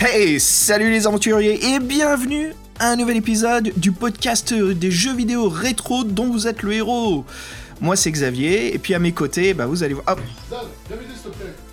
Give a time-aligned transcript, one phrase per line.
[0.00, 5.48] Hey, salut les aventuriers et bienvenue à un nouvel épisode du podcast des jeux vidéo
[5.48, 7.24] rétro dont vous êtes le héros.
[7.80, 10.06] Moi c'est Xavier et puis à mes côtés, bah vous allez voir.
[10.08, 10.20] Hop.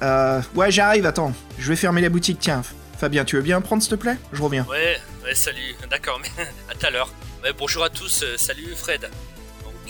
[0.01, 1.05] Euh, ouais, j'arrive.
[1.05, 2.37] Attends, je vais fermer la boutique.
[2.39, 2.63] Tiens,
[2.97, 4.17] Fabien, tu veux bien prendre s'il te plaît?
[4.33, 4.65] Je reviens.
[4.69, 5.75] Ouais, ouais, salut.
[5.89, 6.29] D'accord, mais
[6.69, 7.09] à tout à l'heure.
[7.43, 8.23] Ouais, bonjour à tous.
[8.23, 9.09] euh, salut Fred.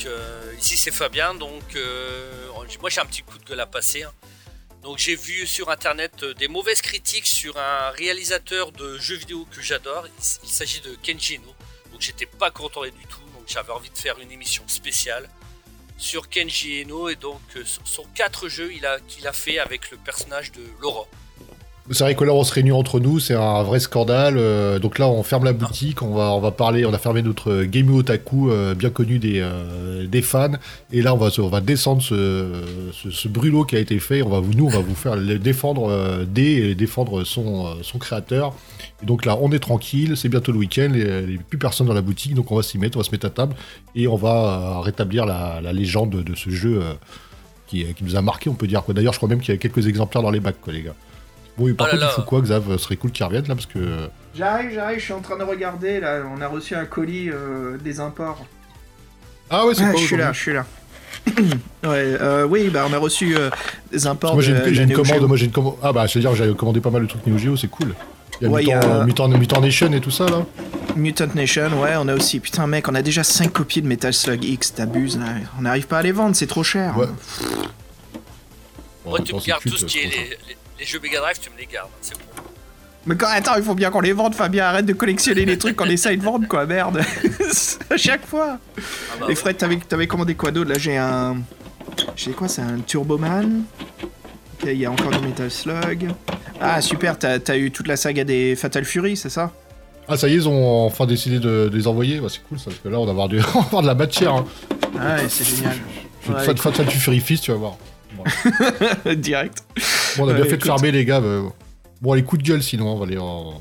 [0.06, 1.34] Euh, ici c'est Fabien.
[1.34, 2.48] Donc euh,
[2.80, 4.04] moi j'ai un petit coup de gueule à passer.
[4.04, 4.14] hein.
[4.84, 9.48] Donc j'ai vu sur internet euh, des mauvaises critiques sur un réalisateur de jeux vidéo
[9.52, 10.08] que j'adore.
[10.44, 11.54] Il, s'agit de Kenji Eno.
[11.92, 13.20] Donc j'étais pas content du tout.
[13.36, 15.30] Donc j'avais envie de faire une émission spéciale
[15.98, 19.92] sur Kenji Eno et donc sur- sur quatre jeux il a qu'il a fait avec
[19.92, 21.08] le personnage de Laura.
[21.94, 24.38] C'est vrai que là, on se réunit entre nous, c'est un vrai scandale.
[24.38, 27.22] euh, donc là, on ferme la boutique, on va, on va parler, on a fermé
[27.22, 30.54] notre Game Otaku, euh, bien connu des, euh, des fans.
[30.94, 34.22] Et là, on va, on va descendre ce, ce, brûlot qui a été fait.
[34.22, 38.54] On va nous, on va vous faire défendre des et défendre son, son créateur.
[39.04, 41.88] Et donc là, on est tranquille, c'est bientôt le week-end, il n'y a plus personne
[41.88, 43.56] dans la boutique, donc on va s'y mettre, on va se mettre à table
[43.96, 46.82] et on va rétablir la, la légende de ce jeu
[47.68, 48.82] qui, qui nous a marqué, on peut dire.
[48.88, 50.96] D'ailleurs, je crois même qu'il y a quelques exemplaires dans les bacs, les gars.
[51.58, 52.10] Bon, et par Oh là contre, il là.
[52.16, 53.80] faut quoi, Xav Ce serait cool qu'il revienne là, parce que.
[54.36, 56.22] J'arrive, j'arrive, je suis en train de regarder là.
[56.36, 58.46] On a reçu un colis euh, des imports.
[59.50, 60.66] Ah ouais, c'est Ah, quoi je suis là, je suis là.
[61.28, 61.38] ouais,
[61.84, 63.50] euh, oui, bah on a reçu euh,
[63.92, 64.34] des imports.
[64.34, 65.28] Moi, j'ai une, commande.
[65.28, 65.76] Moi, j'ai une commande.
[65.84, 67.94] Ah bah, c'est-à-dire, j'avais commandé pas mal de trucs Neo Geo, c'est cool.
[68.40, 70.26] Il y a Ouais, il y Mutant, a- euh, Mutant- Mutant Nation et tout ça
[70.28, 70.46] là.
[70.96, 72.40] Mutant Nation, ouais, on a aussi.
[72.40, 75.26] Putain, mec, on a déjà 5 copies de Metal Slug X, t'abuses là.
[75.60, 76.98] On n'arrive pas à les vendre, c'est trop cher.
[76.98, 77.06] Ouais.
[79.06, 80.88] Bon, tu attends, me c'est gardes culte, tout ce qui est c'est les, les- les
[80.88, 82.26] jeux Mega Drive, tu me les gardes, hein, c'est bon.
[83.06, 84.66] Mais quand, attends, il faut bien qu'on les vende, Fabien.
[84.66, 87.02] Arrête de collectionner les trucs qu'on essaye de vendre, quoi, merde.
[87.90, 88.58] à chaque fois.
[88.78, 88.82] Ah
[89.20, 89.36] bah Et ouais.
[89.36, 90.70] Fred, t'avais, t'avais commandé quoi d'autre?
[90.72, 91.38] Là, j'ai un.
[92.16, 93.64] J'ai quoi C'est un Turboman.
[94.04, 96.10] Ok, il y a encore du Metal Slug.
[96.60, 99.52] Ah, super, t'as, t'as eu toute la saga des Fatal Fury, c'est ça?
[100.08, 102.20] Ah, ça y est, ils ont enfin décidé de, de les envoyer.
[102.20, 103.40] Ouais, c'est cool ça, parce que là, on va avoir, du...
[103.56, 104.34] on va avoir de la matière.
[104.34, 104.46] Hein.
[105.00, 105.78] Ah, ouais, c'est génial.
[106.30, 107.78] Ouais, Fatal Fury Fist, tu vas voir.
[109.16, 109.64] Direct.
[110.18, 111.22] Bon, on a bien Ouais, fait de fermer, les gars.
[111.22, 111.44] euh.
[112.02, 113.54] Bon, les coups de gueule, sinon, on va, les, on...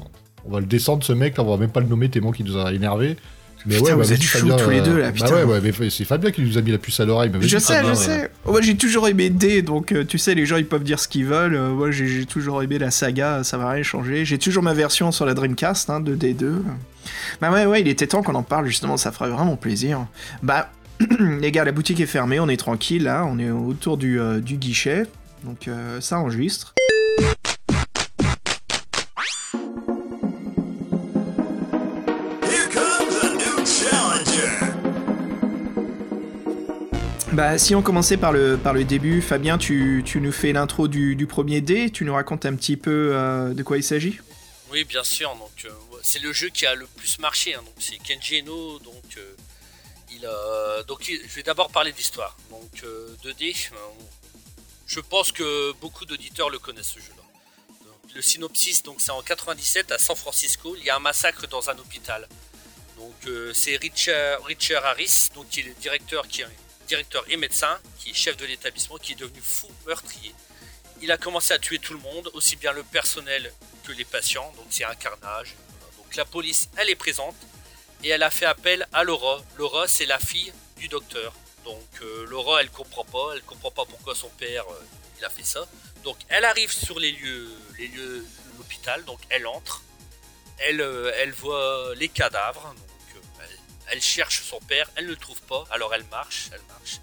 [0.46, 1.36] on va le descendre, ce mec.
[1.36, 3.16] Là, on va même pas le nommer tellement qu'il nous a énervé.
[3.66, 5.34] Mais Putain, ouais, vous bah, êtes Fabien, tous les deux, là, Bah putain.
[5.34, 7.30] ouais, ouais, mais c'est Fabien qui nous a mis la puce à l'oreille.
[7.40, 8.30] Je sais, je euh, sais.
[8.46, 10.98] Oh, Moi, j'ai toujours aimé D, donc euh, tu sais, les gens ils peuvent dire
[10.98, 11.54] ce qu'ils veulent.
[11.54, 14.24] Euh, moi, j'ai, j'ai toujours aimé la saga, ça va rien changer.
[14.24, 16.62] J'ai toujours ma version sur la Dreamcast hein, de D2.
[17.42, 20.06] Bah ouais, ouais, il était temps qu'on en parle justement, ça ferait vraiment plaisir.
[20.42, 20.70] Bah,
[21.40, 24.40] les gars, la boutique est fermée, on est tranquille là, on est autour du, euh,
[24.40, 25.04] du guichet,
[25.44, 26.74] donc euh, ça enregistre.
[37.32, 40.88] Bah, si on commençait par le, par le début, Fabien, tu, tu nous fais l'intro
[40.88, 44.18] du, du premier D, tu nous racontes un petit peu euh, de quoi il s'agit?
[44.72, 45.30] Oui, bien sûr.
[45.36, 45.72] Donc,
[46.02, 47.54] c'est le jeu qui a le plus marché.
[47.54, 48.78] hein, donc, c'est Kenji Eno.
[48.80, 48.94] Donc,
[50.24, 50.82] a.
[50.84, 52.36] Donc, je vais d'abord parler d'histoire.
[52.50, 53.70] Donc, euh, 2D.
[53.72, 53.76] euh,
[54.86, 57.22] je pense que beaucoup d'auditeurs le connaissent ce jeu-là.
[58.14, 60.74] Le synopsis, donc, c'est en 97 à San Francisco.
[60.76, 62.28] Il y a un massacre dans un hôpital.
[62.96, 66.48] Donc, euh, c'est Richard, Harris, donc qui est le directeur, qui est
[66.88, 70.34] directeur et médecin, qui est chef de l'établissement, qui est devenu fou meurtrier.
[71.00, 73.52] Il a commencé à tuer tout le monde, aussi bien le personnel
[73.84, 75.54] que les patients, donc c'est un carnage.
[75.96, 77.36] Donc la police, elle est présente
[78.02, 79.40] et elle a fait appel à Laura.
[79.56, 81.32] Laura, c'est la fille du docteur.
[81.64, 84.82] Donc euh, Laura, elle comprend pas, elle comprend pas pourquoi son père euh,
[85.18, 85.66] il a fait ça.
[86.02, 89.82] Donc elle arrive sur les lieux, les lieux l'hôpital, donc elle entre,
[90.58, 93.58] elle, euh, elle voit les cadavres, donc elle,
[93.88, 97.00] elle cherche son père, elle ne le trouve pas, alors elle marche, elle marche,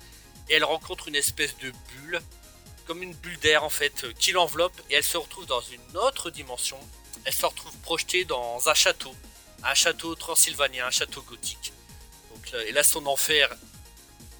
[0.49, 2.19] et elle rencontre une espèce de bulle.
[2.87, 4.79] Comme une bulle d'air en fait qui l'enveloppe.
[4.89, 6.79] Et elle se retrouve dans une autre dimension.
[7.25, 9.13] Elle se retrouve projetée dans un château,
[9.69, 11.73] un château transylvanien, un château gothique.
[12.33, 13.49] Donc et là son enfer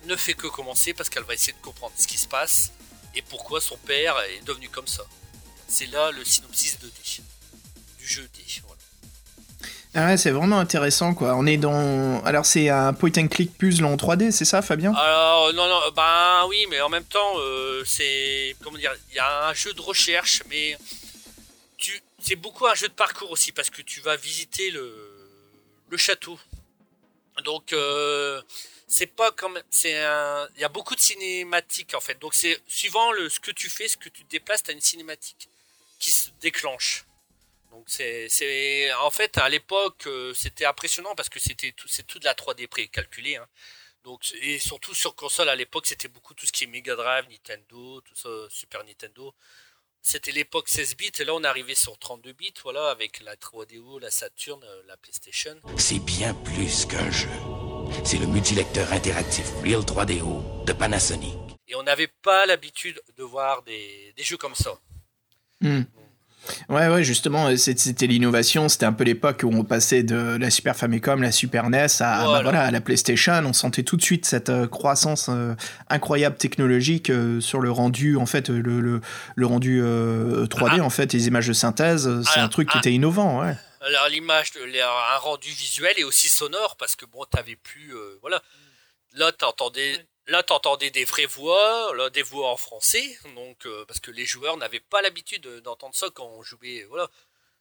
[0.06, 2.72] ne fait que commencer parce qu'elle va essayer de comprendre ce qui se passe
[3.16, 5.04] et pourquoi son père est devenu comme ça.
[5.68, 6.94] C'est là le synopsis de D
[8.00, 8.44] du jeu D.
[8.66, 8.82] Voilà.
[9.96, 11.36] Ah ouais, c'est vraiment intéressant quoi.
[11.36, 12.24] On est dans.
[12.24, 14.94] Alors, c'est un point and click puzzle en 3D, c'est ça, Fabien?
[14.94, 19.20] Alors non non bah oui mais en même temps euh, c'est comment dire il y
[19.20, 20.78] a un jeu de recherche mais
[21.78, 25.07] tu c'est beaucoup un jeu de parcours aussi parce que tu vas visiter le
[25.90, 26.40] le château
[27.44, 28.42] donc euh,
[28.88, 33.12] c'est pas comme c'est il y a beaucoup de cinématiques en fait donc c'est suivant
[33.12, 35.50] le ce que tu fais ce que tu te déplaces t'as une cinématique
[36.00, 37.06] qui se déclenche
[37.72, 42.08] donc c'est c'est en fait à l'époque euh, c'était impressionnant parce que c'était tout c'est
[42.08, 43.48] tout de la 3D précalculée hein.
[44.08, 47.26] Donc, et surtout sur console à l'époque, c'était beaucoup tout ce qui est Mega Drive,
[47.30, 49.36] Nintendo, tout ça, Super Nintendo.
[50.10, 53.36] C'était l'époque 16 bits, et là on est arrivé sur 32 bits, voilà, avec la
[53.36, 55.58] 3DO, la Saturn, euh, la PlayStation.
[55.76, 57.28] C'est bien plus qu'un jeu.
[58.06, 61.36] C'est le multilecteur interactif Real 3DO de Panasonic.
[61.68, 64.80] Et on n'avait pas l'habitude de voir des, des jeux comme ça.
[65.60, 65.82] Hmm.
[66.70, 68.70] Ouais, ouais, justement, euh, c'était l'innovation.
[68.70, 72.24] C'était un peu l'époque où on passait de la Super Famicom, la Super NES à,
[72.24, 72.26] Voilà.
[72.38, 73.34] bah voilà, à la PlayStation.
[73.46, 75.54] On sentait tout de suite cette euh, croissance euh,
[75.90, 79.02] incroyable technologique euh, sur le rendu, en fait, le, le,
[79.36, 80.84] le rendu euh, 3D, Ah.
[80.84, 82.10] en fait, les images de synthèse.
[82.24, 82.80] C'est Ah, un truc qui ah.
[82.80, 83.56] était innovant, ouais.
[83.82, 88.42] Alors l'image, un rendu visuel et aussi sonore, parce que bon, t'avais plus, euh, voilà.
[89.16, 89.94] Là, t'entendais,
[90.28, 94.26] là, t'entendais des vraies voix, là, des voix en français, donc euh, parce que les
[94.26, 97.10] joueurs n'avaient pas l'habitude de- d'entendre ça quand on jouait, voilà.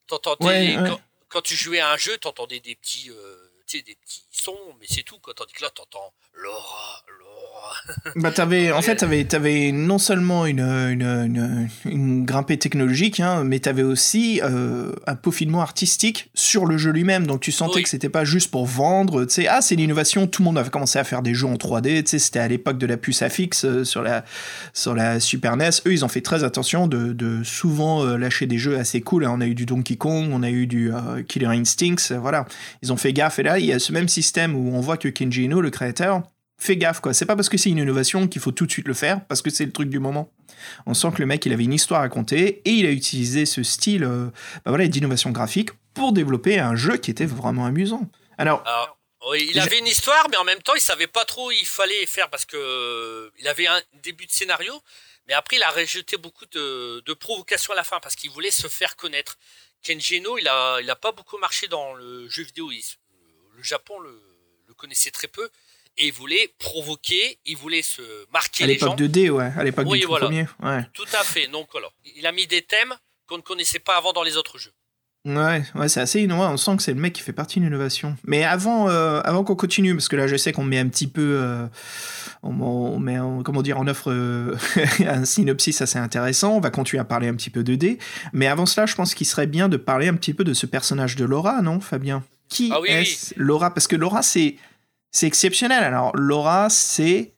[0.06, 0.88] T'entendais, Ouais, ouais.
[0.88, 4.86] Quand, quand tu jouais à un jeu, t'entendais des petits, euh, des petits sons, mais
[4.88, 5.34] c'est tout, quoi.
[5.34, 7.25] Tandis que là, t'entends Laura, Laura.
[8.16, 13.44] Bah, t'avais, en fait, t'avais, t'avais non seulement une, une, une, une grimpée technologique, hein,
[13.44, 17.26] mais t'avais aussi euh, un peaufinement artistique sur le jeu lui-même.
[17.26, 17.82] Donc tu sentais Oui.
[17.84, 19.24] que c'était pas juste pour vendre.
[19.24, 20.26] Tu sais, ah, c'est l'innovation.
[20.26, 22.02] Tout le monde avait commencé à faire des jeux en 3D.
[22.04, 24.24] Tu sais, c'était à l'époque de la puce à fixe euh, sur la
[24.72, 25.70] sur la Super NES.
[25.86, 29.24] Eux, ils ont fait très attention de, de souvent euh, lâcher des jeux assez cool.
[29.26, 29.32] hein.
[29.34, 32.12] On a eu du Donkey Kong, on a eu du euh, Killer Instincts.
[32.20, 32.46] voilà,
[32.82, 33.38] ils ont fait gaffe.
[33.38, 35.70] Et là, il y a ce même système où on voit que Kenji Ino, le
[35.70, 36.22] créateur,
[36.58, 37.12] fais gaffe quoi.
[37.14, 39.42] C'est pas parce que c'est une innovation qu'il faut tout de suite le faire, parce
[39.42, 40.32] que c'est le truc du moment.
[40.86, 43.46] On sent que le mec il avait une histoire à raconter et il a utilisé
[43.46, 44.26] ce style euh,
[44.64, 48.08] bah voilà, d'innovation graphique pour développer un jeu qui était vraiment amusant.
[48.38, 48.98] Alors, Alors,
[49.30, 51.66] oui, il avait une histoire, mais en même temps, il savait pas trop où il
[51.66, 54.72] fallait faire parce que euh, il avait un début de scénario,
[55.26, 58.50] mais après, il a rejeté beaucoup de, de provocations à la fin parce qu'il voulait
[58.50, 59.38] se faire connaître.
[59.82, 62.70] Kenji Eno, il a, il a pas beaucoup marché dans le jeu vidéo.
[62.70, 62.82] Il-
[63.56, 64.20] le Japon le,
[64.68, 65.48] le connaissait très peu
[65.98, 68.02] et il voulait provoquer, il voulait se
[68.32, 68.86] marquer à les gens.
[68.86, 70.26] l'époque de D, ouais, à l'époque Oui, du voilà.
[70.26, 70.86] premier, ouais.
[70.92, 71.46] Tout à fait.
[71.48, 72.94] Donc voilà, il a mis des thèmes
[73.28, 74.72] qu'on ne connaissait pas avant dans les autres jeux.
[75.24, 76.52] Ouais, ouais, c'est assez innovant.
[76.52, 78.16] On sent que c'est le mec qui fait partie de l'innovation.
[78.22, 81.08] Mais avant, euh, avant qu'on continue, parce que là, je sais qu'on met un petit
[81.08, 81.66] peu, euh,
[82.44, 84.56] on, on met, en- comment dire, on offre euh,
[85.04, 86.52] un synopsis assez intéressant.
[86.54, 87.98] On va continuer à parler un petit peu de D.
[88.32, 90.64] Mais avant cela, je pense qu'il serait bien de parler un petit peu de ce
[90.66, 92.22] personnage de Laura, non, Fabien?
[92.48, 93.74] Qui Ah oui, est Laura?
[93.74, 94.54] Parce que Laura, c'est,
[95.16, 95.82] c'est exceptionnel.
[95.82, 97.32] Alors, Laura, c'est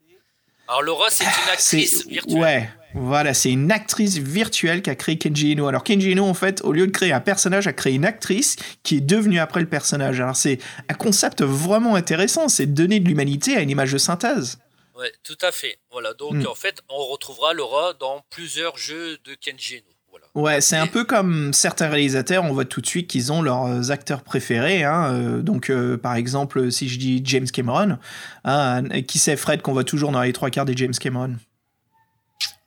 [0.66, 2.38] Alors Laura, c'est une actrice c'est virtuelle.
[2.40, 5.68] ouais, voilà, c'est une actrice virtuelle qu'a créé Kenji Ino.
[5.68, 8.56] Alors Kenji Ino, en fait, au lieu de créer un personnage, a créé une actrice
[8.82, 10.20] qui est devenue après le personnage.
[10.20, 10.58] Alors c'est
[10.88, 14.58] un concept vraiment intéressant, c'est de donner de l'humanité à une image de synthèse.
[14.96, 15.78] Ouais, tout à fait.
[15.92, 16.46] Voilà, donc Mm.
[16.48, 19.84] en fait, on retrouvera Laura dans plusieurs jeux de Kenji Eno.
[20.38, 23.90] Ouais, c'est un peu comme certains réalisateurs, on voit tout de suite qu'ils ont leurs
[23.90, 24.84] acteurs préférés.
[24.84, 25.10] hein.
[25.12, 27.98] Euh, donc, euh, par exemple, si je dis James Cameron,
[28.44, 31.34] hein, qui c'est Fred qu'on voit toujours dans les trois quarts des James Cameron?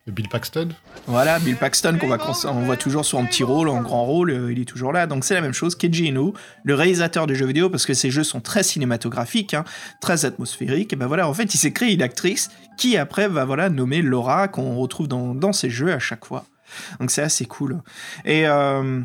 [0.07, 0.69] Bill Paxton
[1.07, 4.03] Voilà, Bill Paxton qu'on va cons- on voit toujours sur un petit rôle, en grand
[4.03, 5.07] rôle, euh, il est toujours là.
[5.07, 5.75] Donc c'est la même chose.
[5.75, 6.33] Keiji Ino,
[6.65, 9.63] le réalisateur de jeux vidéo, parce que ces jeux sont très cinématographiques, hein,
[10.01, 10.91] très atmosphériques.
[10.91, 14.01] Et ben voilà, en fait, il s'est créé une actrice qui après va voilà nommer
[14.01, 16.45] Laura qu'on retrouve dans, dans ces jeux à chaque fois.
[16.99, 17.81] Donc c'est assez cool.
[18.25, 19.01] Et euh,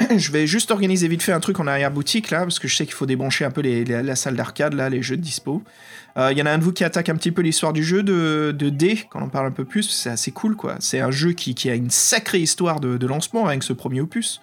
[0.16, 2.76] je vais juste organiser vite fait un truc en arrière boutique là, parce que je
[2.76, 5.62] sais qu'il faut débrancher un peu les- la salle d'arcade là, les jeux de dispo.
[6.16, 7.84] Euh, Il y en a un de vous qui attaque un petit peu l'histoire du
[7.84, 10.76] jeu de, de D, quand on parle un peu plus, c'est assez cool quoi.
[10.80, 14.40] C'est un jeu qui, a une sacrée histoire de, lancement avec ce premier opus.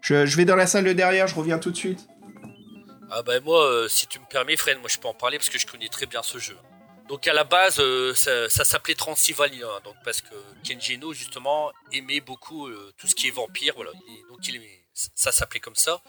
[0.00, 2.08] Je, vais dans la salle de derrière, je reviens tout de suite.
[3.10, 5.48] Ah ben moi, euh, si tu me permets, Fred, moi je peux en parler parce
[5.48, 6.56] que je connais très bien ce jeu.
[7.08, 12.20] Donc à la base, euh, ça, s'appelait Transylvania, hein, donc parce que Kenji justement aimait
[12.20, 13.92] beaucoup euh, tout ce qui est vampire, voilà.
[14.28, 14.40] Donc
[14.92, 16.02] ça s'appelait comme ça.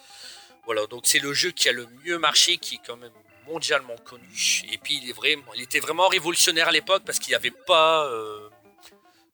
[0.66, 3.14] Voilà, donc c'est le jeu qui a le mieux marché, qui est quand même
[3.48, 4.28] mondialement connu.
[4.70, 8.06] Et puis il est vraiment, était vraiment révolutionnaire à l'époque parce qu'il n'y avait pas,
[8.08, 8.50] euh,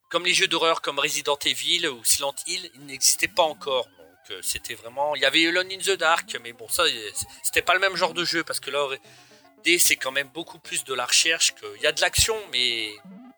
[0.09, 3.87] comme les jeux d'horreur comme Resident Evil ou Silent Hill, il n'existait pas encore.
[3.97, 6.83] Donc c'était vraiment, il y avait Alone in the Dark, mais bon ça,
[7.41, 8.87] c'était pas le même genre de jeu parce que là,
[9.65, 11.53] D c'est quand même beaucoup plus de la recherche.
[11.55, 11.65] Que...
[11.77, 12.91] Il y a de l'action, mais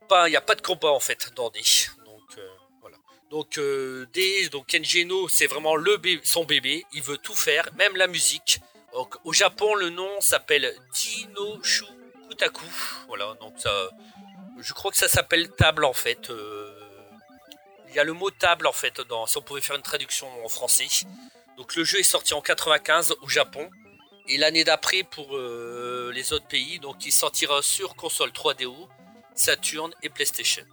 [0.09, 1.61] pas, il n'y a pas de combat en fait dans D.
[2.05, 2.47] Donc euh,
[2.81, 2.97] voilà.
[3.31, 6.85] Donc euh, D, donc Kenji Eno, c'est vraiment le bé- son bébé.
[6.93, 8.59] Il veut tout faire, même la musique.
[8.93, 11.85] Donc, au Japon, le nom s'appelle Jinoshu
[12.29, 12.63] Kutaku.
[13.07, 13.89] Voilà, donc ça,
[14.59, 16.29] je crois que ça s'appelle table en fait.
[16.29, 16.73] Euh,
[17.89, 19.25] Il y a le mot table en fait dans.
[19.27, 20.87] Si on pouvait faire une traduction en français.
[21.57, 23.69] Donc le jeu est sorti en 95 au Japon
[24.29, 26.79] et l'année d'après pour euh, les autres pays.
[26.79, 28.73] Donc il sortira sur console 3DO,
[29.35, 30.63] Saturn et PlayStation.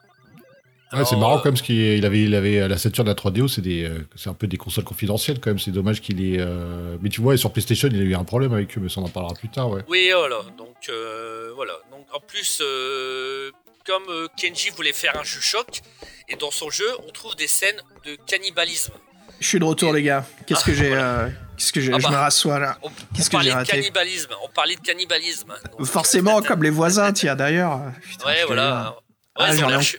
[0.93, 3.15] Ouais, c'est marrant euh, quand même, parce qu'il il avait, il avait la Saturn, la
[3.15, 5.59] 3DO, c'est des, euh, c'est un peu des consoles confidentielles quand même.
[5.59, 6.39] C'est dommage qu'il ait.
[6.39, 9.01] euh, Mais tu vois, sur PlayStation, il a eu un problème avec eux, mais ça
[9.01, 9.83] on en parlera plus tard, ouais.
[9.89, 10.43] Oui, voilà.
[10.57, 11.73] Donc, euh, voilà.
[11.91, 13.51] Donc, en plus, euh,
[13.85, 15.81] comme euh, Kenji voulait faire un jeu choc,
[16.29, 18.93] et dans son jeu, on trouve des scènes de cannibalisme.
[19.41, 20.25] Je suis de retour, les gars.
[20.47, 21.29] Qu'est-ce Ah, que j'ai voilà.
[21.57, 22.11] Qu'est-ce que j'ai Ah Je bah.
[22.11, 22.79] me rassois là.
[23.15, 24.31] Qu'est-ce que j'ai de raté cannibalisme.
[24.45, 25.53] On parlait de cannibalisme.
[25.79, 27.81] Donc, Forcément, comme les voisins, tiens, d'ailleurs.
[28.03, 28.97] Je Ouais, voilà.
[29.37, 29.97] Ah, ils, ont ai l'air che-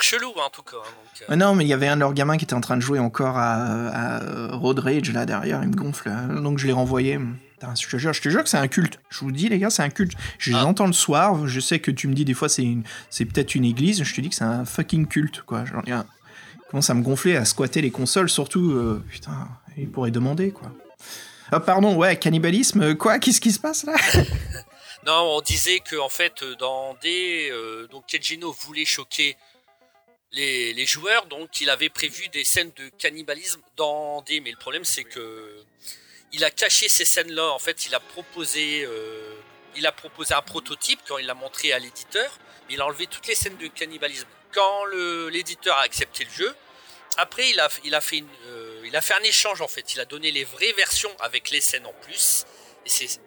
[0.00, 0.76] chelous, hein, en tout cas.
[0.76, 2.60] hein, donc, euh, non, mais il y avait un de leurs gamins qui était en
[2.60, 6.08] train de jouer encore à, à euh, Road Rage là derrière, il me gonfle.
[6.08, 6.22] là.
[6.40, 7.18] Donc je l'ai renvoyé.
[7.52, 8.98] Putain, je te jure, je te jure que c'est un culte.
[9.10, 10.12] Je vous dis les gars, c'est un culte.
[10.38, 10.66] Je les Ah.
[10.66, 11.46] entends le soir.
[11.46, 14.02] Je sais que tu me dis des fois c'est une, c'est peut-être une église.
[14.04, 15.64] Je te dis que c'est un fucking culte quoi.
[15.64, 16.02] Genre, il
[16.70, 18.72] commence à me gonfler, à squatter les consoles, surtout.
[18.72, 20.70] euh, putain, il pourrait demander quoi.
[21.52, 23.94] Ah pardon, ouais, cannibalisme, quoi Qu'est-ce qui se passe là?
[25.06, 29.36] Non, on disait que en fait, dans D, euh, donc Kenjino voulait choquer
[30.32, 34.56] les, les joueurs, donc il avait prévu des scènes de cannibalisme dans D, mais le
[34.56, 35.62] problème c'est que
[36.32, 37.52] il a caché ces scènes-là.
[37.52, 39.32] En fait, il a proposé, euh,
[39.76, 42.36] il a proposé un prototype quand il l'a montré à l'éditeur,
[42.68, 44.26] mais il a enlevé toutes les scènes de cannibalisme.
[44.52, 46.52] Quand le- l'éditeur a accepté le jeu,
[47.16, 49.94] après il a, il a fait une, euh, il a fait un échange en fait.
[49.94, 52.44] Il a donné les vraies versions avec les scènes en plus,
[52.84, 53.20] et c'est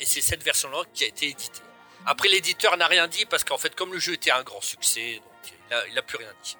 [0.00, 1.62] et c'est cette version-là qui a été éditée.
[2.04, 5.20] Après, l'éditeur n'a rien dit parce qu'en fait, comme le jeu était un grand succès,
[5.70, 6.56] il a, il a plus rien dit.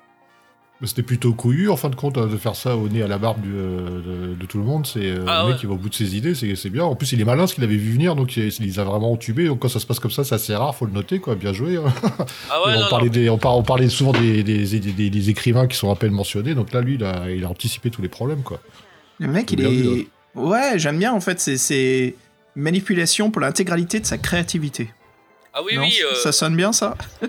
[0.84, 3.16] C'était plutôt couillu en fin de compte hein, de faire ça au nez à la
[3.16, 4.15] barbe du, euh, de,
[4.46, 4.86] de tout le monde.
[4.86, 5.60] C'est euh, Ah le mec ouais.
[5.60, 6.84] qui va au bout de ses idées, c'est c'est bien.
[6.84, 8.84] En plus, il est malin parce qu'il avait vu venir, donc il, il les a
[8.84, 9.46] vraiment entubés.
[9.46, 11.34] Donc quand ça se passe comme ça, c'est assez rare, faut le noter, quoi.
[11.34, 11.76] Bien joué.
[11.76, 11.92] hein.
[12.50, 13.12] Ah ouais, on, non, parlait non.
[13.12, 15.96] des- on, par- on parlait souvent des, des, des- des- des écrivains qui sont à
[15.96, 18.60] peine mentionnés, donc là, lui, il a, il a anticipé tous les problèmes, quoi.
[19.18, 19.68] Le mec, il est.
[19.68, 21.38] vu, Ouais, j'aime bien en fait.
[21.40, 22.14] C'est-
[22.54, 24.88] manipulation pour l'intégralité de sa créativité.
[25.52, 25.94] Ah oui, non oui.
[26.04, 26.96] euh, Ça sonne bien ça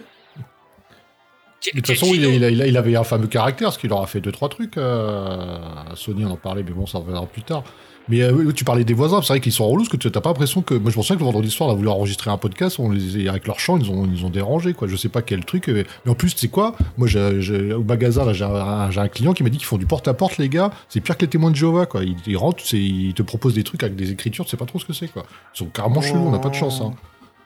[1.73, 3.77] De toute façon, il, Kenjino- il a- il a- il avait un fameux caractère, parce
[3.77, 4.77] qu'il aura fait deux trois trucs.
[4.77, 5.57] euh,
[5.95, 7.63] Sony, on en parlait, mais bon, ça reviendra plus tard.
[8.09, 10.21] Mais euh, tu parlais des voisins, c'est vrai qu'ils sont relous, parce que tu t'as
[10.21, 10.73] pas l'impression que.
[10.73, 13.27] Moi, je souviens que le vendredi soir, on a voulu enregistrer un podcast, on les,
[13.27, 14.87] avec leur chant, ils ont, ils ont dérangé, quoi.
[14.87, 15.67] Je sais pas quel truc.
[15.67, 16.73] euh, Mais en plus, tu sais quoi?
[16.97, 19.77] Moi, j'ai- j'ai- au magasin, là, j'ai un, un client qui m'a dit qu'ils font
[19.77, 20.71] du porte-à-porte, les gars.
[20.87, 22.05] C'est pire que les témoins de Jéhovah, quoi.
[22.05, 24.79] Ils, ils rentrent, ils te proposent des trucs avec des écritures, tu sais pas trop
[24.79, 25.25] ce que c'est, quoi.
[25.53, 26.93] Ils sont carrément chelous, on n'a pas de chance, hein.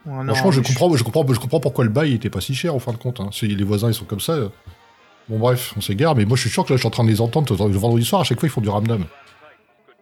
[0.05, 2.55] Ouais, non, Franchement, je comprends, je comprends, je comprends pourquoi le bail était pas si
[2.55, 3.19] cher en fin de compte.
[3.19, 3.29] Hein.
[3.31, 4.35] Si les voisins ils sont comme ça.
[5.29, 7.03] Bon bref, on s'égare, mais moi je suis sûr que là je suis en train
[7.03, 8.21] de les entendre le vendredi soir.
[8.21, 9.05] À chaque fois ils font du ramdam.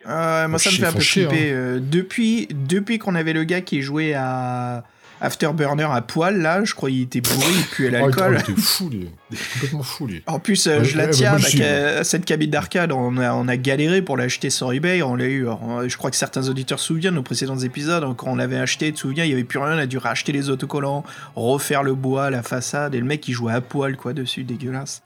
[0.08, 1.30] Euh, moi, ça me fait un peu chier, hein.
[1.30, 1.52] flipper.
[1.52, 4.84] euh, depuis depuis qu'on avait le gars qui jouait à
[5.22, 8.38] Afterburner à poil, là, je crois qu'il était bourré, il puait Oh, l'alcool.
[8.48, 9.10] il était fou, lui.
[9.32, 10.24] Il était complètement fou, lui.
[10.28, 13.34] En plus, euh, Ouais, je la tiens, bah, suis- qu'à- cette cabine d'arcade, on a,
[13.34, 15.42] on a galéré pour l'acheter sur eBay, on l'a eu.
[15.42, 18.58] alors, je crois que certains auditeurs se souviennent de nos précédents épisodes, quand on l'avait
[18.58, 21.04] acheté, tu te souviens, il n'y avait plus rien, on a dû racheter les autocollants,
[21.36, 25.02] refaire le bois, la façade, et le mec il jouait à poil, quoi, dessus, dégueulasse.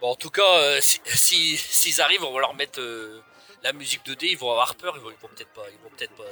[0.00, 3.20] Bon, en tout cas, euh, si- si- s'ils arrivent, on va leur mettre euh,
[3.66, 6.22] la musique 2D, ils vont avoir peur, ils vont, peut-être pas, ils vont peut-être pas.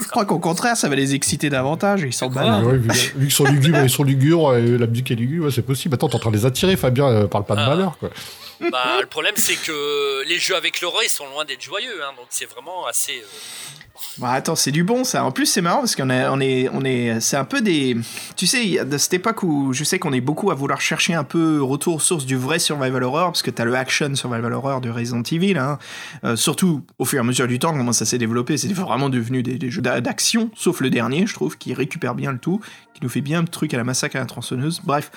[0.00, 2.12] Je crois qu'au contraire, ça va les exciter davantage, ils.
[2.36, 2.60] Ah.
[2.62, 5.52] Ouais, vu, vu qu'ils sont lugubres, ils sont lugubres, et la musique est lugubre, ouais,
[5.52, 5.94] c'est possible.
[5.94, 7.68] Attends, t'es en train de les attirer, Fabien, euh, parle pas de Ah.
[7.68, 8.10] malheur, quoi.
[8.70, 12.12] Bah, le problème, c'est que les jeux avec Laura, ils sont loin d'être joyeux, hein,
[12.16, 13.12] donc c'est vraiment assez.
[13.22, 13.24] euh,
[14.18, 15.24] Bah attends, c'est du bon ça.
[15.24, 17.96] En plus, c'est marrant parce qu'on est, on est, on est, c'est un peu des,
[18.36, 21.24] tu sais, de cette époque où je sais qu'on est beaucoup à vouloir chercher un
[21.24, 24.80] peu retour aux sources du vrai survival horror parce que t'as le action survival horror
[24.80, 25.78] de Resident Evil, hein.
[26.24, 29.08] Euh, surtout au fur et à mesure du temps, comment ça s'est développé, c'est vraiment
[29.08, 32.38] devenu des, des jeux d'a- d'action, sauf le dernier, je trouve, qui récupère bien le
[32.38, 32.60] tout,
[32.94, 34.80] qui nous fait bien le truc à la massacre à la tronçonneuse.
[34.84, 35.10] Bref.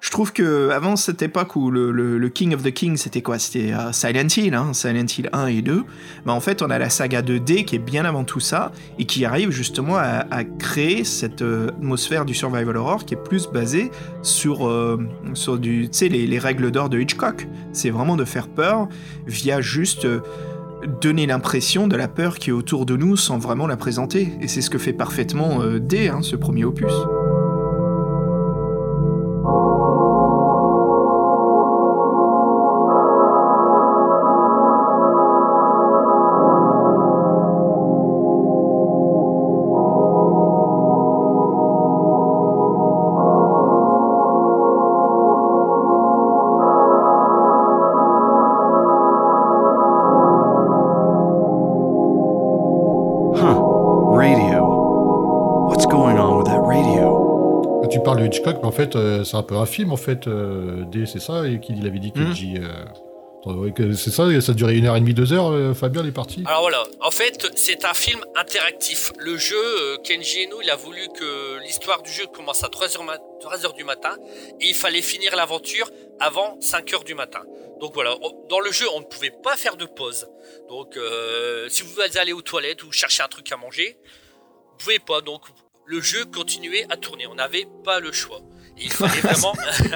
[0.00, 3.38] Je trouve que avant cette époque où le, King of the King c'était quoi?
[3.38, 5.84] C'était euh, Silent Hill, hein, Silent Hill 1 et 2.
[6.24, 9.06] Bah, en fait, on a la saga 2D qui est bien avant tout ça et
[9.06, 10.24] qui arrive justement à,
[10.58, 13.90] créer cette euh, atmosphère du survival horror qui est plus basée
[14.22, 14.98] sur, euh,
[15.34, 17.48] sur du, les, les règles d'or de Hitchcock.
[17.72, 18.88] C'est vraiment de faire peur
[19.26, 20.06] via juste
[21.00, 24.32] donner l'impression de la peur qui est autour de nous sans vraiment la présenter.
[24.40, 26.92] Et c'est ce que fait parfaitement D, hein, ce premier opus.
[58.78, 61.86] Fait, euh, c'est un peu un film, en fait, euh, D, c'est ça, et qu'il
[61.86, 62.32] avait dit que Mhm.
[62.34, 62.54] J.
[62.58, 62.84] euh,
[63.94, 66.42] c'est ça, ça durait une heure et demie, deux heures, euh, Fabien, les parties?
[66.46, 69.12] Alors voilà, en fait, c'est un film interactif.
[69.18, 73.02] Le jeu, euh, Kenji Eno, il a voulu que l'histoire du jeu commence à 3h,
[73.04, 74.16] ma- 3h du matin
[74.60, 75.88] et il fallait finir l'aventure
[76.20, 77.40] avant 5h du matin.
[77.80, 78.16] Donc voilà,
[78.50, 80.26] dans le jeu, on ne pouvait pas faire de pause.
[80.68, 83.96] Donc euh, si vous allez aux toilettes ou chercher un truc à manger,
[84.72, 85.20] vous pouvez pas.
[85.20, 85.42] Donc
[85.86, 87.26] le jeu continuait à tourner.
[87.28, 88.40] On n'avait pas le choix.
[88.80, 89.54] Il fallait vraiment.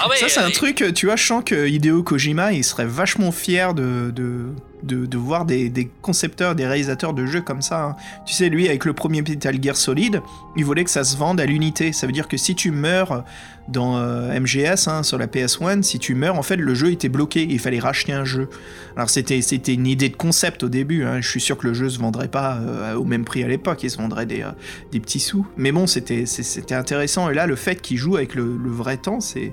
[0.00, 2.64] ah ouais, Ça, c'est un et- truc, tu vois, je sens que Hideo Kojima, il
[2.64, 4.46] serait vachement fier de, de,
[4.88, 7.84] de, voir des, concepteurs, des réalisateurs de jeux comme ça.
[7.84, 7.96] hein.
[8.26, 10.22] Tu sais, lui, avec le premier Metal Gear Solid,
[10.56, 11.92] il voulait que ça se vende à l'unité.
[11.92, 13.24] Ça veut dire que si tu meurs
[13.68, 17.08] dans euh, MGS, hein, sur la PS1, si tu meurs, en fait, le jeu était
[17.08, 17.46] bloqué.
[17.48, 18.48] Il fallait racheter un jeu.
[18.96, 21.04] Alors, c'était une idée de concept au début.
[21.04, 21.20] hein.
[21.20, 23.82] Je suis sûr que le jeu se vendrait pas euh, au même prix à l'époque.
[23.82, 24.50] Il se vendrait des, euh,
[24.90, 25.46] des petits sous.
[25.56, 26.24] Mais bon, c'était
[26.70, 27.30] intéressant.
[27.30, 29.52] Et là, le fait qu'il joue avec le, vrai temps, c'est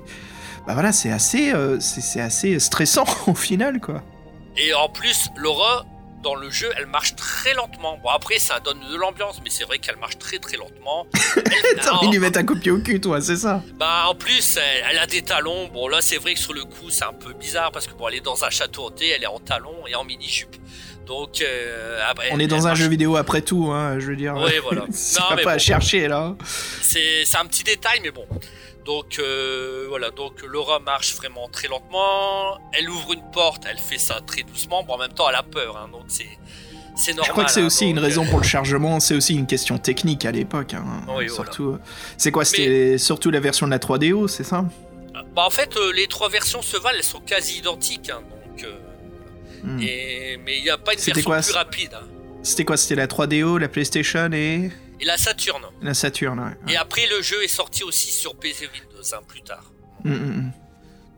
[0.66, 4.02] bah voilà, c'est assez, c'est assez stressant au final, quoi.
[4.56, 5.84] Et en plus, Laura,
[6.22, 7.98] dans le jeu, elle marche très lentement.
[8.02, 11.06] Bon, après, ça donne de l'ambiance, mais c'est vrai qu'elle marche très très lentement.
[11.36, 11.42] Elle-
[11.82, 13.62] T'as envie en, de lui mettre un copier au cul, toi, c'est ça?
[13.78, 15.68] Bah, en plus, elle, elle a des talons.
[15.68, 18.08] Bon, là, c'est vrai que sur le coup, c'est un peu bizarre parce que bon,
[18.08, 20.56] elle est dans un château hanté, elle est en talons et en mini-jupe.
[21.06, 24.16] Donc, euh, après, On est dans un marche- jeu vidéo après tout, hein, je veux
[24.16, 24.34] dire.
[24.36, 24.86] Oui, voilà.
[24.90, 26.34] c'est pas, mais pas à chercher, là.
[26.82, 28.26] C'est c'est un petit détail, mais bon.
[28.86, 32.58] Donc euh, voilà, donc Laura marche vraiment très lentement.
[32.72, 34.84] Elle ouvre une porte, elle fait ça très doucement.
[34.84, 36.28] Bon, en même temps, elle a peur, hein, donc c'est
[36.96, 37.26] c'est normal.
[37.26, 39.46] Je crois que c'est hein, aussi une raison euh, pour le chargement, c'est aussi une
[39.46, 40.72] question technique à l'époque.
[40.74, 40.84] hein,
[41.16, 41.70] Oui, surtout.
[41.72, 41.78] euh,
[42.16, 44.64] C'est quoi C'était surtout la version de la 3DO, c'est ça?
[45.34, 48.06] Bah, en fait, euh, les trois versions se valent, elles sont quasi identiques.
[48.10, 48.72] donc, euh,
[49.64, 49.80] Hmm.
[49.80, 51.90] et, mais il n'y a pas une version quoi, plus rapide.
[52.42, 55.62] C'était quoi C'était la 3DO, la PlayStation et Et la Saturn.
[55.82, 56.72] la Saturn, ouais.
[56.72, 59.64] Et après, le jeu est sorti aussi sur PC Windows hein, plus tard.
[60.04, 60.52] Mm, mm, mm.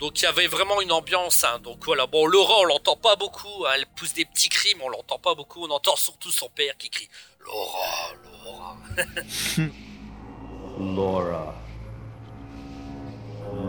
[0.00, 1.44] Donc il y avait vraiment une ambiance.
[1.44, 1.58] hein.
[1.62, 3.64] Donc voilà, bon, Laura, on l'entend pas beaucoup.
[3.66, 3.70] hein.
[3.76, 5.64] Elle pousse des petits cris, mais on l'entend pas beaucoup.
[5.64, 7.08] On entend surtout son père qui crie
[7.40, 8.76] Laura, Laura.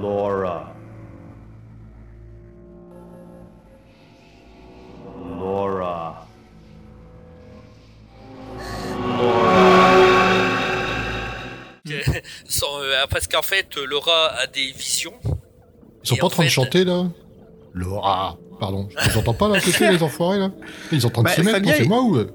[0.02, 0.76] Laura.
[5.40, 6.28] Laura.
[9.18, 9.59] Laura.
[12.48, 15.14] Sans, euh, parce qu'en fait, Laura a des visions.
[16.04, 17.06] Ils sont pas en train de chanter, là
[17.74, 18.38] Laura.
[18.60, 20.52] Pardon, je entends pas, là, côté, les enfoirés, là
[20.92, 22.18] Ils sont en train de se mettre, c'est il- moi ou...
[22.18, 22.30] euh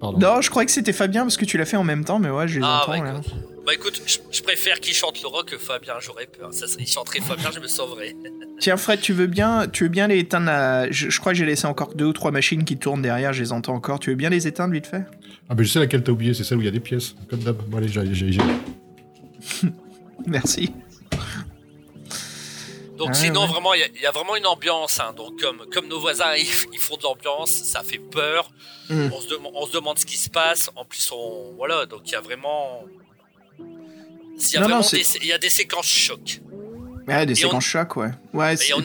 [0.00, 0.18] Pardon.
[0.18, 2.28] Non, je croyais que c'était Fabien parce que tu l'as fait en même temps, mais
[2.28, 3.18] ouais, je les Ah, entends bah, là.
[3.20, 3.34] écoute.
[3.64, 5.94] Bah écoute, je, je préfère qu'il chante Laura que Fabien.
[6.00, 6.52] J'aurais peur.
[6.52, 8.14] Ça serait, il chanterait Fabien, je me sauverais.
[8.60, 10.50] Tiens Fred, tu veux bien, tu veux bien les éteindre
[10.90, 13.52] je crois que j'ai laissé encore deux ou trois machines qui tournent derrière, je les
[13.52, 13.98] entends encore.
[13.98, 15.04] Tu veux bien les éteindre vite fait?
[15.48, 17.14] Ah, mais je sais laquelle t'as oublié, c'est celle où il y a des pièces,
[17.30, 17.56] comme d'hab.
[17.68, 18.02] Bon, allez, j'ai...
[20.26, 20.72] Merci.
[22.96, 23.46] Donc Ah, sinon, ouais.
[23.48, 25.00] vraiment, il y a- il y, a vraiment une ambiance.
[25.00, 25.12] hein.
[25.16, 28.50] Donc comme, comme nos voisins, ils, ils font de l'ambiance, ça fait peur.
[28.88, 29.08] Mm.
[29.12, 30.70] On, se demande, on se demande ce qui se passe.
[30.76, 31.86] En plus, on voilà.
[31.86, 32.84] Donc il y a vraiment,
[33.58, 33.64] il
[34.52, 36.40] y a Non, vraiment des, il y a des séquences choc.
[37.08, 38.10] Ouais, des Et séquences choc, ouais.
[38.76, 38.80] On-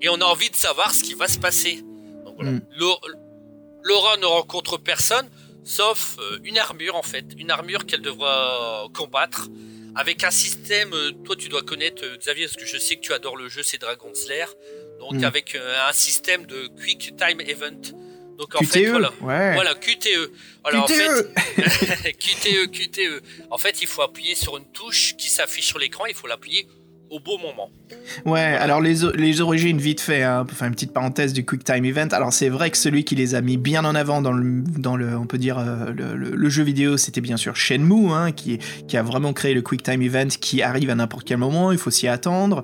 [0.00, 1.82] et on a envie de savoir ce qui va se passer.
[2.24, 2.52] Donc, voilà.
[2.52, 2.62] Mm.
[2.78, 3.00] Lau-
[3.82, 5.28] Laura ne rencontre personne,
[5.68, 9.48] sauf euh, une armure en fait, une armure qu'elle devra combattre
[9.94, 10.92] avec un système.
[10.94, 13.48] euh, toi, tu dois connaître euh, Xavier, parce que je sais que tu adores le
[13.48, 14.46] jeu, c'est Dragon Slayer.
[15.00, 15.24] Donc Mm.
[15.24, 15.54] avec
[15.88, 17.80] un système de Quick Time Event.
[18.38, 19.12] Donc en QTE, fait, voilà.
[19.20, 19.54] ouais.
[19.54, 20.30] Voilà, QTE.
[20.64, 20.94] Alors, en QTE.
[20.94, 23.22] fait, QTE, QTE.
[23.50, 26.66] En fait, il faut appuyer sur une touche qui s'affiche sur l'écran, il faut l'appuyer
[27.10, 27.70] au beau moment.
[28.26, 31.64] Ouais, alors les, les origines, vite fait, hein, pour faire une petite parenthèse du Quick
[31.64, 32.08] Time Event.
[32.12, 34.96] Alors c'est vrai que celui qui les a mis bien en avant dans le, dans
[34.96, 38.58] le on peut dire, euh, le, le- jeu vidéo, c'était bien sûr Shenmue, hein, qui,
[38.88, 41.78] qui a vraiment créé le Quick Time Event qui arrive à n'importe quel moment, il
[41.78, 42.62] faut s'y attendre.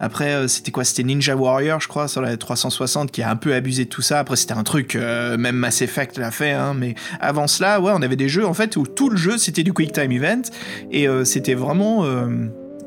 [0.00, 0.84] Après, euh, c'était quoi?
[0.84, 4.02] C'était Ninja Warrior, je crois, sur la 360, qui a un peu abusé de tout
[4.02, 4.18] ça.
[4.18, 7.92] Après, c'était un truc, euh, même Mass Effect l'a fait, hein, mais avant cela, ouais,
[7.94, 10.42] on avait des jeux, en fait, où tout le jeu, c'était du Quick Time Event,
[10.90, 12.04] et c'était vraiment...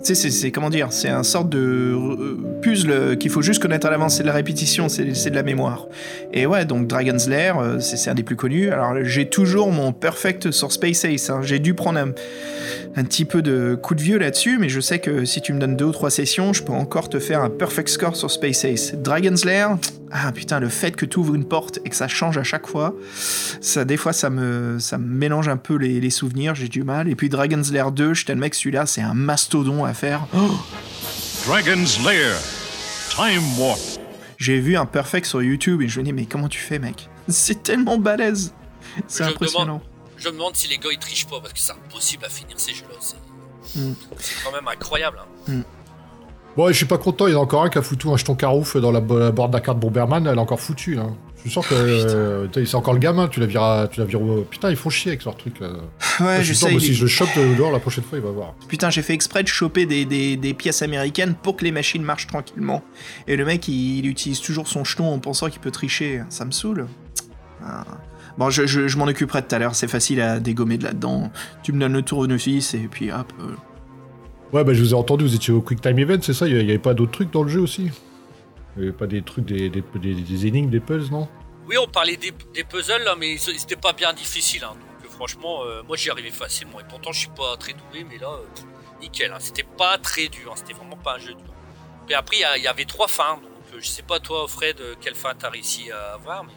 [0.01, 4.15] c'est- comment dire, c'est un sorte de euh, puzzle qu'il faut juste connaître à l'avance,
[4.15, 5.87] c'est de la répétition, c'est de la mémoire.
[6.33, 8.69] Et ouais, donc Dragon's Lair, euh, c'est c'est un des plus connus.
[8.69, 11.41] Alors j'ai toujours mon perfect sur Space Ace, hein.
[11.43, 12.11] j'ai dû prendre un,
[12.95, 15.59] un petit peu de coup de vieux là-dessus, mais je sais que si tu me
[15.59, 18.65] donnes deux ou trois sessions, je peux encore te faire un perfect score sur Space
[18.65, 18.93] Ace.
[18.95, 19.77] Dragon's Lair,
[20.11, 22.67] ah putain, le fait que tu ouvres une porte et que ça change à chaque
[22.67, 22.95] fois,
[23.61, 26.83] ça des fois ça me, ça me mélange un peu les, les souvenirs, j'ai du
[26.83, 27.07] mal.
[27.07, 30.25] Et puis Dragon's Lair 2, je t'admets que celui-là, c'est un mastodon à faire.
[30.35, 30.59] Oh,
[31.45, 32.35] Dragon's Lair.
[33.15, 33.79] Time Warp.
[34.37, 37.09] J'ai vu un perfect sur YouTube et je me dis, mais comment tu fais, mec?
[37.27, 38.53] C'est tellement balèze
[39.07, 39.81] C'est impressionnant.
[40.19, 42.59] Je me demande si les gars ils trichent pas parce que c'est impossible à finir
[42.59, 42.95] ces jeux-là.
[42.99, 43.15] C'est
[43.75, 43.93] Mm.
[44.17, 45.17] c'est quand même incroyable.
[45.47, 45.51] hein.
[46.57, 48.07] Ouais, Ouais, je suis pas content, il y en a encore un qui a foutu
[48.09, 51.05] un jeton carouf dans la, la boîte d'un carte Bomberman, elle est encore foutue, là.
[51.35, 54.05] Je suis sûr que euh, t'as- c'est encore le gamin, tu la viras, tu la
[54.05, 55.59] vires au- Putain, ils font chier avec leur truc.
[55.61, 55.69] Là.
[56.19, 56.73] Ouais, je je suis sûr, sais.
[56.73, 58.55] il si je le chope de- dehors la prochaine fois, il va voir.
[58.67, 62.03] Putain, j'ai fait exprès de choper des, des- des pièces américaines pour que les machines
[62.03, 62.83] marchent tranquillement.
[63.27, 66.23] Et le mec, il, il utilise toujours son jeton en pensant qu'il peut tricher.
[66.29, 66.87] Ça me saoule.
[67.63, 67.85] Ah.
[68.39, 69.75] Bon, je, je- je m'en occuperai tout à l'heure.
[69.75, 71.31] C'est facile à dégommer de là-dedans.
[71.61, 73.31] Tu me donnes le tournevis et puis hop.
[73.41, 73.53] euh.
[74.53, 76.47] Ouais, bah je vous ai entendu, vous étiez au Quick Time Event, c'est ça?
[76.47, 77.91] Il y avait pas d'autres trucs dans le jeu aussi?
[78.77, 81.27] Il y avait pas des trucs, des, des, des, des énigmes, des puzzles, non?
[81.67, 84.63] Oui, on parlait des, des puzzles là, mais ils- c'était pas bien difficile.
[84.63, 84.69] hein.
[84.73, 86.79] donc euh, franchement, euh, moi j'y arrivais facilement.
[86.79, 88.61] Et pourtant, je suis pas très doué, mais là, euh,
[89.01, 89.31] nickel.
[89.31, 89.37] hein.
[89.39, 90.49] C'était pas très dur.
[90.51, 90.55] hein.
[90.55, 91.53] C'était vraiment pas un jeu dur.
[92.07, 93.35] Puis après, il y avait trois fins.
[93.35, 96.53] Donc euh, je sais pas toi, Fred, quelle fin t'as réussi à avoir, mais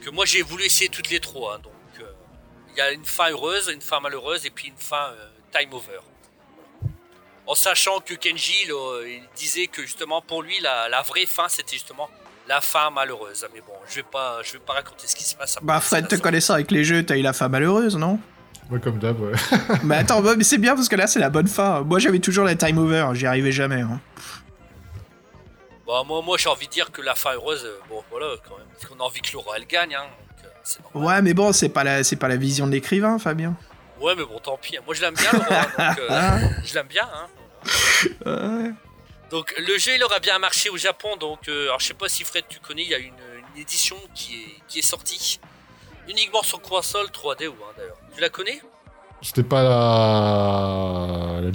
[0.00, 1.54] donc euh, moi j'ai voulu essayer toutes les trois.
[1.56, 1.60] hein.
[1.62, 2.12] donc euh,
[2.72, 5.72] il y a une fin heureuse, une fin malheureuse, et puis une fin euh, time
[5.72, 6.00] over.
[7.46, 11.48] En sachant que Kenji, là, il disait que justement pour lui, la, la vraie fin,
[11.48, 12.08] c'était justement
[12.48, 13.44] la fin malheureuse.
[13.52, 15.56] Mais bon, je vais pas, je vais pas raconter ce qui se passe.
[15.56, 15.66] après.
[15.66, 18.20] Bah, Fred, te connaissant avec les jeux, t'as eu la femme malheureuse, non?
[18.70, 19.32] Ouais, comme d'hab, ouais.
[19.82, 21.80] Mais attends, mais c'est bien parce que là, c'est la bonne fin.
[21.80, 23.08] Moi, j'avais toujours la time over.
[23.14, 23.80] J'y arrivais jamais.
[23.80, 24.00] hein.
[25.90, 28.56] Bah, moi, moi j'ai envie de dire que la fin heureuse, euh, bon voilà quand
[28.58, 31.04] même, parce qu'on a envie que Laura elle gagne, hein, donc euh, c'est normal.
[31.16, 33.56] Ouais, mais bon, c'est pas la, c'est pas la vision de l'écrivain, Fabien.
[34.00, 34.76] Ouais, mais bon, tant pis.
[34.76, 34.82] hein.
[34.86, 37.08] Moi je l'aime bien, Laura, donc euh, je l'aime bien.
[37.12, 37.26] Hein.
[38.24, 38.70] Ouais.
[39.30, 42.08] Donc le jeu il aura bien marché au Japon donc euh, alors je sais pas
[42.08, 43.12] si Fred tu connais il y a une,
[43.54, 45.38] une édition qui est qui est sortie
[46.08, 48.60] uniquement sur console 3D ou hein, d'ailleurs tu la connais?
[49.22, 51.40] C'était pas la...
[51.42, 51.50] la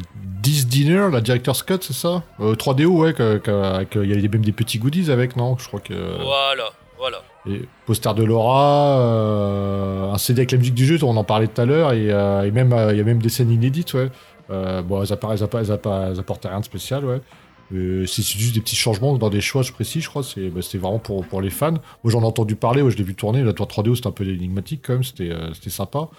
[0.45, 3.15] 10 Dinner, la Director's Cut, c'est ça euh, 3DO, ouais,
[3.95, 5.93] il y avait même des petits goodies avec, non Je crois que...
[6.21, 11.17] voilà voilà Et poster de Laura, euh, un CD avec la musique du jeu, on
[11.17, 13.29] en parlait tout à l'heure, et, euh, et même euh, il y a même des
[13.29, 14.12] scènes inédites, ouais.
[14.49, 17.21] Bon, elles, apparaissent, elles, apparaissent- elles apportent rien de spécial, ouais.
[17.71, 20.21] C'est juste des petits changements dans des choix précis, je crois.
[20.21, 21.71] C'est bah, vraiment pour, pour les fans.
[22.03, 23.43] Moi, j'en ai entendu parler, ouais, je l'ai vu tourner.
[23.43, 26.10] La tour 3DO, c'était un peu énigmatique quand même, c'était c'était sympa.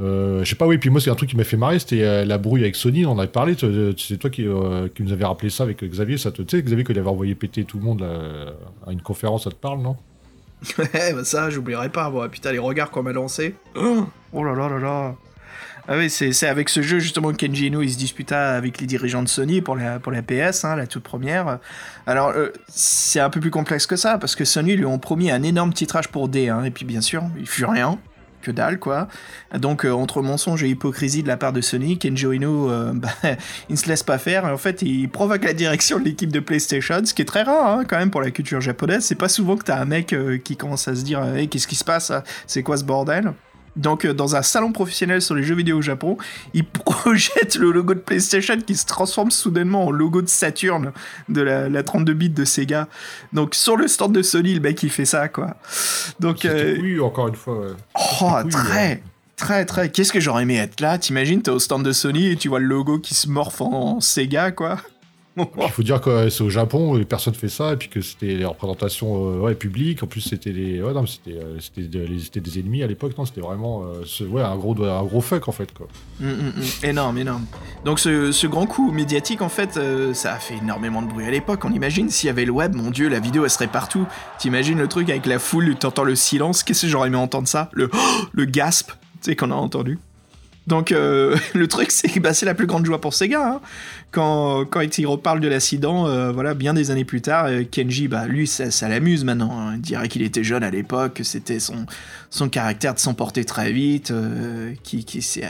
[0.00, 2.02] Euh, je sais pas, oui, puis moi, c'est un truc qui m'a fait marrer, c'était
[2.02, 3.56] euh, la brouille avec Sony, on en avait parlé.
[3.64, 6.18] euh, C'est toi qui, euh, qui nous avait rappelé ça avec Xavier.
[6.18, 8.52] Ça te, tu sais, Xavier, qu'il avait envoyé péter tout le monde là,
[8.86, 9.96] à une conférence, ça te parle, non?
[10.78, 12.10] Ouais, bah ça, j'oublierai pas.
[12.10, 13.54] Bon, putain, les regards qu'on m'a lancés.
[14.34, 15.14] Oh, là là là là.
[15.90, 18.86] Ah oui, c'est avec ce jeu justement que Kenji Ino il se disputa avec les
[18.86, 21.60] dirigeants de Sony pour la, PS, hein, la toute première.
[22.06, 25.30] Alors, euh, c'est un peu plus complexe que ça, parce que Sony lui ont promis
[25.30, 27.98] un énorme titrage pour D, hein, et puis bien sûr, il fut rien.
[28.48, 29.08] Que dalle, quoi.
[29.54, 33.10] Donc, euh, entre mensonge et hypocrisie de la part de Sony, Kenji Ino, euh, bah,
[33.68, 34.46] il ne se laisse pas faire.
[34.46, 37.78] En fait, il provoque la direction de l'équipe de PlayStation, ce qui est très rare,
[37.78, 39.04] hein, quand même, pour la culture japonaise.
[39.04, 41.68] C'est pas souvent que t'as un mec euh, qui commence à se dire Hey, qu'est-ce
[41.68, 43.34] qui se passe là C'est quoi ce bordel?
[43.76, 46.16] Donc, euh, dans un salon professionnel sur les jeux vidéo au Japon,
[46.54, 50.92] il projette le logo de PlayStation qui se transforme soudainement en logo de Saturn
[51.28, 52.88] de la, la 32 bits de Sega.
[53.32, 55.56] Donc, sur le stand de Sony, le mec il fait ça, quoi.
[56.20, 57.72] Donc, euh, Oui, encore une fois, ouais.
[58.20, 59.02] oh, très,
[59.36, 59.90] très, très.
[59.90, 60.98] Qu'est-ce que j'aurais aimé être là?
[60.98, 64.00] T'imagines, t'es au stand de Sony et tu vois le logo qui se morphe en
[64.00, 64.78] Sega, quoi.
[65.62, 68.34] Il faut dire que c'est au Japon, et personne fait ça, et puis que c'était
[68.34, 70.02] les représentations euh, ouais, publiques.
[70.02, 73.12] En plus, c'était les, ouais, c'était, euh, c'était, de- les- c'était des ennemis à l'époque.
[73.18, 75.86] Non, c'était vraiment, euh, ce- ouais, un gros, un gros fuck en fait, quoi.
[76.20, 76.84] Mm, mm, mm.
[76.86, 77.44] Énorme, énorme.
[77.84, 81.26] Donc ce, ce grand coup médiatique, en fait, euh, ça a fait énormément de bruit
[81.26, 81.64] à l'époque.
[81.64, 84.06] On imagine s'il y avait le web, mon dieu, la vidéo, elle serait partout.
[84.38, 86.62] T'imagines le truc avec la foule, t'entends le silence.
[86.62, 87.70] Qu'est-ce que j'aurais aimé entendre ça?
[87.72, 87.90] Le
[88.32, 89.98] le gasp, tu sais, qu'on a entendu.
[90.68, 93.54] Donc euh, le truc, c'est que bah, c'est la plus grande joie pour Sega.
[93.54, 93.60] Hein.
[94.10, 98.06] Quand, quand il reparle de l'accident, euh, voilà, bien des années plus tard, euh, Kenji,
[98.08, 99.50] bah, lui, ça, ça l'amuse maintenant.
[99.58, 99.72] hein.
[99.76, 101.86] Il dirait qu'il était jeune à l'époque, que c'était son,
[102.30, 105.44] son caractère de s'emporter très vite, euh, qui, qui s'est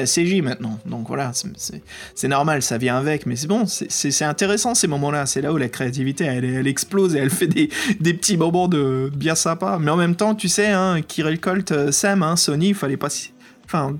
[0.00, 0.78] assagi maintenant.
[0.86, 5.26] Donc voilà, c'est- normal, ça vient avec, mais c'est bon, c'est- intéressant ces moments-là.
[5.26, 7.68] C'est là où la créativité, elle, elle explose et elle fait des,
[8.00, 9.78] des petits moments de bien sympas.
[9.78, 13.08] Mais en même temps, tu sais, hein, récolte euh, Sam, hein, Sony, il fallait pas...
[13.66, 13.96] Enfin,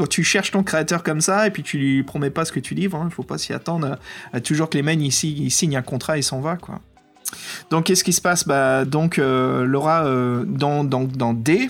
[0.00, 2.60] quand tu cherches ton créateur comme ça et puis tu lui promets pas ce que
[2.60, 3.98] tu livres, il faut pas s'y attendre
[4.32, 6.80] à, toujours que les mecs ici ils signent un contrat et s'en va quoi.
[7.68, 8.48] Donc qu'est-ce qui se passe?
[8.48, 11.68] Bah donc euh, Laura euh, dans, dans D,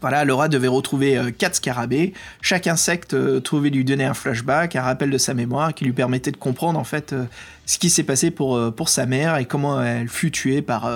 [0.00, 2.12] voilà, Laura devait retrouver euh, quatre scarabées.
[2.40, 5.92] Chaque insecte euh, trouvait lui donner un flashback, un rappel de sa mémoire qui lui
[5.92, 7.24] permettait de comprendre en fait euh,
[7.66, 8.58] ce qui s'est passé pour,
[8.88, 10.90] sa mère et comment elle fut tuée par,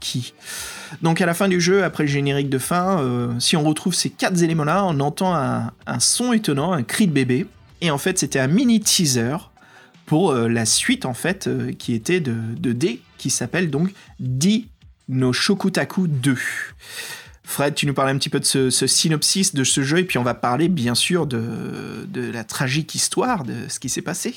[0.00, 0.34] qui.
[1.02, 4.10] Donc à la fin du jeu, après le générique de fin, si on retrouve ces
[4.10, 7.46] quatre éléments-là, on entend un, son étonnant, un cri de bébé.
[7.80, 9.36] Et en fait, c'était un mini teaser
[10.06, 11.48] pour la suite en fait
[11.78, 14.66] qui était de, de D, qui s'appelle donc Di
[15.08, 16.36] no Shokutaku 2.
[17.50, 20.18] Fred, tu nous parles un petit peu de ce, synopsis de ce jeu, et puis
[20.18, 24.36] on va parler bien sûr de, la tragique histoire de ce qui s'est passé.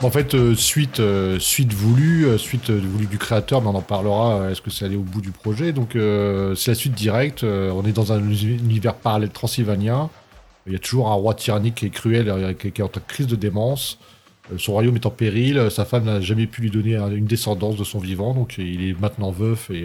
[0.00, 0.54] En fait, euh,
[0.98, 4.86] euh, suite, voulue, euh, suite voulue du créateur, mais on en parlera, est-ce que c'est
[4.86, 5.74] allé au bout du projet?
[5.74, 10.08] Donc c'est la suite directe, on est dans un univers parallèle transylvanien,
[10.66, 13.36] il y a toujours un roi tyrannique est cruel, euh, qui est en crise de
[13.36, 13.98] démence.
[14.52, 15.58] Euh, Son royaume est en péril.
[15.58, 18.56] euh, Sa femme n'a jamais pu lui donner un- une descendance de son vivant, donc
[18.58, 19.84] il est maintenant veuf et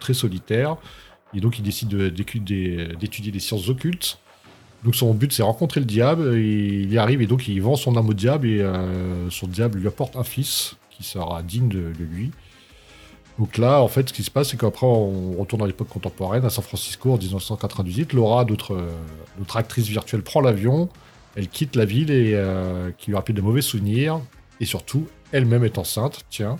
[0.00, 0.76] très solitaire.
[1.34, 4.18] Et donc, il décide d'étudier les sciences occultes.
[4.84, 7.76] Donc son but c'est rencontrer le diable, et il y arrive et donc il vend
[7.76, 8.66] son âme au diable et
[9.30, 12.32] son diable lui apporte un fils qui sera digne de lui.
[13.38, 16.44] Donc là en fait ce qui se passe c'est qu'après on retourne à l'époque contemporaine
[16.44, 18.90] à San Francisco en 1998, Laura, notre, euh,
[19.38, 20.88] notre actrice virtuelle, prend l'avion,
[21.34, 24.20] elle quitte la ville et euh, qui lui rappelle de mauvais souvenirs
[24.60, 26.58] et surtout elle-même est enceinte, tiens.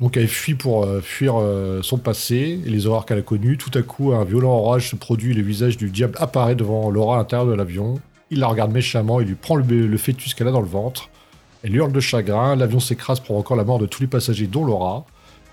[0.00, 1.34] Donc elle fuit pour euh, fuir
[1.82, 3.58] son passé et les horreurs qu'elle a connues.
[3.58, 6.90] Tout à coup, un violent orage se produit et le visage du diable apparaît devant
[6.90, 8.00] Laura à l'intérieur de l'avion.
[8.30, 11.10] Il la regarde méchamment et lui prend le fœtus qu'elle a dans le ventre.
[11.62, 15.04] Elle hurle de chagrin, l'avion s'écrase provoquant la mort de tous les passagers dont Laura.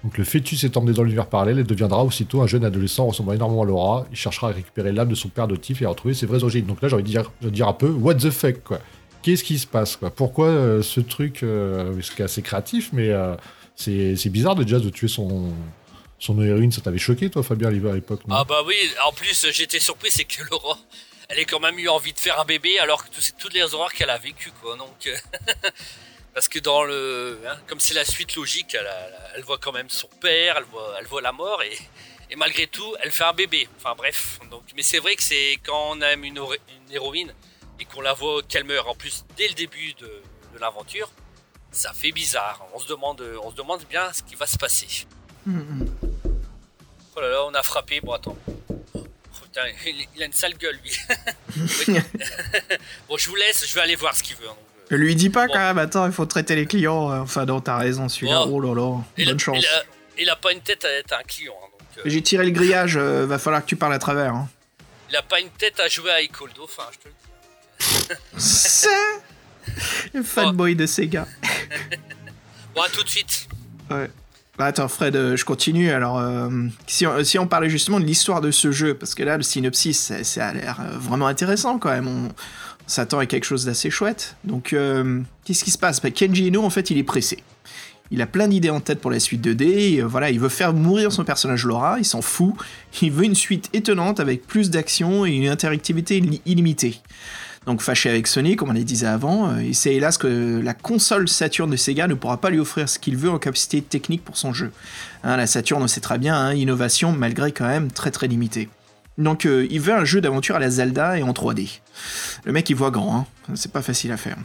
[0.03, 3.33] Donc le fœtus est emmené dans l'univers parallèle et deviendra aussitôt un jeune adolescent ressemblant
[3.33, 4.05] énormément à Laura.
[4.11, 6.65] Il cherchera à récupérer l'âme de son père adoptif et à retrouver ses vraies origines.
[6.65, 8.79] Donc là j'ai envie de dire, un peu, what the fuck quoi.
[9.23, 10.09] Qu'est-ce qui se passe quoi?
[10.09, 13.35] Pourquoi euh, ce truc, euh, ce qui est assez créatif, mais euh,
[13.75, 15.51] c'est c'est bizarre déjà de tuer son,
[16.19, 19.79] son héroïne, ça t'avait choqué toi Fabien à l'époque Ah bah oui, en plus j'étais
[19.79, 20.77] surpris, c'est que Laura,
[21.29, 23.73] elle a quand même eu envie de faire un bébé alors que c'est toutes les
[23.73, 24.77] horreurs qu'elle a vécues quoi.
[24.77, 25.15] Donc euh,
[26.37, 28.77] parce que dans le, hein, comme c'est la suite logique,
[29.35, 31.75] elle, voit quand même son père, elle voit, elle voit la mort et,
[32.29, 33.67] et malgré tout, elle fait un bébé.
[33.77, 36.39] Enfin bref, donc mais c'est vrai que c'est quand on aime une,
[36.91, 37.33] héroïne
[37.79, 40.05] et qu'on la voit qu'elle meurt en plus dès le début de,
[40.53, 41.09] de l'aventure,
[41.71, 42.67] ça fait bizarre.
[42.75, 45.07] On se demande, on se demande bien ce qui va se passer.
[45.47, 47.99] Oh là là, on a frappé.
[47.99, 48.37] Bon, attends.
[48.93, 49.07] Oh,
[49.41, 49.63] putain,
[50.15, 50.95] il, a une sale gueule, lui.
[53.09, 54.47] Bon, je vous laisse, je vais aller voir ce qu'il veut.
[54.47, 54.55] hein,
[54.91, 54.95] euh.
[54.97, 55.53] Lui dis pas Bon.
[55.53, 57.11] quand même, attends, il faut traiter les clients.
[57.11, 58.45] euh, Enfin, non, t'as raison, celui-là.
[58.45, 58.55] Bon.
[58.57, 59.57] Oh là là, Il, bonne chance.
[59.59, 59.83] il a,
[60.21, 61.53] il a pas une tête à être un client.
[61.63, 64.33] hein, donc, euh, J'ai tiré le grillage, euh, va falloir que tu parles à travers.
[64.33, 64.47] Hein.
[65.09, 68.21] il a pas une tête à jouer à Equal Enfin, je te le dis.
[68.37, 68.87] C'est
[70.13, 71.27] le fanboy de Sega.
[72.75, 73.47] Bon, à tout de suite.
[73.89, 74.07] Ouais.
[74.57, 75.89] Bah, attends, Fred, euh, je continue.
[75.91, 76.49] Alors, euh,
[76.85, 79.41] si, on, si on parlait justement de l'histoire de ce jeu, parce que là, le
[79.43, 82.07] synopsis, ça, ça a l'air vraiment intéressant quand même.
[82.07, 82.29] On,
[82.87, 84.35] s'attend à quelque chose d'assez chouette.
[84.43, 86.01] Donc, euh, qu'est-ce qui se passe?
[86.01, 87.43] Bah, Kenji Eno, en fait, il est pressé.
[88.09, 89.63] Il a plein d'idées en tête pour la suite 2D.
[89.65, 91.97] et, euh, voilà, il veut faire mourir son personnage Laura.
[91.99, 92.53] Il s'en fout.
[93.01, 97.01] Il veut une suite étonnante avec plus d'action et une interactivité illi- illimitée.
[97.65, 100.73] Donc fâché avec Sony, comme on le disait avant, euh, et c'est hélas que la
[100.73, 104.23] console Saturn de Sega ne pourra pas lui offrir ce qu'il veut en capacité technique
[104.23, 104.71] pour son jeu.
[105.25, 108.69] Hein, la Saturn, on sait très bien, hein, innovation malgré quand même très très limitée.
[109.17, 111.79] Donc euh, il veut un jeu d'aventure à la Zelda et en 3D.
[112.45, 113.25] Le mec il voit grand, hein.
[113.55, 114.37] c'est pas facile à faire.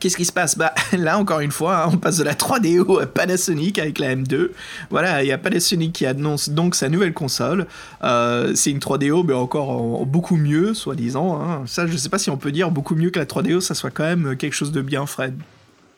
[0.00, 0.56] Qu'est-ce qui se passe?
[0.58, 4.14] Bah là encore une fois, hein, on passe de la 3DO à Panasonic avec la
[4.14, 4.50] M2.
[4.90, 7.66] Voilà, il y a Panasonic qui annonce donc sa nouvelle console.
[8.04, 11.40] Euh, c'est une 3DO, mais encore en, en beaucoup mieux, soi-disant.
[11.40, 11.62] hein.
[11.66, 13.90] Ça, je sais pas si on peut dire beaucoup mieux que la 3DO, ça soit
[13.90, 15.36] quand même quelque chose de bien, Fred.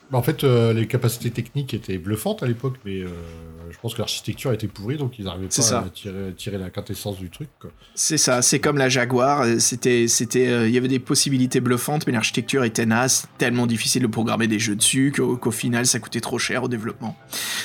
[0.09, 3.01] Bah, en fait, euh, les capacités techniques étaient bluffantes à l'époque, mais
[3.71, 5.79] je pense que l'architecture était pourrie, donc ils n'arrivaient pas ça.
[5.79, 7.49] à tirer, tirer la quintessence du truc.
[7.95, 9.41] C'est ça, c'est comme la Jaguar.
[9.41, 13.67] euh, C'était, c'était, euh, il y avait des possibilités bluffantes, mais l'architecture était naze, tellement
[13.67, 17.15] difficile de programmer des jeux dessus qu'au, final, ça coûtait trop cher au développement.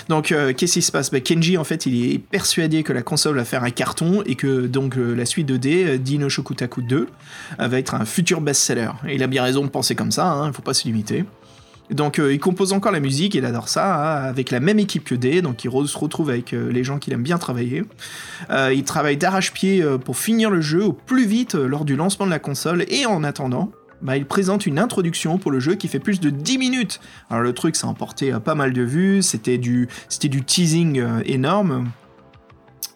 [0.08, 1.10] Donc, euh, qu'est-ce qui se passe?
[1.10, 4.34] Bah, Kenji, en fait, il est persuadé que la console va faire un carton et
[4.34, 7.06] que donc euh, la suite 2D, euh, Dino Shokutaku 2,
[7.60, 8.90] euh, va être un futur best-seller.
[9.08, 10.44] Et il a bien raison de penser comme ça.
[10.46, 11.24] Il faut pas se limiter.
[11.90, 15.04] Donc euh, il compose encore la musique, il adore ça, hein, avec la même équipe
[15.04, 17.84] que D, donc il se retrouve avec euh, les gens qu'il aime bien travailler.
[18.50, 22.30] Euh, il travaille d'arrache-pied pour finir le jeu au plus vite lors du lancement de
[22.30, 23.70] la console, et en attendant,
[24.02, 27.00] bah, il présente une introduction pour le jeu qui fait plus de 10 minutes.
[27.30, 29.88] Alors le truc, ça a emporté pas mal de vues, c'était du,
[30.20, 31.88] du teasing énorme.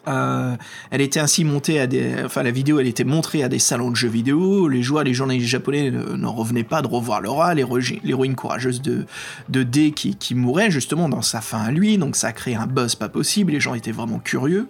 [0.07, 0.55] Euh,
[0.89, 3.91] elle était ainsi montée à des, enfin la vidéo, elle était montrée à des salons
[3.91, 4.67] de jeux vidéo.
[4.67, 9.05] Les joueurs, les journalistes japonais ne- n'en revenaient pas de revoir Laura, l'héroïne courageuse de,
[9.49, 11.97] de D qui, qui mourait justement dans sa fin à lui.
[11.97, 13.51] Donc ça a créé un buzz pas possible.
[13.51, 14.67] Les gens étaient vraiment curieux.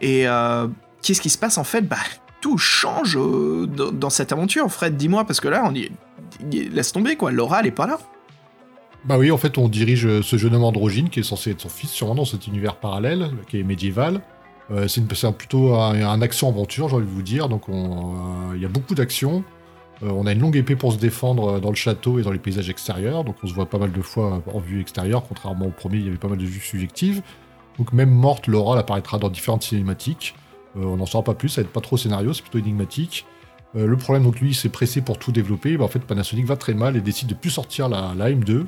[0.00, 0.66] Et euh,
[1.02, 1.82] qu'est-ce qui se passe en fait?
[1.82, 1.96] Bah
[2.40, 4.70] tout change euh, dans, cette aventure.
[4.70, 5.88] Fred, dis-moi parce que là, on y,
[6.50, 7.30] laisse tomber quoi.
[7.30, 7.98] Laura, elle est pas là.
[9.04, 11.68] Bah oui, en fait, on dirige ce jeune homme androgyne qui est censé être son
[11.68, 14.22] fils, sûrement dans cet univers parallèle, qui est médiéval.
[14.70, 15.02] Euh, c'est
[15.36, 17.48] plutôt un, un action-aventure, j'ai envie de vous dire.
[17.48, 18.14] Donc, on,
[18.50, 19.44] euh, il y a beaucoup d'action.
[20.02, 22.38] Euh, on a une longue épée pour se défendre dans le château et dans les
[22.38, 23.24] paysages extérieurs.
[23.24, 26.04] Donc, on se voit pas mal de fois en vue extérieure, contrairement au premier, il
[26.06, 27.22] y avait pas mal de vues subjectives.
[27.78, 30.34] Donc, même morte, Laura apparaîtra dans différentes cinématiques.
[30.76, 33.26] On n'en saura pas plus, ça va être pas trop scénario, c'est plutôt énigmatique.
[33.74, 35.76] Le problème, donc lui, il s'est pressé pour tout développer.
[35.76, 38.66] Bah, en fait, Panasonic va très mal et décide de plus sortir la, la M2.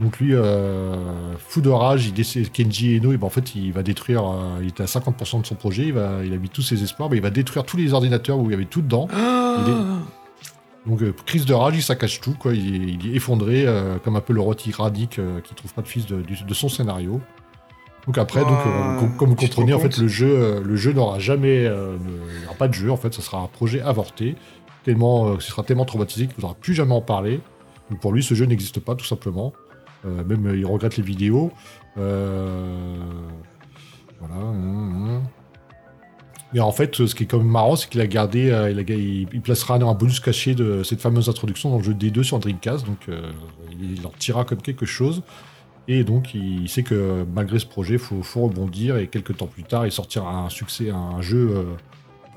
[0.00, 0.94] Donc lui, euh,
[1.38, 4.24] fou de rage, il décide, Kenji Eno, et ben en fait, il va détruire.
[4.28, 5.84] euh, il était à 50% de son projet.
[5.84, 8.38] Il, va, il a mis tous ses espoirs, mais il va détruire tous les ordinateurs
[8.38, 9.06] où il y avait tout dedans.
[9.12, 12.54] Il est- Donc euh, crise de rage, il saccage tout, quoi.
[12.54, 15.82] Il, est- il est effondré, euh, comme un peu le rôti radique qui trouve pas
[15.82, 17.20] de fils de, son scénario.
[18.06, 18.50] Donc après, donc,
[18.98, 22.54] com- comme vous comprenez, en fait, le jeu, le jeu n'aura jamais, il n'y aura
[22.58, 22.90] pas de jeu.
[22.90, 24.34] En fait, ça sera un projet avorté,
[24.84, 27.40] tellement, ce sera tellement traumatisé qu'il ne voudra plus jamais en parler.
[27.90, 29.52] Donc pour lui, ce jeu n'existe pas, tout simplement.
[30.06, 31.52] Euh, même, euh, il regrette les vidéos.
[31.98, 32.96] Euh,
[34.20, 34.36] Voilà.
[34.36, 35.22] hum, hum.
[36.54, 38.46] Et en fait, ce qui est quand même marrant, c'est qu'il a gardé,
[38.88, 42.86] il, placera un bonus caché de cette fameuse introduction dans le jeu D2 sur Dreamcast,
[42.86, 43.08] donc
[43.72, 45.24] il en tirera comme quelque chose.
[45.88, 49.64] Et donc, il sait que malgré ce projet, il faut, rebondir, et quelques temps plus
[49.64, 51.66] tard, il sortira un succès, un jeu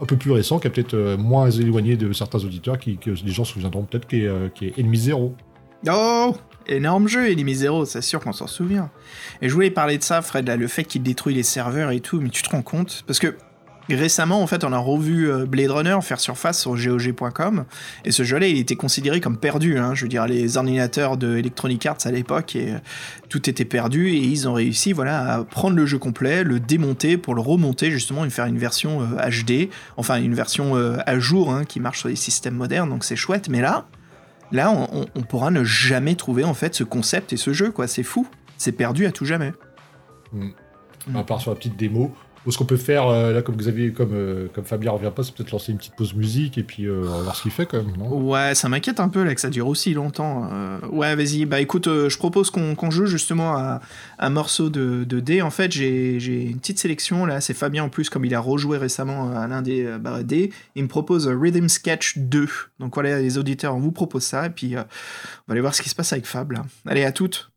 [0.02, 3.32] un peu plus récent, qui est peut-être moins éloigné de certains auditeurs, qui, que les
[3.32, 5.36] gens se souviendront peut-être, qui est, qui est Enemy Zero.
[5.86, 6.36] Oh
[6.70, 8.90] Énorme jeu, Enemy c'est sûr qu'on s'en souvient.
[9.42, 12.20] Et je voulais parler de ça, Fred, le fait qu'il détruit les serveurs et tout,
[12.20, 13.04] mais tu te rends compte?
[13.08, 13.38] Parce que
[13.88, 17.64] récemment, en fait, on a revu euh, Blade Runner faire surface sur GOG.com,
[18.04, 19.78] et ce jeu-là, il était considéré comme perdu.
[19.78, 22.78] Hein, je veux dire, les ordinateurs de Electronic Arts à l'époque, et euh,
[23.30, 27.18] tout était perdu, et ils ont réussi, voilà, à prendre le jeu complet, le démonter
[27.18, 31.18] pour le remonter justement et faire une version euh, HD, enfin une version euh, à
[31.18, 33.48] jour hein, qui marche sur les systèmes modernes, donc c'est chouette.
[33.48, 33.86] Mais là,
[34.52, 34.72] là,
[35.16, 37.88] on, pourra ne jamais trouver en fait ce concept et ce jeu, quoi.
[37.88, 39.54] C'est fou, c'est perdu à tout jamais.
[40.34, 40.50] Mm.
[41.16, 42.14] à part sur la petite démo.
[42.48, 45.22] Ou ce qu'on peut faire, euh, là, comme Xavier, comme, euh, comme Fabien revient pas,
[45.22, 47.84] c'est peut-être lancer une petite pause musique et puis euh, voir ce qu'il fait quand
[47.84, 50.48] même, Ouais, ça m'inquiète un peu là que ça dure aussi longtemps.
[50.54, 51.44] Euh, ouais, vas-y.
[51.44, 53.82] Bah écoute, je propose qu'on qu'on joue justement à
[54.18, 55.42] un morceau de, de D.
[55.42, 57.42] En fait, j'ai une petite sélection là.
[57.42, 60.54] C'est Fabien en plus, comme il a rejoué récemment à l'un des bah, D.
[60.76, 62.48] Il me propose Rhythm Sketch 2.
[62.80, 64.46] Donc voilà, les auditeurs, on vous propose ça.
[64.46, 64.86] Et puis, on va
[65.50, 66.54] aller voir ce qui se passe avec Fab.
[66.86, 67.52] Allez, à toutes.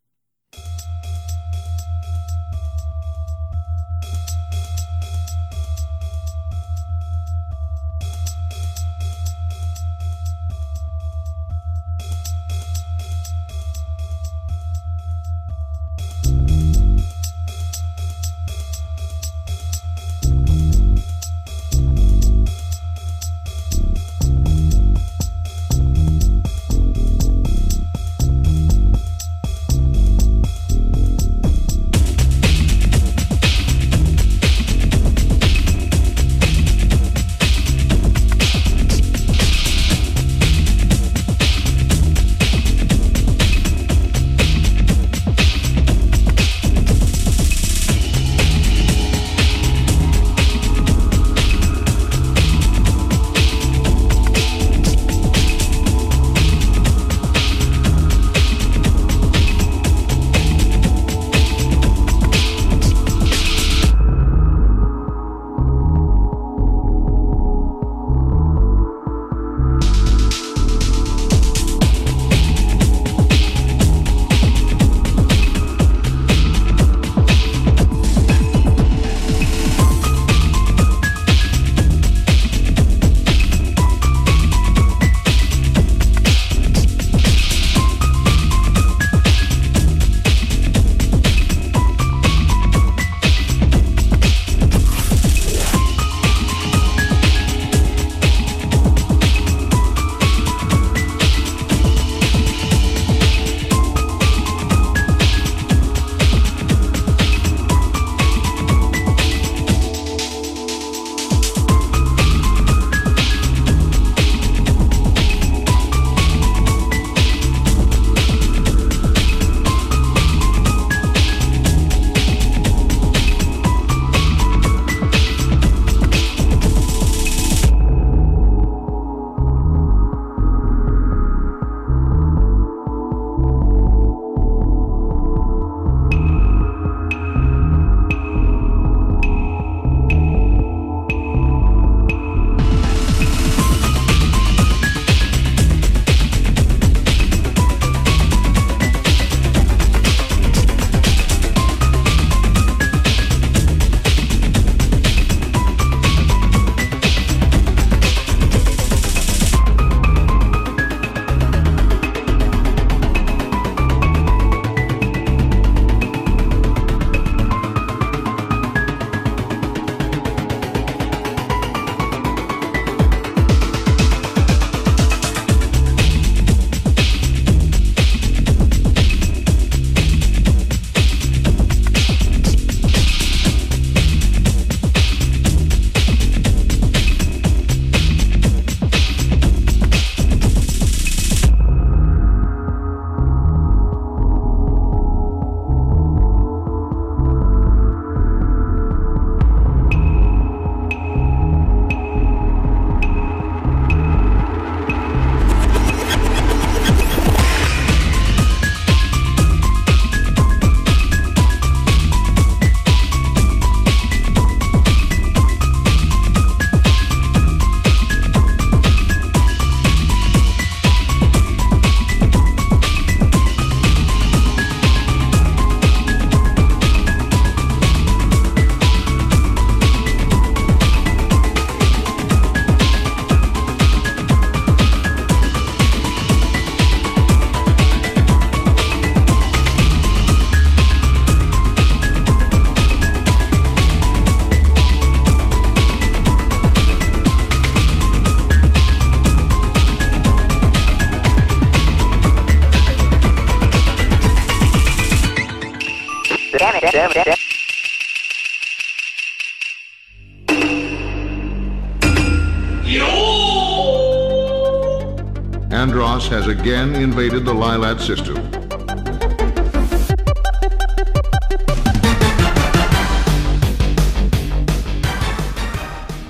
[266.61, 268.37] Again invaded the Lilat system.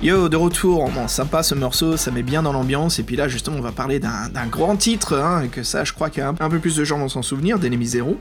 [0.01, 3.27] Yo, de retour, bon, sympa ce morceau, ça met bien dans l'ambiance, et puis là
[3.27, 6.21] justement on va parler d'un d'un grand titre, hein, et que ça je crois qu'il
[6.21, 8.19] y a un, un peu plus de gens vont s'en souvenir, d'Enemy Zero.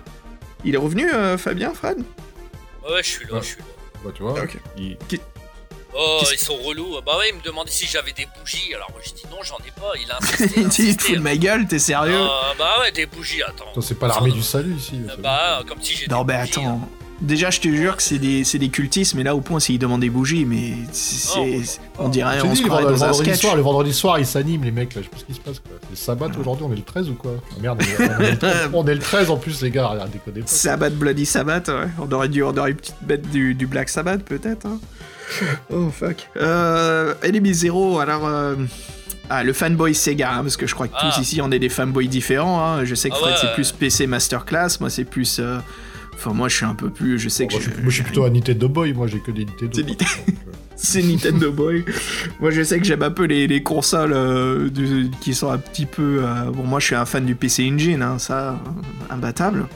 [0.62, 1.96] Il est revenu, euh, Fabien, Fred?
[2.86, 3.64] Ouais, je suis là, je suis là.
[4.04, 4.58] Bah, tu vois, Ok.
[4.76, 4.98] il-
[5.92, 7.00] Oh, Qu'est-ce- ils sont relous.
[7.04, 8.72] Bah ouais, il me demandait si j'avais des bougies.
[8.74, 9.19] Alors moi j'ai dit non, j'en ai
[9.80, 9.92] pas.
[10.02, 10.60] Il a insisté.
[10.60, 13.06] Il a dit, il te fout de ma gueule, t'es sérieux Ah, bah ouais, des
[13.06, 13.64] bougies, attends.
[13.72, 15.00] Attends, c'est pas l'armée du salut ici.
[15.08, 16.12] Euh, Bah, comme si j'étais.
[16.14, 16.80] Non, mais bougie, attends.
[17.20, 19.74] Déjà, je te jure que c'est des, c'est des cultistes, mais là, au point, c'est
[19.74, 23.00] ils demandent des bougies, mais c'est, Oh, on dirait, on dit, se le croirait vendredi
[23.00, 23.40] dans un vendredi sketch.
[23.42, 25.02] soir, le vendredi soir, ils s'animent, les mecs, là.
[25.02, 25.72] Je sais pas ce qui se passe, quoi.
[25.90, 28.30] C'est sabbat aujourd'hui, on est le 13 ou quoi Ah, Merde, on est, on est
[28.30, 30.46] le 13, on est le 13 en plus, les gars, déconnez pas.
[30.46, 31.88] Sabbath, Bloody Sabbath, ouais.
[31.98, 34.64] On aurait dû, on aurait pu mettre du, du Black Sabbath, peut-être.
[34.66, 34.78] hein.
[35.70, 36.26] Oh, fuck.
[36.38, 38.26] Euh, Enemy Zero, alors...
[38.26, 38.54] euh,
[39.32, 41.20] Ah, le fanboy Sega, hein, parce que je crois que tous Ah.
[41.20, 42.62] ici, on est des fanboys différents.
[42.64, 42.84] hein.
[42.84, 43.38] Je sais que Ah Fred, ouais.
[43.40, 45.38] c'est plus PC Masterclass, moi, c'est plus...
[45.38, 45.58] euh,
[46.14, 47.18] Enfin, moi, je suis un peu plus...
[47.18, 49.06] Je sais Bon, que moi, je, je- moi, je suis plutôt un Nintendo Boy, moi
[49.06, 49.70] j'ai que des Nintendo.
[49.72, 50.32] C'est euh,
[50.76, 51.84] c'est Nintendo Boy.
[52.40, 55.56] Moi, je sais que j'aime un peu les, les consoles euh, du- qui sont un
[55.58, 56.20] petit peu.
[56.22, 58.54] euh, bon, moi, je suis un fan du PC Engine, hein, ça, euh,
[59.14, 59.66] imbattable.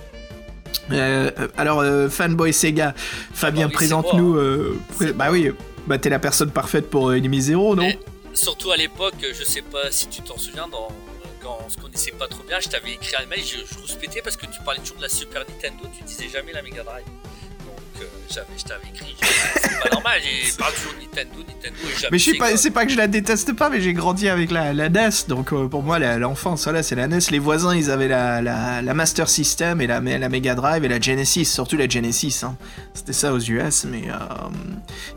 [0.93, 2.93] Euh, alors, euh, fanboy Sega,
[3.33, 4.35] Fabien, Ah oui, présente-nous.
[4.37, 5.51] euh, pré- bah oui,
[5.87, 7.89] bah t'es la personne parfaite pour Enemy Zero, non?
[8.35, 10.69] Surtout à l'époque, je sais pas si tu t'en souviens,
[11.43, 14.23] quand on se connaissait pas trop bien, je t'avais écrit un mail, je, je rouspétais
[14.23, 17.05] parce que tu parlais toujours de la Super Nintendo, tu disais jamais la Mega Drive.
[18.59, 20.19] Je t'avais écrit, c'est pas normal,
[20.59, 23.07] parle toujours Nintendo, Nintendo et jamais Mais je sais pas, c'est pas que je la
[23.07, 26.83] déteste pas, mais j'ai grandi avec la, la NES, donc euh, pour moi l'enfance, voilà,
[26.83, 27.19] c'est la NES.
[27.31, 30.89] Les voisins, ils avaient la, la, la Master System et la, la Mega Drive et
[30.89, 32.41] la Genesis, surtout la Genesis.
[32.43, 32.57] hein.
[32.95, 34.15] C'était ça aux US, mais euh,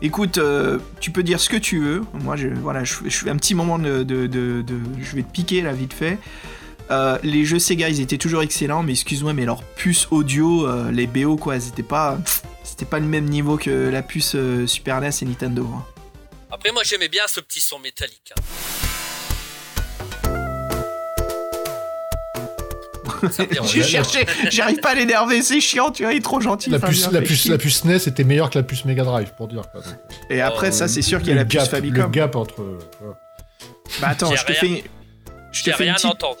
[0.00, 2.02] écoute, euh, tu peux dire ce que tu veux.
[2.14, 5.22] Moi, je, voilà, je, je fais un petit moment de, de, de- de- je vais
[5.22, 6.18] te piquer là vite fait.
[6.90, 10.90] Euh, les jeux Sega, ils étaient toujours excellents, mais excuse-moi, mais leur puce audio, euh,
[10.90, 12.16] les BO quoi, elles étaient pas,
[12.78, 15.68] c'était pas le même niveau que la puce euh, Super NES et Nintendo.
[15.74, 15.84] hein.
[16.50, 18.32] Après moi j'aimais bien ce petit son métallique.
[18.38, 18.42] hein.
[23.32, 23.86] Ça me dérange J'ai pas.
[23.88, 26.70] cherché, j'arrive pas à l'énerver, c'est chiant, tu vois, il est trop gentil.
[26.70, 29.32] La Fabien, puce, la, puce, la puce NES était meilleure que la puce Mega Drive,
[29.36, 29.62] pour dire.
[29.72, 29.80] Quoi.
[29.80, 29.94] Donc,
[30.30, 32.02] Et après, Oh, ça, c'est sûr qu'il y a le la puce gap, Famicom.
[32.04, 32.62] Le gap entre.
[32.62, 33.16] euh, voilà.
[34.00, 34.84] Bah attends, J'ai je te rien- fais.
[35.50, 36.40] Je te, J'ai fais une rien petite, entendu.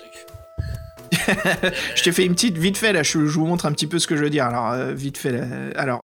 [1.96, 3.98] je te fais une petite vite fait là, je, je vous montre un petit peu
[3.98, 4.44] ce que je veux dire.
[4.44, 5.46] Alors, euh, vite fait là.
[5.74, 6.00] Alors.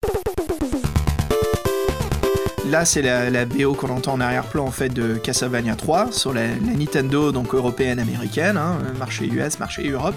[2.74, 6.48] Là, c'est la, BO qu'on entend en arrière-plan en fait de Castlevania 3 sur la,
[6.48, 10.16] la Nintendo donc européenne américaine, hein, marché US, marché Europe.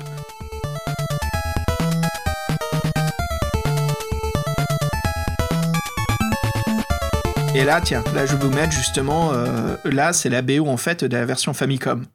[7.54, 10.78] Et là, tiens, là je vais vous mettre justement, euh, là c'est la BO en
[10.78, 12.06] fait de la version Famicom.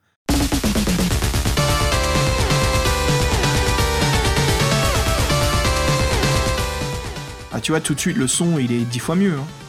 [7.52, 9.34] Ah tu vois tout de suite le son il est dix fois mieux.
[9.34, 9.61] Hein.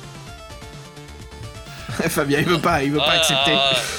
[2.09, 3.51] Fabien il veut pas, il veut pas Ah, accepter.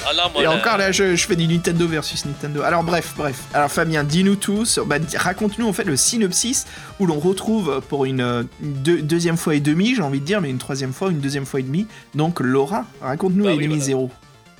[0.07, 2.61] Ah là, moi, Et là, encore là, je, je fais du Nintendo versus Nintendo.
[2.61, 3.39] Alors bref, bref.
[3.53, 6.65] Alors Fabien, dis-nous tous, bah, raconte-nous en fait le synopsis
[6.99, 10.25] où l'on retrouve pour une, euh, une deux- deuxième fois et demie, j'ai envie de
[10.25, 11.87] dire, mais une troisième fois, une deuxième fois et demie.
[12.13, 13.83] Donc Laura, raconte-nous Bah oui, Enemy voilà.
[13.85, 14.11] Zero.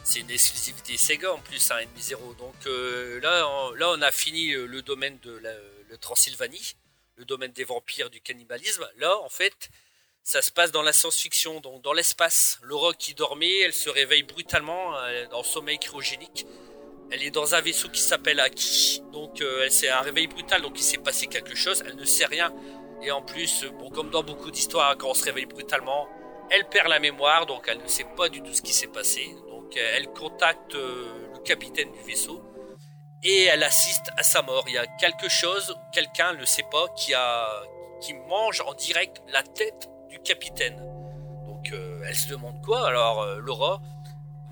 [0.04, 2.36] C'est une exclusivité Sega en plus, un Enemy Zero.
[2.40, 5.50] Donc euh, là, on, là, on a fini euh, le domaine de la,
[5.90, 6.76] le Transylvanie,
[7.18, 8.86] le domaine des vampires, du cannibalisme.
[9.00, 9.70] Là, en fait,
[10.26, 12.58] ça se passe dans la science-fiction, donc dans l'espace.
[12.64, 16.48] Laura qui dormait, elle se réveille brutalement euh, dans le sommeil cryogénique.
[17.12, 19.04] Elle est dans un vaisseau qui s'appelle Aki.
[19.14, 21.84] Donc euh, c'est un réveil brutal, donc il s'est passé quelque chose.
[21.86, 22.52] Elle ne sait rien.
[23.04, 26.10] Et en plus, euh, bon, comme dans beaucoup d'histoires, quand on se réveille brutalement,
[26.50, 29.30] elle perd la mémoire, donc elle ne sait pas du tout ce qui s'est passé.
[29.48, 32.42] Donc euh, elle contacte euh, le capitaine du vaisseau
[33.24, 34.64] et elle assiste à sa mort.
[34.68, 37.48] Il y a quelque chose, quelqu'un ne sait pas, qui a
[38.02, 40.78] qui mange en direct la tête du capitaine.
[41.46, 42.88] Donc euh, elle se demande quoi?
[42.88, 43.82] Alors euh, Laura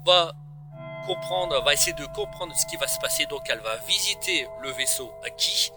[0.05, 0.34] va
[1.05, 3.26] comprendre, va essayer de comprendre ce qui va se passer.
[3.28, 5.72] Donc elle va visiter le vaisseau à qui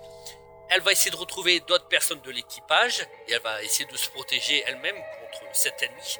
[0.69, 4.11] elle va essayer de retrouver d'autres personnes de l'équipage et elle va essayer de se
[4.11, 6.17] protéger elle-même contre cet ennemi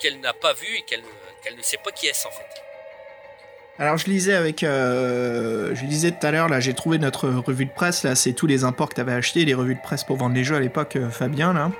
[0.00, 1.04] qu'elle n'a pas vu et qu'elle
[1.56, 2.63] ne- sait pas qui est en fait.
[3.76, 7.64] Alors je lisais avec, euh, je lisais tout à l'heure là, j'ai trouvé notre revue
[7.64, 10.16] de presse là, c'est tous les imports que t'avais acheté, les revues de presse pour
[10.16, 11.72] vendre les jeux à l'époque, euh, Fabien là.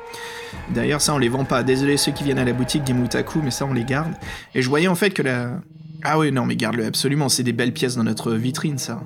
[0.70, 1.62] D'ailleurs ça on les vend pas.
[1.62, 4.12] Désolé ceux qui viennent à la boutique Game Otaku, mais ça on les garde.
[4.56, 5.60] Et je voyais en fait que la
[6.02, 9.00] Ah oui, non, mais garde-le absolument, c'est des belles pièces dans notre vitrine, ça.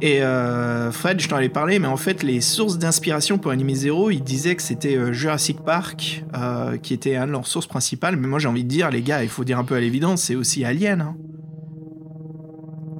[0.00, 3.74] Et euh, Fred, je t'en avais parlé, mais en fait, les sources d'inspiration pour Anime
[3.74, 7.66] Zero, ils disaient que c'était euh, Jurassic Park, euh, qui était un de leurs sources
[7.66, 9.80] principales, mais moi j'ai envie de dire, les gars, il faut dire un peu à
[9.80, 11.00] l'évidence, c'est aussi Alien.
[11.02, 11.16] Hein.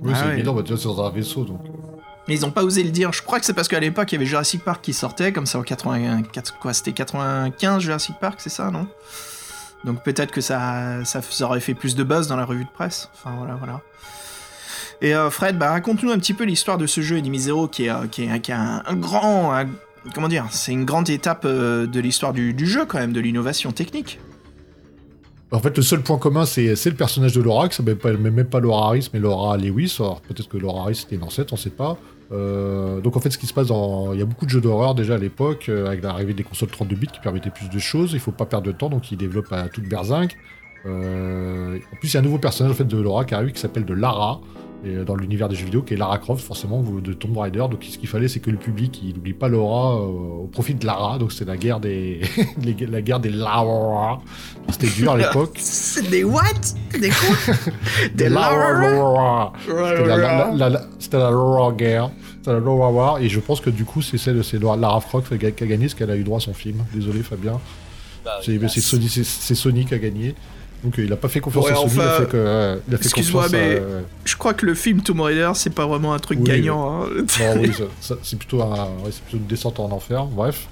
[0.03, 0.33] Oui, Ah c'est ouais.
[0.35, 1.61] évident, bah, tu vois, c'est dans un vaisseau, donc.
[2.29, 3.13] Mais ils ont pas osé le dire.
[3.13, 5.47] Je crois que c'est parce qu'à l'époque, il y avait Jurassic Park qui sortait, comme
[5.47, 8.87] ça en 84, quoi, c'était 95 Jurassic Park, c'est ça, non?
[9.85, 12.71] Donc peut-être que ça, ça, ça aurait fait plus de buzz dans la revue de
[12.71, 13.09] presse.
[13.15, 13.81] Enfin voilà, voilà.
[15.01, 17.87] Et euh, Fred, bah, raconte-nous un petit peu l'histoire de ce jeu Enemy Zero qui
[17.87, 19.55] est, euh, qui est, qui est un, un grand.
[19.55, 19.67] un-
[20.15, 20.47] comment dire?
[20.51, 24.21] C'est une grande étape euh, de l'histoire du, du jeu, quand même, de l'innovation technique.
[25.53, 28.61] En fait, le seul point commun, c'est le personnage de Laura, qui s'appelle même pas
[28.61, 29.97] Laura Harris, mais Laura Lewis.
[29.99, 31.99] Alors, peut-être que Laura Harris c'était une ancêtre, on sait pas.
[32.31, 34.13] Euh, donc, en fait, ce qui se passe dans.
[34.13, 36.69] Il y a beaucoup de jeux d'horreur déjà à l'époque, euh, avec l'arrivée des consoles
[36.69, 38.13] 32 bits qui permettaient plus de choses.
[38.13, 40.33] Il faut pas perdre de temps, donc ils développent à toute berzingue.
[40.87, 43.53] Euh, en plus, il y a un nouveau personnage en fait, de Laura qui arrive
[43.53, 44.41] qui s'appelle de Lara.
[44.85, 47.59] Et euh, dans l'univers des jeux vidéo, qui est Lara Croft, forcément, de Tomb Raider.
[47.71, 49.99] Donc, ce qu'il fallait, c'est que le public, il n'oublie pas Laura euh,
[50.45, 51.19] au profit de Lara.
[51.19, 52.21] Donc, c'est la guerre des,
[52.63, 54.21] les- la guerre des Lara.
[54.71, 55.53] C'était dur à l'époque.
[55.61, 56.43] C'est des what?
[56.99, 57.55] Des quoi?
[58.15, 58.81] Des Lara.
[58.81, 62.11] Lara C'était la, la- la- la- c'était la Laura guerre.
[62.39, 63.19] C'était la Laura War.
[63.19, 65.67] Et je pense que du coup, c'est celle, c'est Lara Croft qui a qui a
[65.67, 66.85] gagné, parce qu'elle a eu droit à son film.
[66.95, 67.61] Désolé, Fabien.
[68.25, 70.35] Bah, C'est bah, c'est Sony, Sony qui a gagné.
[70.85, 71.91] Donc, euh, il a pas fait confiance Ouais, à Sony.
[71.95, 73.83] il a enfin, fait, que, euh, il a fait excuse-moi, à, mais-
[74.25, 77.03] Je crois que le film Tomb Raider, c'est pas vraiment un truc Oui, gagnant.
[77.03, 77.07] hein.
[77.17, 77.71] Non, oui,
[78.23, 80.25] c'est plutôt, un- ouais, plutôt une descente en enfer.
[80.25, 80.69] Bref.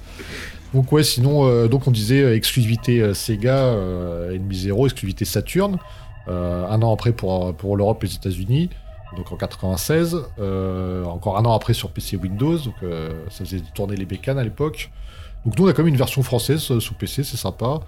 [0.73, 3.73] Donc ouais, sinon, euh, donc on disait euh, exclusivité euh, Sega,
[4.31, 5.77] Enemy Zero, exclusivité Saturn.
[6.27, 8.69] Un an après pour, pour l'Europe et les États-Unis,
[9.17, 10.15] donc en 96.
[10.39, 12.75] Euh, encore un an après sur PC Windows, donc
[13.31, 14.91] ça faisait tourner les bécanes à l'époque.
[15.43, 17.79] Donc nous on a quand même une version française sous PC, c'est sympa.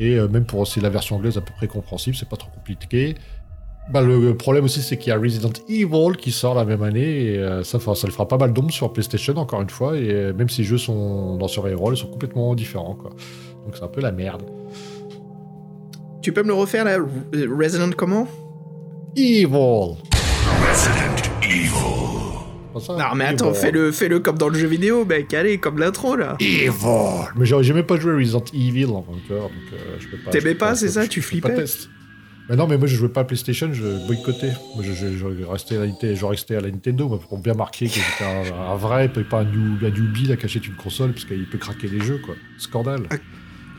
[0.00, 2.50] Et euh, même pour c'est la version anglaise à peu près compréhensible, c'est pas trop
[2.50, 3.14] compliqué.
[3.92, 7.24] Bah, le problème aussi, c'est qu'il y a Resident Evil qui sort la même année,
[7.24, 10.32] et euh, ça, le fera pas mal d'ombre sur PlayStation, encore une fois, et euh,
[10.32, 13.10] même si les jeux sont dans ce ils sont complètement différents, quoi.
[13.64, 14.42] Donc c'est un peu la merde.
[16.22, 16.98] Tu peux me le refaire là?
[17.32, 18.26] Resident comment?
[19.16, 19.96] Evil
[22.78, 25.78] ça Non mais attends, fais-le fais -le comme dans le jeu vidéo, mec, allez, comme
[25.78, 26.36] l'intro là.
[26.38, 26.70] Evil
[27.36, 30.18] Mais j'ai même pas joué à Resident Evil en tant que donc euh, je peux
[30.18, 30.30] pas...
[30.30, 31.88] T'aimais je pas, c'est je- ça, je tu de flippais test.
[32.48, 34.52] Mais non, mais moi je jouais pas à PlayStation, je boycottais.
[34.74, 37.38] Moi je, je, je restais à la, Nintendo- je restais à la Nintendo moi, pour
[37.38, 40.66] bien marquer que j'étais un, un vrai, et pas un, new, un newbie qui achète
[40.66, 42.34] une console, parce qu'il peut craquer les jeux, quoi.
[42.58, 43.02] Scandale.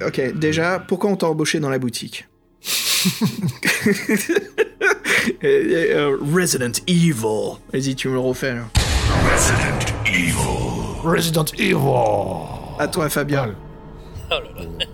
[0.05, 2.27] Ok, déjà, pourquoi on t'a embauché dans la boutique?
[5.43, 7.13] Euh, Resident Evil.
[7.71, 8.80] Vas-y, tu me le refais là.
[11.03, 11.76] Resident Evil
[12.80, 13.55] À toi, Fabien.
[14.30, 14.86] Oh là là.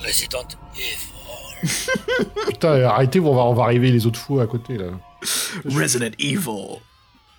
[0.04, 0.46] Resident
[0.76, 1.70] Evil.
[2.48, 4.86] Putain, arrêtez, on va, on va arriver les autres fous à côté, là.
[5.64, 6.38] Resident Evil.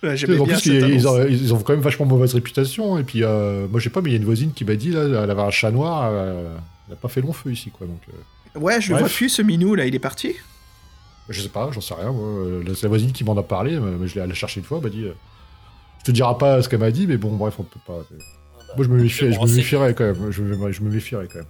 [0.02, 3.22] Ouais, En bien plus, ils, ont, ils ont quand même vachement mauvaise réputation, et puis,
[3.24, 5.02] euh, moi je sais pas, mais il y a une voisine qui m'a dit, là,
[5.22, 6.54] elle avait un chat noir, euh,
[6.88, 8.00] elle a pas fait long feu ici, quoi, donc...
[8.10, 9.06] euh, Ouais, je le Bref.
[9.08, 10.34] vois plus ce minou là, il est parti?
[11.28, 12.10] Je sais pas, j'en sais rien.
[12.12, 12.26] Moi.
[12.26, 14.66] Euh, C'est la voisine qui m'en a parlé, euh, mais je l'ai allé chercher une
[14.66, 15.06] fois, elle m'a dit.
[16.06, 18.04] Euh, Je te dirai pas ce qu'elle m'a dit, mais bon, bref, on peut pas.
[18.76, 20.30] Moi, je me, méfie- je me méfierais quand même.
[20.32, 21.46] Je me, je me méfierais quand même.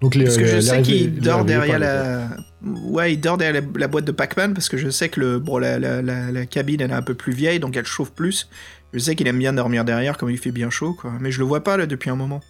[0.00, 2.28] Donc, les, Parce que les- je les sais qu'il dort derrière la.
[2.62, 5.38] Ouais, il dort derrière la, la boîte de Pac-Man parce que je sais que le,
[5.38, 8.10] bon, la, la, la, la cabine elle est un peu plus vieille donc elle chauffe
[8.12, 8.48] plus.
[8.92, 11.12] Je sais qu'il aime bien dormir derrière comme il fait bien chaud quoi.
[11.20, 12.40] Mais je le vois pas là depuis un moment.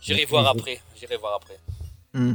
[0.00, 0.80] J'irai voir après.
[0.98, 1.58] J'irai voir après.
[2.14, 2.34] Hmm.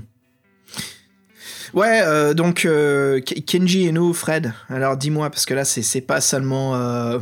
[1.73, 4.53] Ouais, euh, donc euh, Ke- Kenji Eno, Fred.
[4.69, 6.75] Alors dis-moi parce que là c'est pas seulement.
[6.75, 7.19] euh,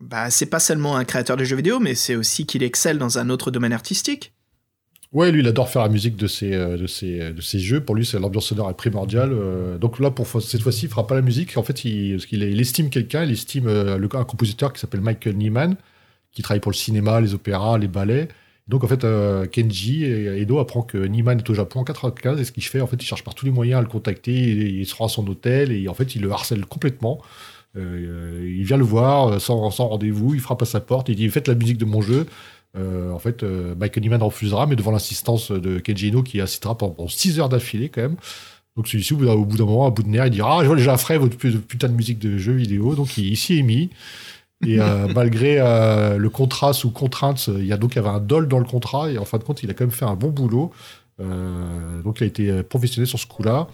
[0.00, 3.18] Bah, c'est pas seulement un créateur de jeux vidéo, mais c'est aussi qu'il excelle dans
[3.18, 4.32] un autre domaine artistique.
[5.12, 7.80] Ouais, lui, il adore faire la musique de ses, de ses, de ses jeux.
[7.84, 9.32] Pour lui, l'ambiance sonore est primordiale.
[9.80, 11.56] donc là, pour cette fois-ci, il fera pas la musique.
[11.56, 15.74] En fait, il, il estime quelqu'un, il estime un compositeur qui s'appelle Michael Nyman,
[16.32, 18.28] qui travaille pour le cinéma, les opéras, les ballets.
[18.70, 22.40] Donc en fait, euh, Kenji et Edo apprend que Nyman est au Japon en 95
[22.40, 24.32] et ce qu'il fait, en fait, il cherche par tous les moyens à le contacter.
[24.32, 27.20] Il, il se rend à son hôtel et en fait, il le harcèle complètement.
[27.76, 31.28] Euh, il vient le voir euh, sans, rendez-vous, il frappe à sa porte, il dit
[31.28, 32.26] faites la musique de mon jeu.
[32.76, 36.78] Euh, en fait, euh, Michael Nyman refusera, mais devant l'insistance de Kenji Eno qui assistera
[36.78, 38.16] pendant 6 heures d'affilée quand même.
[38.76, 40.76] Donc celui-ci, au bout d'un- moment, à bout de nerfs, il dira Ah, je vois
[40.76, 42.94] déjà frais votre pu- putain de musique de jeu vidéo.
[42.94, 43.90] Donc il s'y est mis.
[44.66, 48.08] Et euh, malgré euh, le contrat sous contrainte, il y a donc il y avait
[48.08, 50.04] un dol dans le contrat et en fin de compte, il a quand même fait
[50.04, 50.70] un bon boulot.
[51.20, 53.68] Euh, donc il a été professionnel sur ce coup-là.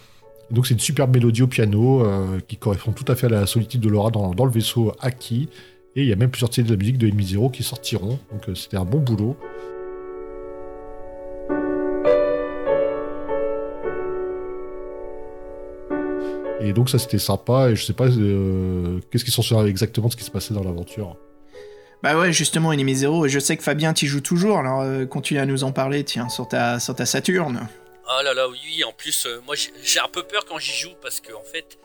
[0.51, 3.47] Donc c'est une superbe mélodie au piano euh, qui correspond tout à fait à la
[3.47, 5.49] solitude de Laura dans, dans le vaisseau Aki.
[5.97, 8.19] Et il y a même plusieurs titres de la musique de Enemy Zero qui sortiront.
[8.33, 9.37] Donc euh, c'était un bon boulot.
[16.61, 20.07] Et donc ça c'était sympa et je sais pas euh, qu'est-ce qu'ils sont sûrs exactement
[20.09, 21.17] de ce qui se passait dans l'aventure?
[22.03, 25.07] Bah ouais, justement, Enemy Zero, et je sais que Fabien t'y joue toujours, alors euh,
[25.07, 27.69] continue à nous en parler, tiens, sur ta, sur ta Saturne.
[28.07, 30.73] Ah là là, oui, en plus, euh, moi j'ai- j'ai un peu peur quand j'y
[30.77, 31.79] joue parce que en fait,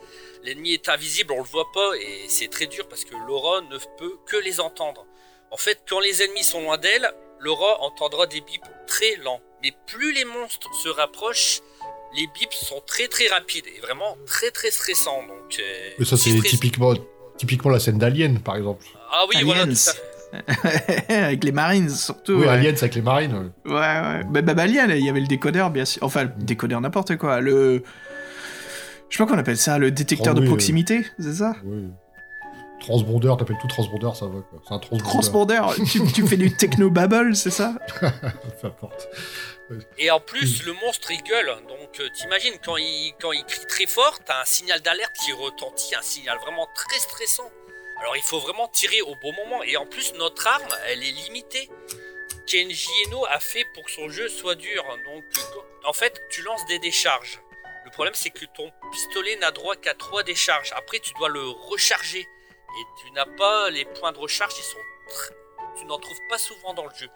[0.44, 3.76] l'ennemi est invisible, on le voit pas et c'est très dur parce que Laura ne
[3.98, 5.06] peut que les entendre.
[5.50, 7.10] En fait, quand les ennemis sont loin d'elle,
[7.40, 9.40] Laura entendra des bips très lents.
[9.62, 11.60] Mais plus les monstres se rapprochent,
[12.16, 15.22] les bips sont très très rapides et vraiment très très stressants.
[15.26, 16.94] Donc, euh, Et ça c'est stress- typiquement,
[17.36, 18.84] typiquement la scène d'Alien par exemple.
[19.12, 19.72] Ah oui, voilà, tout Aliens.
[19.72, 20.08] à fait.
[21.14, 22.32] Avec les Marines, surtout.
[22.32, 22.48] Oui, ouais.
[22.48, 23.34] Aliens avec les marines.
[23.66, 23.70] ouais.
[23.70, 24.24] Ouais, ouais.
[24.30, 26.02] Bah, bah, bah, Alien, il y avait le décodeur, bien sûr.
[26.02, 27.40] Enfin, le décodeur, n'importe quoi.
[27.42, 27.82] Le.
[29.10, 31.54] Je sais pas qu'on appelle ça, le détecteur Oh, de proximité, c'est ça?
[31.66, 31.82] Oui.
[32.80, 34.60] Transbondeur, t'appelles tout transbondeur, ça va quoi.
[34.66, 35.06] C'est un transbondeur.
[35.06, 37.74] Transpondeur, tu, tu fais du techno-babble, c'est ça?
[38.00, 39.08] Peu importe.
[39.98, 41.54] Et en plus, le monstre il gueule.
[41.68, 45.32] Donc, euh, t'imagines quand il, quand il crie très fort, t'as un signal d'alerte qui
[45.32, 47.50] retentit, un signal vraiment très stressant.
[48.00, 49.62] Alors, il faut vraiment tirer au bon moment.
[49.62, 51.70] Et en plus, notre arme, elle est limitée.
[52.46, 54.84] Kenji Eno a fait pour que son jeu soit dur.
[55.06, 55.24] Donc,
[55.84, 57.40] en fait, tu lances des décharges.
[57.84, 60.72] Le problème, c'est que ton pistolet n'a droit qu'à 3 décharges.
[60.76, 62.20] Après, tu dois le recharger.
[62.20, 64.78] Et tu n'as pas les points de recharge, ils sont
[65.76, 67.08] tu n'en trouves pas souvent dans le jeu.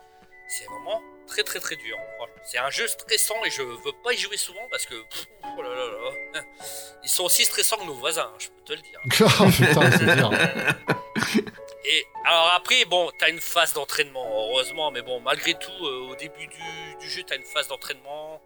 [0.49, 1.99] C'est vraiment très très très dur.
[2.45, 5.63] C'est un jeu stressant et je veux pas y jouer souvent parce que pff, oh
[5.63, 5.87] là là
[6.35, 6.43] là.
[7.03, 9.01] ils sont aussi stressants que nos voisins, hein, je peux te le dire.
[9.41, 10.31] oh putain, c'est bien.
[11.89, 16.17] Et alors après, bon, t'as une phase d'entraînement, heureusement, mais bon, malgré tout, euh, au
[16.17, 18.43] début du, du jeu, t'as une phase d'entraînement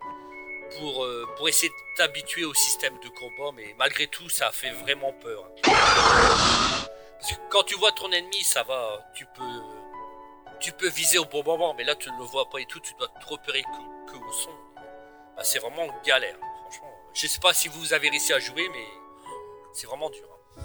[0.79, 4.71] pour, euh, pour essayer de t'habituer au système de combat, mais malgré tout, ça fait
[4.71, 5.49] vraiment peur.
[5.63, 9.43] Parce que quand tu vois ton ennemi, ça va, tu peux,
[10.61, 12.81] tu peux viser au bon moment, mais là, tu ne le vois pas et tout,
[12.81, 14.51] tu dois te repérer que, que au son.
[15.37, 16.89] Bah, c'est vraiment galère, franchement.
[17.15, 18.85] Je sais pas si vous avez réussi à jouer, mais
[19.73, 20.23] c'est vraiment dur.
[20.29, 20.63] hein.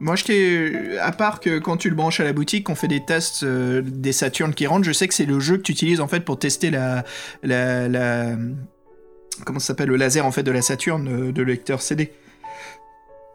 [0.00, 0.98] Moi, je t'ai.
[0.98, 3.82] À part que quand tu le branches à la boutique, on fait des tests euh,
[3.84, 6.20] des Saturnes qui rentrent, je sais que c'est le jeu que tu utilises en fait
[6.20, 7.04] pour tester la.
[7.44, 8.34] la, la-
[9.46, 12.12] Comment ça s'appelle Le laser en fait de la Saturne euh, de lecteur CD.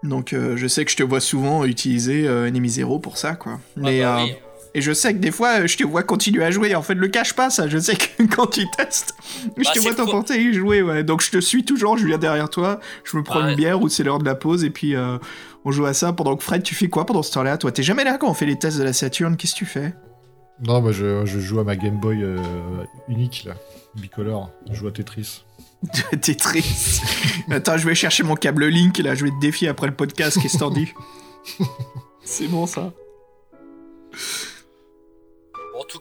[0.04, 3.36] Donc, euh, je sais que je te vois souvent utiliser euh, Enemy Zero pour ça,
[3.36, 3.60] quoi.
[3.78, 4.04] Mais.
[4.04, 4.36] Ah bah oui.
[4.74, 6.76] Et je sais que des fois, je te vois continuer à jouer.
[6.76, 7.68] En fait, le cache pas, ça.
[7.68, 9.15] Je sais que quand tu testes,
[9.57, 11.03] je Bah, te vois t'emporter et jouer, ouais.
[11.03, 12.80] Donc, je te suis toujours, je viens derrière toi.
[13.03, 15.18] Je me prends une bière ou c'est l'heure de la pause et puis euh,
[15.65, 16.13] on joue à ça.
[16.13, 18.34] Pendant que Fred, tu fais quoi pendant ce temps-là Toi, t'es jamais là quand on
[18.34, 19.93] fait les tests de la Saturne Qu'est-ce que tu fais?
[20.63, 22.38] Non, moi je, je joue à ma Game Boy euh,
[23.07, 23.53] unique là,
[23.95, 24.49] bicolore.
[24.72, 25.43] Je joue à Tetris.
[26.22, 27.01] Tetris.
[27.51, 29.13] Attends, je vais chercher mon câble Link là.
[29.13, 30.39] Je vais te défier après le podcast.
[30.41, 30.91] Qu'est-ce que t'en dis?
[32.24, 32.91] C'est bon ça.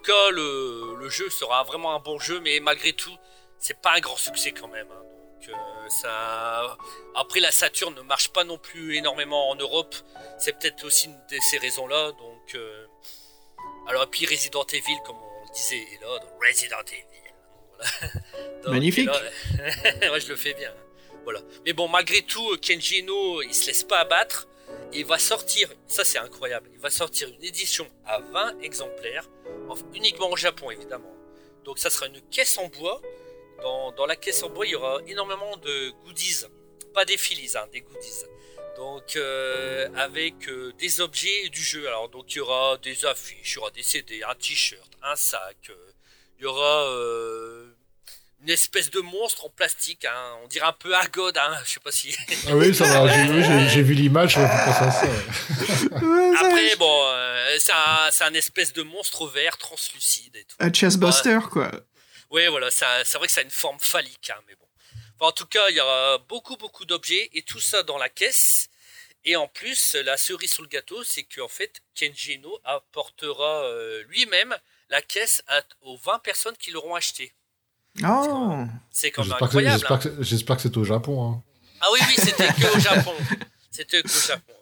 [0.07, 3.16] Cas, le, le jeu sera vraiment un bon jeu, mais malgré tout,
[3.59, 4.86] c'est pas un grand succès quand même.
[4.92, 5.02] hein.
[5.40, 6.76] Donc, euh, ça...
[7.14, 9.94] Après, la Saturn ne marche pas non plus énormément en Europe.
[10.38, 12.12] C'est peut-être aussi une de ces raisons-là.
[12.12, 12.86] Donc, euh,
[13.88, 16.18] alors, et puis Resident Evil, comme on le disait, est là.
[16.18, 17.04] donc Resident Evil.
[17.76, 17.90] Voilà.
[18.64, 19.09] Donc, Magnifique.
[19.09, 20.72] et là- ouais, je le fais bien.
[21.24, 21.40] Voilà.
[21.66, 24.48] Mais bon, malgré tout, Kenji Eno, il se laisse pas abattre.
[24.93, 29.28] Il va sortir, ça c'est incroyable, il va sortir une édition à 20 exemplaires,
[29.95, 31.14] uniquement au Japon évidemment.
[31.64, 33.03] Donc ça sera une caisse en bois.
[33.62, 36.45] Dans, dans la caisse en bois, il y aura énormément de goodies.
[36.95, 38.24] Pas des filies, hein, des goodies.
[38.76, 41.87] Donc euh, avec euh, des objets du jeu.
[41.89, 45.16] Alors donc il y aura des affiches, il y aura des CD, un t-shirt, un
[45.16, 45.57] sac.
[45.70, 45.74] euh,
[46.39, 46.84] il y aura
[48.47, 50.05] une espèce de monstre en plastique.
[50.05, 51.36] hein, on dirait un peu Agod.
[51.36, 52.14] Hein, je sais pas si.
[52.47, 55.07] Ah oui, ça va, j'ai vu l'image, je pense à ça.
[55.07, 56.01] ouais.
[56.07, 60.57] Ouais, ça- Après, bon, euh, c'est un, espèce de monstre vert translucide et tout.
[60.61, 61.70] Un chessbuster quoi.
[62.30, 62.84] Oui, voilà, c'est
[63.18, 64.66] vrai que ça a une forme phallique, hein, mais bon.
[65.18, 68.09] Enfin, en tout cas, il y aura beaucoup, beaucoup d'objets et tout ça dans la
[68.09, 68.68] caisse.
[69.24, 74.05] Et en plus, la cerise sur le gâteau, c'est qu'en fait, Kenji Eno apportera euh,
[74.09, 74.55] lui-même
[74.88, 77.32] la caisse à- aux 20 personnes qui l'auront acheté.
[78.05, 78.64] Oh.
[78.90, 79.78] C'est quand même J'espère que, incroyable.
[79.78, 79.99] j'espère hein.
[80.16, 81.30] que, j'espère que c'est au Japon.
[81.30, 81.42] Hein.
[81.80, 83.14] Ah oui, oui, c'était que au Japon.
[83.70, 84.53] C'était que au Japon.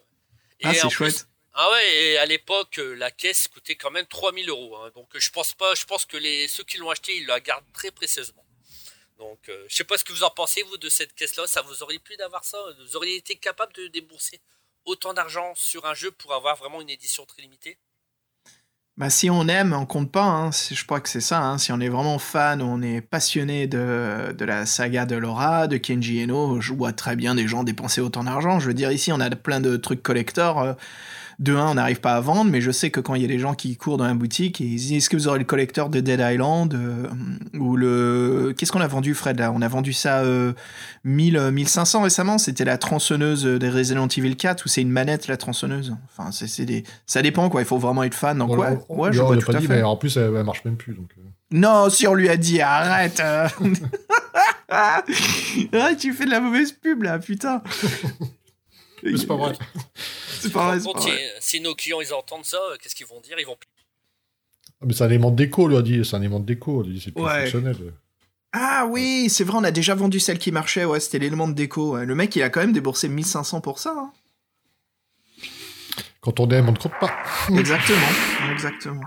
[0.63, 1.27] Ah, c'est chouette.
[1.53, 4.75] Ah ouais, et à l'époque, euh, la caisse coûtait quand même 3000 euros.
[4.77, 4.91] hein.
[4.93, 7.39] Donc euh, je pense pas, je pense que les, ceux qui l'ont acheté, ils la
[7.39, 8.43] gardent très précieusement.
[9.17, 11.47] Donc euh, je sais pas ce que vous en pensez, vous, de cette caisse-là.
[11.47, 12.57] Ça vous aurait plu d'avoir ça?
[12.81, 14.41] Vous auriez été capable de débourser
[14.83, 17.77] autant d'argent sur un jeu pour avoir vraiment une édition très limitée?
[18.97, 20.23] Bah si on aime, on compte pas.
[20.23, 20.51] Hein.
[20.71, 21.41] Je crois que c'est ça.
[21.43, 21.57] hein.
[21.57, 25.75] Si on est vraiment fan, on est passionné de, de la saga de Laura, de
[25.75, 28.57] Kenji Eno, je vois très bien des gens dépenser autant d'argent.
[28.61, 30.61] Je veux dire, ici, on a plein de trucs collector.
[30.61, 30.73] euh,
[31.39, 33.27] de un, on n'arrive pas à vendre, mais je sais que quand il y a
[33.27, 35.45] des gens qui courent dans la boutique et ils disent est-ce que vous aurez le
[35.45, 37.07] collecteur de Dead Island euh,
[37.59, 39.51] ou le qu'est-ce qu'on a vendu Fred là?
[39.53, 40.53] On a vendu ça euh,
[41.03, 45.27] 1000 euh, 1500 récemment, c'était la tronçonneuse des Resident Evil 4 ou c'est une manette
[45.27, 45.95] la tronçonneuse?
[46.17, 49.01] Enfin, c'est des ça dépend quoi, il faut vraiment être fan donc On- ouais, on-
[49.01, 49.75] ouais, on- je on vois l'a tout pas à dit, fait.
[49.77, 50.93] mais en plus, elle, elle marche même plus.
[50.93, 51.21] Donc, euh.
[51.51, 53.19] Non, si on lui a dit arrête.
[53.19, 53.47] euh.
[54.69, 55.03] ah,
[55.97, 57.61] tu fais de la mauvaise pub là, putain.
[59.11, 59.53] Mais c'est pas vrai.
[60.39, 63.19] C'est pas vrai, pas si, si nos clients ils entendent ça, euh, qu'est-ce qu'ils vont
[63.21, 63.35] dire?
[63.39, 63.55] Ils vont
[64.81, 66.03] Ah, Mais c'est un élément de déco, lui a dit.
[66.05, 66.83] C'est un élément de déco.
[66.83, 67.41] il a dit, C'est plus Ouais.
[67.43, 67.93] fonctionnel.
[68.53, 71.53] Ah oui, c'est vrai, on a déjà vendu celle qui marchait, ouais, c'était l'élément de
[71.53, 71.93] déco.
[71.95, 72.05] ouais.
[72.05, 73.93] Le mec, il a quand même déboursé 1500 pour ça.
[73.97, 74.11] hein.
[76.21, 77.11] Quand on aime, on ne compte pas.
[77.49, 78.07] Exactement,
[78.51, 79.01] exactement.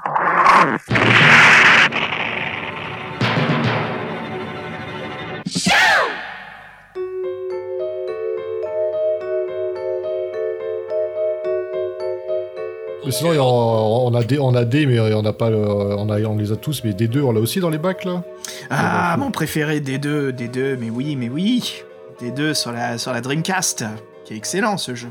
[13.04, 15.56] Mais sinon, y a- on a des, on a des, mais on n'a pas, le-
[15.58, 18.04] on a, on les a tous, mais des deux, on l'a aussi dans les bacs
[18.04, 18.22] là?
[18.70, 21.82] Ah, mon préféré, D2, D2, mais oui, mais oui.
[22.20, 23.84] D2 sur la, sur la Dreamcast.
[24.24, 25.08] Qui est excellent ce jeu.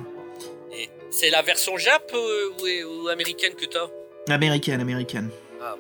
[0.78, 2.50] Et c'est la version Jap euh,
[2.92, 3.88] ou, ou américaine que t'as?
[4.34, 5.30] Américaine, américaine.
[5.62, 5.76] Ah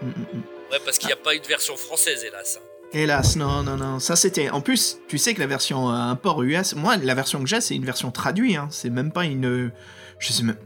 [0.00, 0.06] bon.
[0.06, 0.42] Mm, mm, mm.
[0.72, 2.60] Ouais, parce qu'il n'y a pas eu de version française, hélas.
[2.92, 3.98] Hélas, non, non, non.
[3.98, 4.48] Ça, c'était.
[4.50, 6.74] En plus, tu sais que la version euh, import US.
[6.76, 8.56] Moi, la version que j'ai, c'est une version traduite.
[8.56, 8.68] Hein.
[8.70, 9.70] C'est même pas une.
[10.18, 10.56] Je sais même.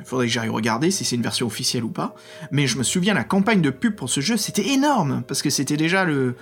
[0.00, 2.14] Il faudrait que j'aille regarder si c'est une version officielle ou pas.
[2.50, 5.22] Mais je me souviens, la campagne de pub pour ce jeu, c'était énorme.
[5.26, 6.34] Parce que c'était déjà le.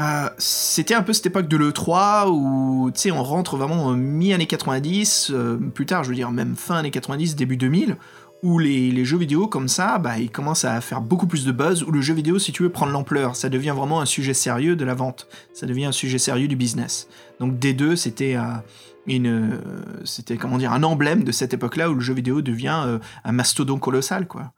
[0.00, 3.92] Euh, c'était un peu cette époque de l'E3 où, tu sais, on rentre vraiment en
[3.92, 7.96] mi-année 90, euh, plus tard, je veux dire, même fin année 90, début 2000,
[8.42, 11.84] où les, jeux vidéo comme ça, bah, ils commencent à faire beaucoup plus de buzz,
[11.84, 13.36] où le jeu vidéo, si tu veux, prend de l'ampleur.
[13.36, 15.28] Ça devient vraiment un sujet sérieux de la vente.
[15.52, 17.08] Ça devient un sujet sérieux du business.
[17.38, 18.64] Donc D2, c'était un,
[19.06, 22.82] une, euh, c'était comment dire, un emblème de cette époque-là où le jeu vidéo devient
[22.86, 24.52] euh, un mastodon colossal, quoi.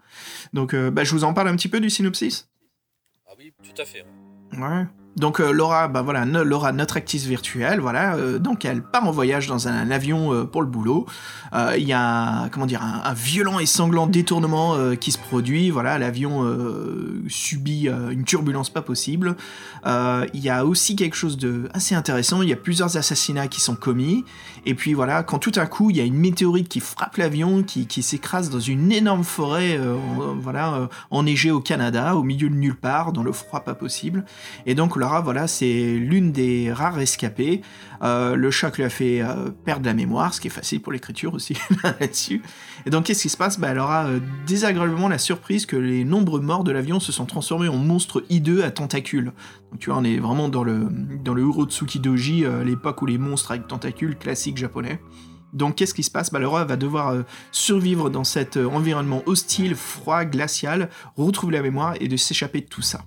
[0.52, 2.48] Donc, euh, bah, je vous en parle un petit peu du synopsis?
[3.28, 4.04] Ah oui, tout à fait.
[4.52, 4.86] Ouais.
[5.16, 9.10] Donc euh, Laura, bah voilà, Laura, notre actrice virtuelle, voilà, euh, donc elle part en
[9.10, 11.06] voyage dans un, avion euh, pour le boulot.
[11.78, 15.70] Il y a, un- comment dire, un, violent et sanglant détournement qui se produit.
[15.70, 16.44] Voilà, l'avion
[17.28, 19.36] subit une turbulence pas possible.
[19.86, 22.42] Il y a aussi quelque chose de assez intéressant.
[22.42, 24.26] Il y a plusieurs assassinats qui sont commis.
[24.66, 27.62] Et puis voilà, quand tout à coup il y a une météorite qui frappe l'avion,
[27.62, 29.80] qui, s'écrase dans une énorme forêt,
[30.38, 34.26] voilà, enneigée au Canada, au milieu de nulle part, dans le froid pas possible.
[34.66, 37.60] Et donc Laura, voilà, c'est l'une des rares escapées.
[38.02, 40.92] Euh, le choc lui a fait euh, perdre la mémoire, ce qui est facile pour
[40.92, 42.42] l'écriture aussi là-dessus.
[42.86, 43.60] Et donc qu'est-ce qui se passe?
[43.60, 47.24] Bah, Elle aura euh, désagréablement la surprise que les nombreux morts de l'avion se sont
[47.24, 49.32] transformés en monstres hideux à tentacules.
[49.70, 50.88] Donc tu vois, on est vraiment dans le,
[51.22, 55.00] dans le Urotsuki Doji, euh, l'époque où les monstres avec tentacules classiques japonais.
[55.52, 56.32] Donc qu'est-ce qui se passe?
[56.32, 57.14] Bah, Laura va devoir
[57.52, 62.82] survivre dans cet environnement hostile, froid, glacial, retrouver la mémoire et de s'échapper de tout
[62.82, 63.02] ça.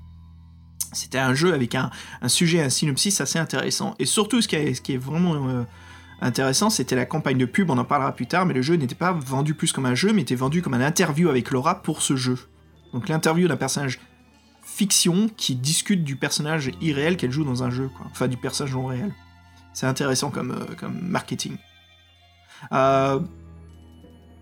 [0.91, 1.89] C'était un jeu avec un,
[2.27, 3.95] sujet, un synopsis assez intéressant.
[3.99, 5.63] Et surtout, ce qui est, vraiment euh,
[6.21, 8.95] intéressant, c'était la campagne de pub, on en parlera plus tard, mais le jeu n'était
[8.95, 12.01] pas vendu plus comme un jeu, mais était vendu comme un interview avec Laura pour
[12.01, 12.37] ce jeu.
[12.93, 13.99] Donc l'interview d'un personnage
[14.63, 18.07] fiction qui discute du personnage irréel qu'elle joue dans un jeu, quoi.
[18.11, 19.13] Enfin, du personnage non réel.
[19.73, 21.57] C'est intéressant comme, euh, marketing.
[22.71, 23.19] Euh...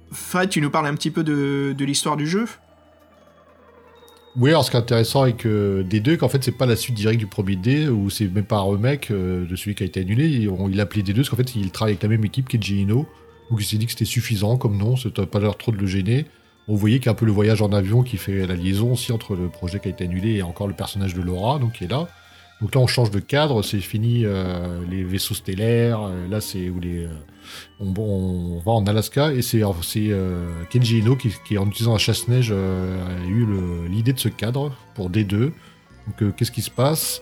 [0.09, 2.47] Fred, tu nous parles un petit peu de l'histoire du jeu?
[4.39, 6.95] Oui, alors ce qui est intéressant avec euh, D2, qu'en fait, c'est pas la suite
[6.95, 9.85] directe du premier D, ou c'est même pas un remake euh, de celui qui a
[9.87, 10.27] été annulé.
[10.27, 13.07] Il, il l'appelait D2 parce qu'en fait, il travaille avec la même équipe qu'Eiji Ino.
[13.49, 15.77] Donc il s'est dit que c'était suffisant comme nom, ça n'a pas l'air trop de
[15.77, 16.25] le gêner.
[16.67, 18.91] On voyait qu'il y a un peu le voyage en avion qui fait la liaison
[18.91, 21.73] aussi entre le projet qui a été annulé et encore le personnage de Laura, donc
[21.73, 22.07] qui est là.
[22.61, 26.01] Donc là, on change de cadre, c'est fini euh, les vaisseaux stellaires.
[26.01, 27.09] euh, là, c'est où les, euh,
[27.79, 29.61] on, va en Alaska et c'est
[30.69, 33.47] Kenji Ino qui, qui, en utilisant un chasse-neige, a eu
[33.89, 35.51] l'idée de ce cadre pour D2.
[36.07, 37.21] Donc, qu'est-ce qui se passe?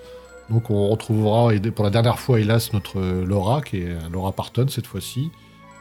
[0.49, 4.67] Donc, on retrouvera et pour la dernière fois, hélas, notre Laura, qui est Laura Parton
[4.69, 5.31] cette fois-ci.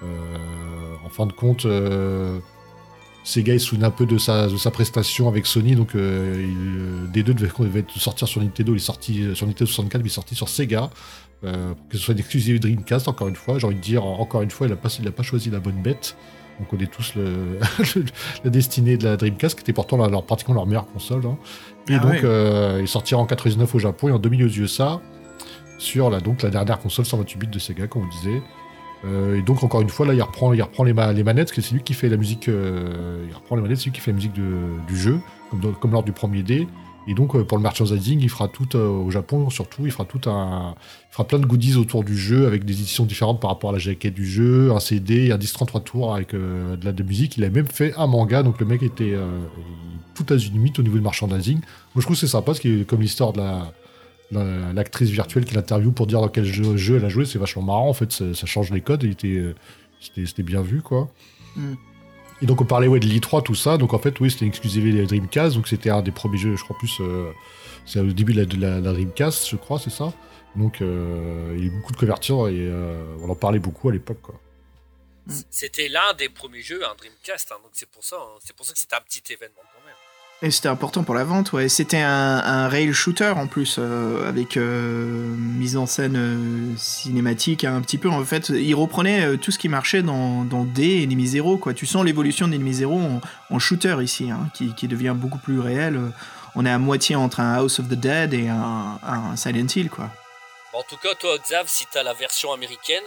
[0.02, 1.66] En fin de compte,
[3.24, 7.10] Sega il se un peu de sa, de sa prestation avec Sony, donc euh, il-
[7.10, 10.10] D2 devait, devait sortir sur Nintendo, il est sorti euh, sur Nintendo 64, mais il
[10.10, 10.90] est sorti sur Sega,
[11.44, 13.58] euh, pour que ce soit une exclusive Dreamcast, encore une fois.
[13.58, 15.58] J'ai envie de dire, encore une fois, il n'a pas, il a pas choisi la
[15.60, 16.16] bonne bête.
[16.60, 17.58] On connaît tous le,
[18.44, 21.22] la destinée de la Dreamcast, qui était pourtant leur, pratiquement leur meilleure console.
[21.26, 21.36] hein.
[21.88, 25.00] Et Ah donc, euh, il sortira en 99 au Japon et en 2000 aux USA,
[25.78, 28.40] sur la, donc, la dernière console 128 bits de Sega, comme on disait.
[29.05, 31.48] Euh, et donc encore une fois là il reprend, il reprend les, ma- les manettes,
[31.48, 33.92] parce que c'est lui qui fait la musique, euh, il reprend les manettes, c'est lui
[33.92, 35.18] qui fait la musique du jeu,
[35.80, 36.66] comme, lors du premier dé.
[37.07, 40.30] Et donc, euh, pour le merchandising, il fera tout au Japon, surtout, il fera tout
[40.30, 40.74] un,
[41.11, 43.72] il fera plein de goodies autour du jeu avec des éditions différentes par rapport à
[43.74, 47.36] la jaquette du jeu, un CD, un 10-33 tours avec de la musique.
[47.36, 49.12] Il a même fait un manga, donc le mec était
[50.14, 51.57] tout azimut au niveau du merchandising.
[51.59, 51.64] Moi,
[51.96, 53.70] je trouve c'est sympa, parce que comme l'histoire de la-
[54.30, 57.62] l'actrice virtuelle qui l'interviewe pour dire dans quel jeu, jeu elle a joué, c'est vachement
[57.62, 57.88] marrant.
[57.88, 59.04] En fait, ça, ça change les codes.
[59.04, 59.54] euh,
[60.00, 61.10] C'était c'était bien vu, quoi.
[61.56, 61.74] Mm.
[62.42, 63.76] Et donc, on parlait ouais, de l'I3, tout ça.
[63.78, 65.54] Donc, en fait, oui, c'était une exclusivité Dreamcast.
[65.54, 66.98] Donc, c'était un des premiers jeux, je crois, plus.
[67.00, 67.30] euh,
[67.86, 70.12] c'est au début de la, de la- la Dreamcast, je crois, c'est ça.
[70.56, 73.88] Donc, euh, il y a eu beaucoup de couvertures et euh, on en parlait beaucoup
[73.88, 74.34] à l'époque, quoi.
[75.50, 78.38] C'était l'un des premiers jeux, un Dreamcast, hein, donc c'est pour ça, hein.
[78.44, 79.56] c'est pour ça que c'était un petit événement.
[80.45, 81.70] Et c'était important pour la vente, ouais.
[81.70, 87.64] C'était un, un rail shooter en plus, euh, avec euh, mise en scène euh, cinématique
[87.64, 88.11] hein, un petit peu.
[88.11, 91.72] En fait, il reprenait tout ce qui marchait dans, dans D et Enemy Zero, quoi.
[91.72, 95.61] Tu sens l'évolution d'Enemy Zero en, en shooter ici, hein, qui, qui devient beaucoup plus
[95.61, 95.99] réel.
[96.55, 99.88] On est à moitié entre un House of the Dead et un, un Silent Hill,
[99.88, 100.11] quoi.
[100.74, 103.05] En tout cas, toi, Xav, si t'as la version américaine,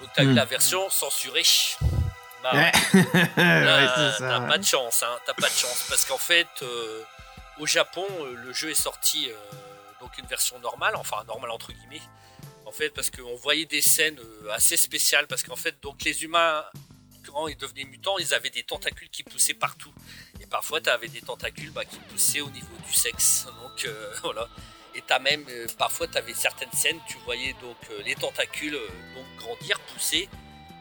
[0.00, 0.34] donc t'as eu Mm.
[0.34, 1.44] la version censurée,
[2.44, 3.88] bah, Ouais, Ouais,
[4.18, 7.02] t'as pas de chance, hein, t'as pas de chance, parce qu'en fait, euh,
[7.58, 9.34] au Japon, euh, le jeu est sorti euh,
[10.00, 12.02] donc une version normale, enfin normale entre guillemets,
[12.66, 14.18] en fait, parce qu'on voyait des scènes
[14.52, 16.64] assez spéciales, parce qu'en fait, donc les humains,
[17.26, 19.92] quand ils devenaient mutants, ils avaient des tentacules qui poussaient partout,
[20.40, 23.88] et parfois t'avais des tentacules bah, qui poussaient au niveau du sexe, donc
[24.22, 24.48] voilà.
[24.94, 28.88] Et t'as même, euh, parfois, t'avais certaines scènes, tu voyais donc euh, les tentacules euh,
[29.14, 30.28] donc grandir, pousser,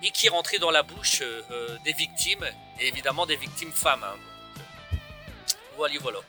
[0.03, 2.43] et qui rentraient dans la bouche euh, euh, des victimes,
[2.79, 4.03] et évidemment des victimes femmes.
[4.03, 4.97] hein.
[5.77, 6.19] Voilà, voilà.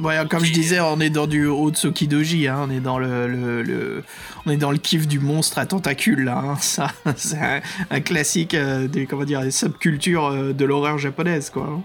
[0.00, 3.28] Ouais, comme je disais, on est dans du Otsuki Doji, hein, on est dans le,
[3.28, 4.04] le, le-
[4.44, 6.38] on est dans le kiff du monstre à tentacules là.
[6.38, 6.56] hein.
[6.60, 7.60] Ça, c'est un,
[7.90, 11.80] un classique euh, des comment dire des subcultures euh, de l'horreur japonaise quoi.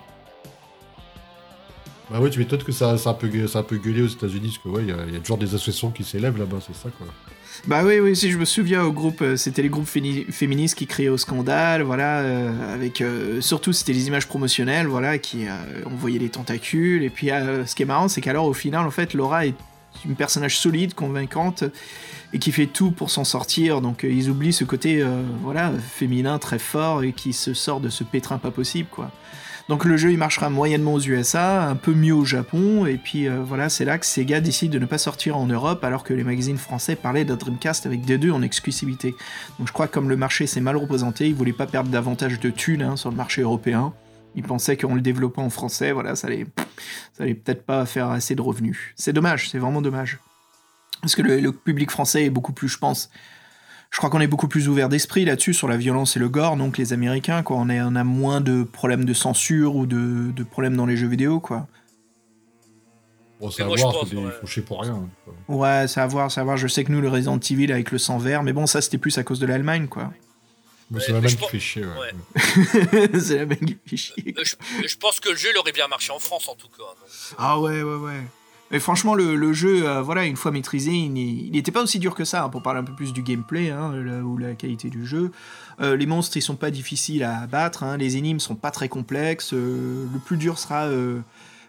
[2.10, 4.02] Bah ouais, tu m'étonnes que ça, ça, a un peu, ça a un peu gueulé
[4.02, 6.58] aux États-Unis, parce que ouais, il y, y a toujours des associations qui s'élèvent là-bas,
[6.66, 7.06] c'est ça, quoi.
[7.68, 10.88] Bah oui, oui, si je me souviens au groupe, euh, c'était les groupes féministes qui
[10.88, 15.52] criaient au scandale, voilà, euh, avec euh, surtout c'était les images promotionnelles, voilà, qui euh,
[15.86, 17.04] on les tentacules.
[17.04, 19.54] Et puis euh, ce qui est marrant, c'est qu'alors au final, en fait, Laura est
[20.06, 21.66] une personnage solide, convaincante
[22.32, 23.82] et qui fait tout pour s'en sortir.
[23.82, 25.04] Donc ils oublient ce côté,
[25.44, 29.12] voilà, féminin très fort et qui se sort de ce pétrin pas possible, quoi.
[29.70, 33.28] Donc le jeu il marchera moyennement aux USA, un peu mieux au Japon, et puis
[33.28, 36.12] euh, voilà, c'est là que Sega décide de ne pas sortir en Europe alors que
[36.12, 39.14] les magazines français parlaient d'un Dreamcast avec D2 en exclusivité.
[39.60, 42.40] Donc je crois que comme le marché s'est mal représenté, ils voulaient pas perdre davantage
[42.40, 43.94] de thunes hein, sur le marché européen.
[44.34, 46.48] Ils pensaient qu'en le développant en français, voilà, ça allait,
[47.14, 48.80] ça allait peut-être pas faire assez de revenus.
[48.96, 50.18] C'est dommage, c'est vraiment dommage.
[51.02, 53.12] Parce que le public français est beaucoup plus, je pense,
[53.92, 56.58] je crois qu'on est beaucoup plus ouvert d'esprit là-dessus sur la violence et le gore,
[56.58, 57.58] donc les Américains, quoi.
[57.58, 60.96] On, est, on a moins de problèmes de censure ou de, de problèmes dans les
[60.98, 61.68] jeux vidéo, quoi.
[63.40, 64.32] Bon, c'est à moi, je voir, pense, faut des- ouais.
[64.42, 64.94] faut chier pour rien.
[64.96, 65.34] hein, quoi.
[65.56, 66.58] Ouais, c'est à voir, c'est à voir.
[66.58, 68.98] Je sais que nous, le Resident Evil avec le sang vert, mais bon, ça c'était
[68.98, 70.12] plus à cause de l'Allemagne, quoi.
[70.92, 73.02] Mais Ouais, c'est la même je qui pense- fait chier, ouais.
[73.14, 73.20] Ouais.
[73.22, 74.36] c'est la même qui fait chier.
[74.38, 76.68] Euh, je, je pense que le jeu il aurait bien marché en France en tout
[76.68, 76.78] cas.
[76.80, 78.22] donc, euh, Ah ouais, ouais, ouais.
[78.78, 82.44] Franchement, le, jeu, euh, voilà, une fois maîtrisé, il n'était pas aussi dur que ça,
[82.44, 83.94] hein, pour parler un peu plus du gameplay, hein,
[84.24, 85.32] ou la qualité du jeu.
[85.82, 88.88] Euh, les monstres, ils sont pas difficiles à battre, hein, les énigmes sont pas très
[88.88, 89.54] complexes.
[89.54, 90.88] euh, le plus dur sera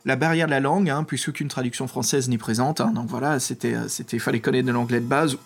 [0.04, 2.82] la barrière de la langue, hein, puisqu'aucune traduction française n'est présente.
[2.94, 5.38] donc voilà, c'était, c'était, fallait connaître de l'anglais de base,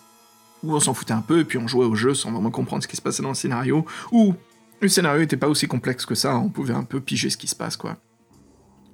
[0.61, 2.83] ou on s'en foutait un peu, et puis on jouait au jeu sans vraiment comprendre
[2.83, 4.33] ce qui se passait dans le scénario, ou
[4.81, 7.47] le scénario était pas aussi complexe que ça, on pouvait un peu piger ce qui
[7.47, 7.97] se passe, quoi.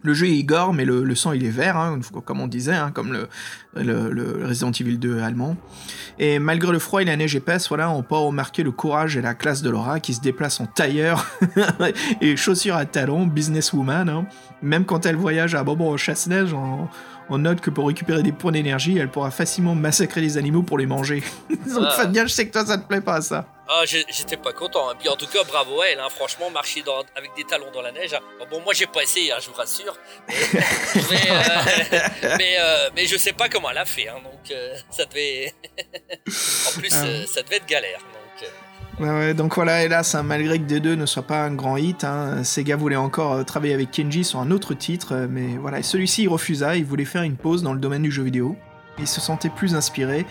[0.04, 2.92] Le jeu est gore, mais le, sang il est vert, hein, comme on disait, hein,
[2.94, 5.56] comme le, Resident Evil 2 allemand.
[6.20, 9.22] Et malgré le froid et la neige épaisse, voilà, on peut remarquer le courage et
[9.22, 11.26] la classe de Laura qui se déplace en tailleur
[12.22, 14.10] et chaussures à talons, businesswoman.
[14.10, 14.26] hein.
[14.62, 16.54] Même quand elle voyage à Bobon au chasse-neige,
[17.32, 20.78] on note que pour récupérer des points d'énergie, elle pourra facilement massacrer les animaux pour
[20.78, 21.24] les manger.
[21.50, 21.92] Donc Ah.
[21.92, 23.46] Fabien, je sais que toi ça te plaît pas ça.
[23.74, 24.90] Ah, j'étais pas content.
[24.90, 24.96] hein.
[25.00, 26.00] Puis en tout cas, bravo à elle.
[26.02, 26.10] hein.
[26.14, 28.14] Franchement, marcher dans- avec des talons dans la neige.
[28.14, 28.20] hein.
[28.52, 29.96] Bon, moi, j'ai pas essayé, hein, je vous rassure.
[30.28, 30.36] Mais,
[31.10, 32.00] mais, euh,
[32.38, 34.08] mais, euh, mais je sais pas comment elle a fait.
[34.08, 35.54] donc, euh, ça devait.
[36.68, 37.06] en plus, Ah.
[37.06, 38.00] euh, ça devait être galère.
[38.00, 38.21] Donc,
[39.02, 42.44] Ouais, donc voilà, hélas, hein, malgré que D2 ne soit pas un grand hit, hein,
[42.44, 46.24] Sega voulait encore euh, travailler avec Kenji sur un autre titre, euh, mais voilà, celui-ci
[46.24, 48.56] il refusa, il voulait faire une pause dans le domaine du jeu vidéo.
[49.00, 50.28] Il se sentait plus inspiré,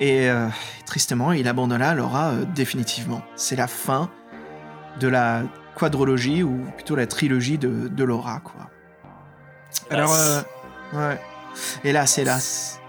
[0.00, 0.48] et euh,
[0.86, 3.22] tristement, il abandonna Laura euh, définitivement.
[3.36, 4.10] C'est la fin
[4.98, 5.42] de la
[5.76, 8.70] quadrologie, ou plutôt la trilogie de, de Laura, quoi.
[9.90, 10.40] Alors, euh,
[10.92, 11.20] ouais.
[11.84, 12.80] Hélas, hélas.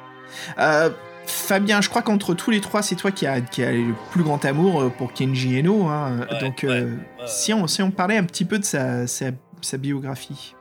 [0.58, 0.90] Euh,
[1.30, 4.44] Fabien, je crois qu'entre tous les trois, c'est toi qui as qui le plus grand
[4.46, 5.88] amour euh, pour Kenji Eno.
[5.88, 6.28] hein.
[6.30, 7.28] Ouais, Donc, ouais, euh, ouais.
[7.28, 9.26] si, on, si on parlait un petit peu de sa, sa,
[9.62, 10.56] sa biographie.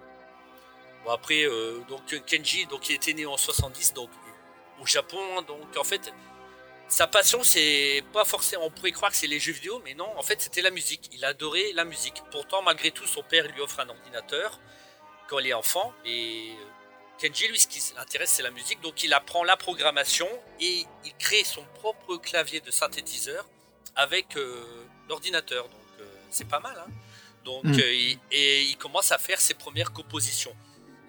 [1.05, 4.11] Bon, après, euh, donc Kenji, donc il était né en 70, donc
[4.81, 5.19] au Japon.
[5.39, 6.13] hein, Donc en fait,
[6.89, 8.65] sa passion, c'est pas forcément.
[8.67, 11.11] On pourrait croire que c'est les jeux vidéo, mais non, en fait, c'était la musique.
[11.15, 12.23] Il adorait la musique.
[12.31, 14.59] Pourtant, malgré tout, son père lui offre un ordinateur
[15.29, 15.93] quand il est enfant.
[16.07, 16.65] Et euh,
[17.19, 18.81] Kenji, lui, ce qui l'intéresse, c'est la musique.
[18.81, 20.29] Donc il apprend la programmation
[20.61, 23.47] et il crée son propre clavier de synthétiseur
[23.97, 24.65] avec euh,
[25.09, 25.65] l'ordinateur.
[25.65, 26.77] Donc euh, c'est pas mal.
[26.79, 26.91] Hein
[27.45, 27.73] donc Mm.
[27.81, 30.55] euh, il- et il commence à faire ses premières compositions.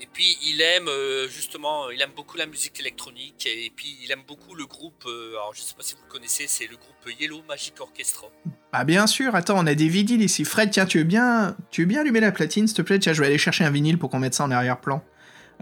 [0.01, 0.89] Et puis il aime
[1.29, 5.03] justement, il aime beaucoup la musique électronique et puis il aime beaucoup le groupe.
[5.05, 8.27] alors je sais pas si vous le connaissez, c'est le groupe Yellow Magic Orchestra.
[8.71, 10.45] Ah bien sûr, attends, on a des vinyles ici.
[10.45, 13.11] Fred, tiens, tu veux bien, tu veux bien allumer la platine, s'il te plaît Tiens,
[13.11, 15.03] je vais aller chercher un vinyle pour qu'on mette ça en arrière-plan.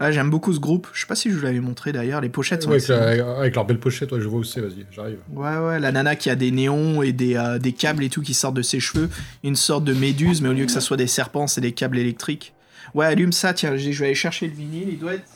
[0.00, 0.86] Ah, j'aime beaucoup ce groupe.
[0.92, 2.20] Je sais pas si je vous l'avais montré d'ailleurs.
[2.20, 4.60] Les pochettes sont Ouais, avec, la- avec leur belle pochette, ouais, je vois où c'est,
[4.60, 5.18] vas-y, j'arrive.
[5.32, 8.22] Ouais, ouais, la nana qui a des néons et des, euh, des câbles et tout
[8.22, 9.08] qui sortent de ses cheveux.
[9.42, 11.98] Une sorte de méduse, mais au lieu que ça soit des serpents, c'est des câbles
[11.98, 12.54] électriques.
[12.94, 14.88] Ouais, allume ça, tiens, je je vais aller chercher le vinyle.
[14.88, 15.28] Il doit être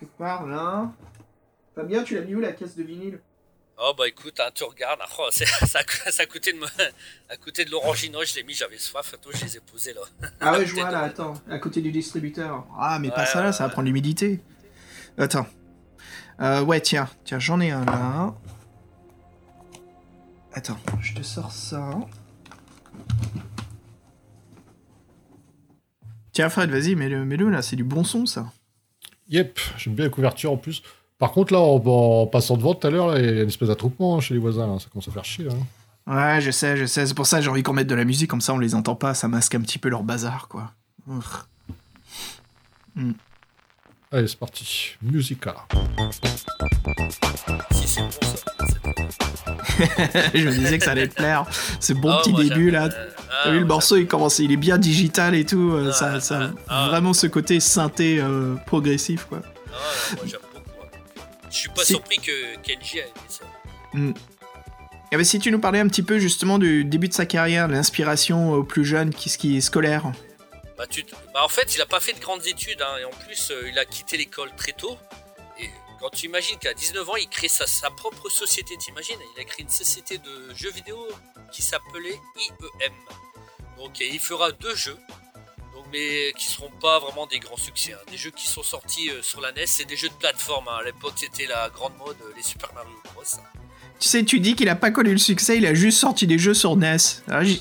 [0.00, 0.90] quelque part là.
[1.74, 3.18] Fabien, tu l'as mis où la caisse de vinyle?
[3.76, 6.58] Oh bah écoute, hein, tu regardes, ah, oh, c'est- ça, a- ça a coûté de
[6.58, 6.66] me,
[7.28, 10.00] à côté de l'orangino, je l'ai mis, j'avais soif, attends, je les ai posés là.
[10.40, 12.66] Ah ouais, je vois là, attends, à côté du distributeur.
[12.78, 14.40] Ah, mais pas ça là, ça va prendre l'humidité.
[15.18, 15.46] Attends.
[16.40, 18.34] Euh, ouais, tiens, tiens, j'en ai un là.
[20.52, 21.90] Attends, je te sors ça.
[26.32, 28.52] Tiens, Fred, vas-y, mets-le mets-le, là, c'est du bon son ça.
[29.28, 30.82] Yep, j'aime bien la couverture en plus.
[31.24, 33.68] Par contre, là, en, en passant devant tout à l'heure, il y a une espèce
[33.68, 34.78] d'attroupement hein, chez les voisins, là.
[34.78, 35.46] ça commence à faire chier.
[35.50, 36.12] Hein.
[36.14, 38.04] Ouais, je sais, je sais, c'est pour ça que j'ai envie qu'on mette de la
[38.04, 40.72] musique, comme ça on les entend pas, ça masque un petit peu leur bazar, quoi.
[41.08, 41.46] Urgh.
[44.12, 44.96] Allez, c'est parti.
[45.00, 45.54] Musica.
[47.72, 48.92] Si c'est bon ça, c'est bon.
[50.34, 51.46] je me disais que ça allait te plaire.
[51.80, 54.52] Ce bon Ah, petit début là, euh, ah, T'as vu le morceau, il commence, il
[54.52, 55.70] est bien digital et tout.
[55.72, 56.88] euh, Ah, ça, ça ah, ah.
[56.90, 59.40] vraiment ce côté synthé euh, progressif quoi.
[59.42, 60.38] Ah, moi hein.
[61.54, 61.92] Je suis pas Si.
[61.92, 63.44] surpris que Kenji a aimé ça.
[65.12, 68.52] Ben, si tu nous parlais un petit peu justement du début de sa carrière, l'inspiration
[68.52, 70.12] aux plus jeunes, qui, ce qui est scolaire.
[70.76, 73.10] Bah, tu bah, en fait, il a pas fait de grandes études hein, et en
[73.10, 74.98] plus, euh, il a quitté l'école très tôt.
[75.60, 79.18] Et quand tu imagines qu'à 19 ans, il crée sa, sa propre société, t'imagines?
[79.36, 80.98] Il a créé une société de jeux vidéo
[81.52, 82.92] qui s'appelait IEM.
[83.78, 84.98] Donc, et il fera deux jeux,
[85.92, 87.92] mais qui seront pas vraiment des grands succès.
[87.92, 87.98] hein.
[88.10, 90.68] Des jeux qui sont sortis euh, sur la NES, c'est des jeux de plateforme.
[90.68, 90.78] hein.
[90.80, 93.22] À l'époque, c'était la grande mode, euh, les Super Mario Bros.
[94.00, 96.38] Tu sais, tu dis qu'il a pas connu le succès, il a juste sorti des
[96.38, 96.96] jeux sur NES.
[97.42, 97.54] Je-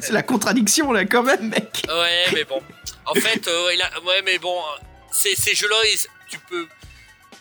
[0.00, 1.82] c'est la contradiction là quand même, mec.
[1.88, 2.60] Ouais, mais bon.
[3.06, 4.00] En fait, euh, il a...
[4.02, 4.60] ouais, mais bon,
[5.10, 6.66] ces, ces jeux-là, ils- tu peux.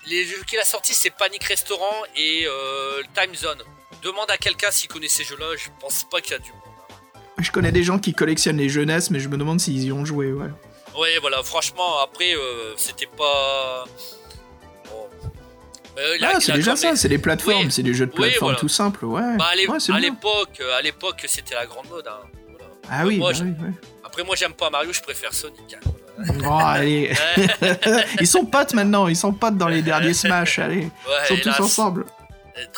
[0.05, 3.61] Les jeux qu'il a sortis, c'est Panic Restaurant et euh, Time Zone.
[4.01, 6.59] Demande à quelqu'un s'il connaît ces jeux-là, je pense pas qu'il y a du monde.
[7.39, 10.05] Je connais des gens qui collectionnent les jeunesses, mais je me demande s'ils y ont
[10.05, 10.49] joué, ouais.
[10.97, 13.85] Ouais, voilà, franchement, après, euh, c'était pas.
[14.89, 15.07] Bon.
[15.97, 17.71] Euh, Ah, c'est déjà ça, c'est des plateformes, Oui.
[17.71, 18.59] c'est des jeux de Oui, plateforme voilà.
[18.59, 19.37] tout simples, ouais.
[19.37, 19.77] Bah, à ouais,
[20.61, 22.07] euh, à l'époque, c'était la grande mode.
[22.07, 22.19] hein.
[22.49, 22.65] Voilà.
[22.89, 23.73] Ah oui, Moi, bah oui, ouais.
[24.03, 25.75] Après, moi, j'aime pas Mario, je préfère Sonic.
[25.75, 25.89] hein.
[26.45, 27.11] Oh, allez.
[28.19, 30.81] ils sont potes maintenant, ils sont potes dans les derniers Smash, allez.
[30.81, 30.89] Ouais,
[31.23, 32.05] Ils sont hélas, tous ensemble.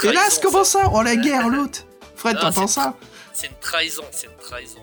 [0.04, 0.90] Hélas, comment ça?
[0.94, 1.82] Oh la guerre, l'autre
[2.16, 2.96] Fred, t'entends ça?
[3.36, 4.80] C'est une trahison, c'est une trahison.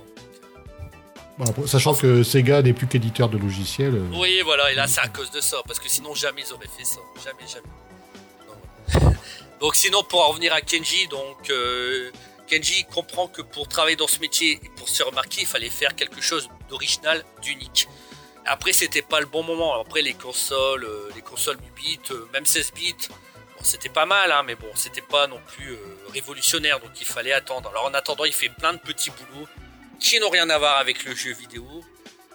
[1.38, 3.94] Bon, sachant que Sega n'est plus qu'éditeur de logiciels.
[3.94, 6.53] euh, Oui, voilà, et là c'est à cause de ça, parce que sinon jamais ils
[6.53, 9.16] auraient fait ça, jamais, jamais.
[9.61, 12.11] Donc, sinon, pour en revenir à Kenji, donc euh,
[12.48, 15.94] Kenji comprend que pour travailler dans ce métier et pour se remarquer, il fallait faire
[15.94, 17.88] quelque chose d'original, d'unique.
[18.44, 19.80] Après, c'était pas le bon moment.
[19.80, 23.09] Après, les consoles, euh, les consoles 8 bits, même 16 bits,
[23.62, 25.78] c'était pas mal, hein, mais bon, c'était pas non plus euh,
[26.12, 27.68] révolutionnaire, donc il fallait attendre.
[27.70, 29.48] Alors en attendant, il fait plein de petits boulots
[30.00, 31.84] qui n'ont rien à voir avec le jeu vidéo.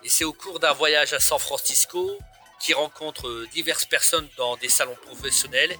[0.03, 2.17] Et c'est au cours d'un voyage à San Francisco
[2.59, 5.75] qu'il rencontre euh, diverses personnes dans des salons professionnels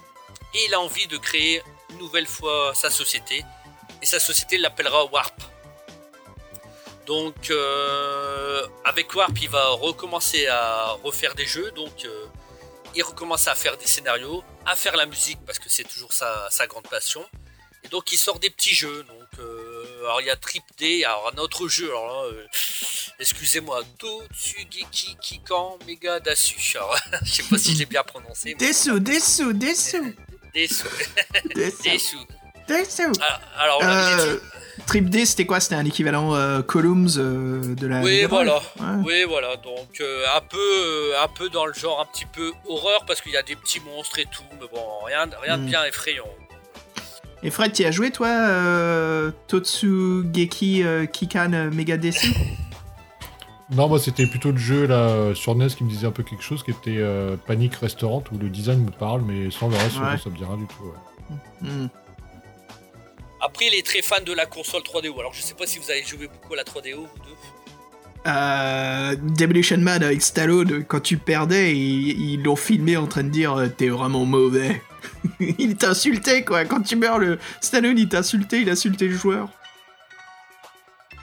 [0.54, 3.44] et il a envie de créer une nouvelle fois sa société.
[4.02, 5.34] Et sa société l'appellera Warp.
[7.06, 11.70] Donc euh, avec Warp, il va recommencer à refaire des jeux.
[11.72, 12.06] Donc
[12.94, 16.48] il recommence à faire des scénarios, à faire la musique parce que c'est toujours sa,
[16.50, 17.24] sa grande passion.
[17.84, 19.02] Et donc il sort des petits jeux.
[19.04, 21.86] Donc euh, alors il y a Trip D, alors un autre jeu.
[21.88, 22.46] Alors là, euh,
[23.20, 26.56] excusez-moi, Totsugeki Kikan Mega Dasu.
[26.76, 28.54] Alors, je sais pas si j'ai bien prononcé.
[28.54, 30.14] Dessous, dessous, dessous.
[30.54, 30.88] Dessous,
[32.68, 34.40] dessous Ah, Alors là, j'ai Euh, dit-
[34.88, 35.60] Trip D, c'était quoi?
[35.60, 38.00] C'était un équivalent euh, Columns euh, de la.
[38.00, 38.56] Oui, voilà.
[38.80, 38.86] Ouais.
[39.04, 39.56] Oui, voilà.
[39.56, 43.20] Donc euh, un peu, euh, un peu dans le genre un petit peu horreur parce
[43.20, 45.66] qu'il y a des petits monstres et tout, mais bon, rien, rien de Mm.
[45.66, 46.24] bien effrayant.
[47.42, 52.32] Et Fred, tu as joué toi euh, Totsugeki euh, Kikan euh, Mega Desu
[53.70, 56.42] Non, moi c'était plutôt le jeu là sur NES qui me disait un peu quelque
[56.42, 59.98] chose, qui était euh, Panic Restaurant où le design me parle, mais sans le reste,
[59.98, 60.16] Ouais.
[60.16, 60.82] ça me dit rien du tout.
[60.84, 61.68] ouais.
[61.70, 61.88] Hmm.
[63.40, 65.18] Après, il est très fan de la console 3DO.
[65.18, 67.36] Alors, je sais pas si vous avez joué beaucoup à la 3DO, vous deux.
[68.26, 73.28] Euh, Demolition Man avec Stallone, quand tu perdais, ils ils l'ont filmé en train de
[73.30, 74.82] dire euh, T'es vraiment mauvais.
[75.40, 76.64] il t'insultait quoi.
[76.64, 79.48] Quand tu meurs, le Stallone il t'insultait, il insultait le joueur.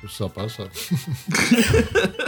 [0.01, 0.63] C'est sympa ça.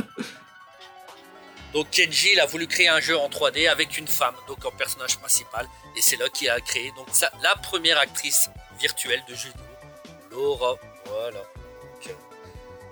[1.74, 4.72] Donc, Kenji, il a voulu créer un jeu en 3D avec une femme, donc en
[4.72, 5.68] personnage principal.
[5.98, 9.64] Et c'est là qu'il a créé donc, sa- la première actrice virtuelle de jeu vidéo,
[11.06, 11.44] Voilà.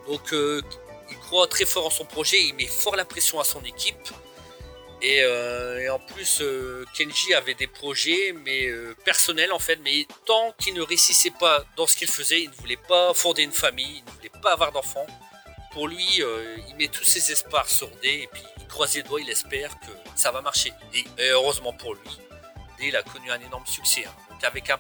[0.08, 0.62] Donc, euh,
[1.10, 4.10] il croit très fort en son projet, il met fort la pression à son équipe.
[5.02, 8.68] Et, euh, en plus, euh, Kenji avait des projets, mais
[9.04, 9.78] personnels en fait.
[9.84, 13.43] Mais tant qu'il ne réussissait pas dans ce qu'il faisait, il ne voulait pas fonder
[13.43, 15.08] une famille, il ne voulait pas avoir d'enfants.
[15.72, 16.22] Pour lui,
[16.70, 19.72] il met tous ses espoirs sur D et puis il croise les doigts, il espère
[19.82, 20.72] que ça va marcher.
[20.93, 22.10] Et, heureusement pour lui,
[22.80, 24.06] D il a connu un énorme succès.
[24.06, 24.16] hein.
[24.30, 24.78] Donc avec un,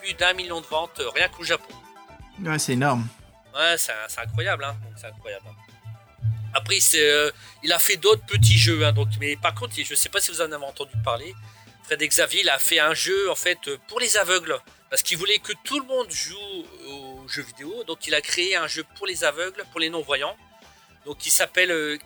[0.00, 1.72] plus d'un million de ventes rien qu'au Japon.
[2.40, 3.06] Ouais, c'est énorme.
[3.54, 4.76] Ouais, c'est incroyable, hein.
[4.82, 5.46] Donc, incroyable.
[5.48, 5.54] hein.
[6.54, 7.30] Après, euh,
[7.62, 10.30] il a fait d'autres petits jeux, hein, donc, mais par contre, je sais pas si
[10.30, 11.34] vous en avez entendu parler.
[11.84, 14.58] Fred Xavier, il a fait un jeu en fait euh, pour les aveugles,
[14.90, 16.36] parce qu'il voulait que tout le monde joue
[16.90, 17.84] aux jeux vidéo.
[17.84, 20.36] Donc, il a créé un jeu pour les aveugles, pour les non-voyants.
[21.06, 21.98] Donc, il s'appelle euh,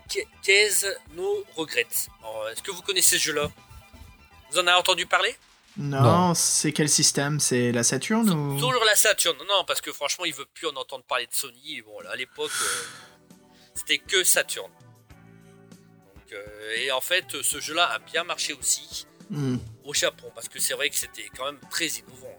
[0.42, 0.70] Kez
[1.14, 1.86] No Regrets?
[2.52, 3.50] Est-ce que vous connaissez ce jeu-là?
[4.50, 5.36] Vous en avez entendu parler?
[5.78, 6.34] Non, Non.
[6.34, 7.38] c'est quel système?
[7.40, 8.58] C'est la Saturn ou?
[8.58, 9.36] Toujours la Saturn.
[9.38, 11.76] Non, parce que franchement, il veut plus en entendre parler de Sony.
[11.78, 13.34] Et Bon, là, à l'époque, euh,
[13.74, 14.70] c'était que Saturn.
[16.14, 19.56] Donc, euh, et en fait, ce jeu-là a bien marché aussi Hmm.
[19.84, 22.36] au Japon, parce que c'est vrai que c'était quand même très innovant.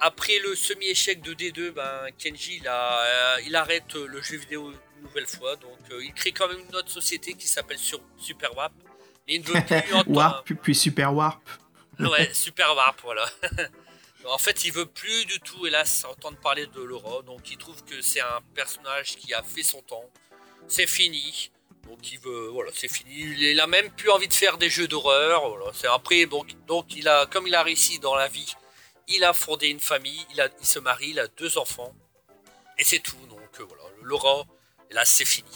[0.00, 4.36] Après le semi-échec de D2, ben, Kenji il, a- euh, il arrête euh, le jeu
[4.36, 5.56] vidéo une nouvelle fois.
[5.56, 7.78] Donc euh, il crée quand même une autre société qui s'appelle
[8.16, 8.72] Super Warp.
[9.26, 10.16] Mais il ne veut plus entendre.
[10.16, 11.40] Warp, puis Super Warp.
[12.00, 13.26] Ouais, Super Warp, voilà.
[14.26, 17.22] en fait, il veut plus du tout, hélas, entendre parler de Laura.
[17.22, 20.04] Donc, il trouve que c'est un personnage qui a fait son temps.
[20.68, 21.50] C'est fini.
[21.88, 23.12] Donc, il veut, voilà, c'est fini.
[23.14, 25.72] Il a même plus envie de faire des jeux d'horreur.
[25.74, 28.54] C'est après, donc, donc, il a, comme il a réussi dans la vie,
[29.08, 30.26] il a fondé une famille.
[30.34, 31.94] Il se marie, il a deux enfants.
[32.78, 33.16] Et c'est tout.
[33.30, 34.44] Donc, euh, voilà, Laura,
[34.90, 35.50] hélas, c'est fini.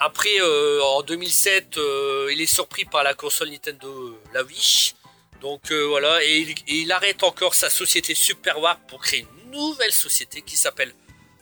[0.00, 4.94] Après, euh, en 2007, euh, il est surpris par la console Nintendo, la Wii.
[5.42, 9.26] Donc euh, voilà, et il, et il arrête encore sa société Super Warp pour créer
[9.44, 10.94] une nouvelle société qui s'appelle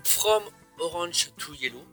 [0.05, 0.43] From
[0.79, 1.85] Orange to Yellow.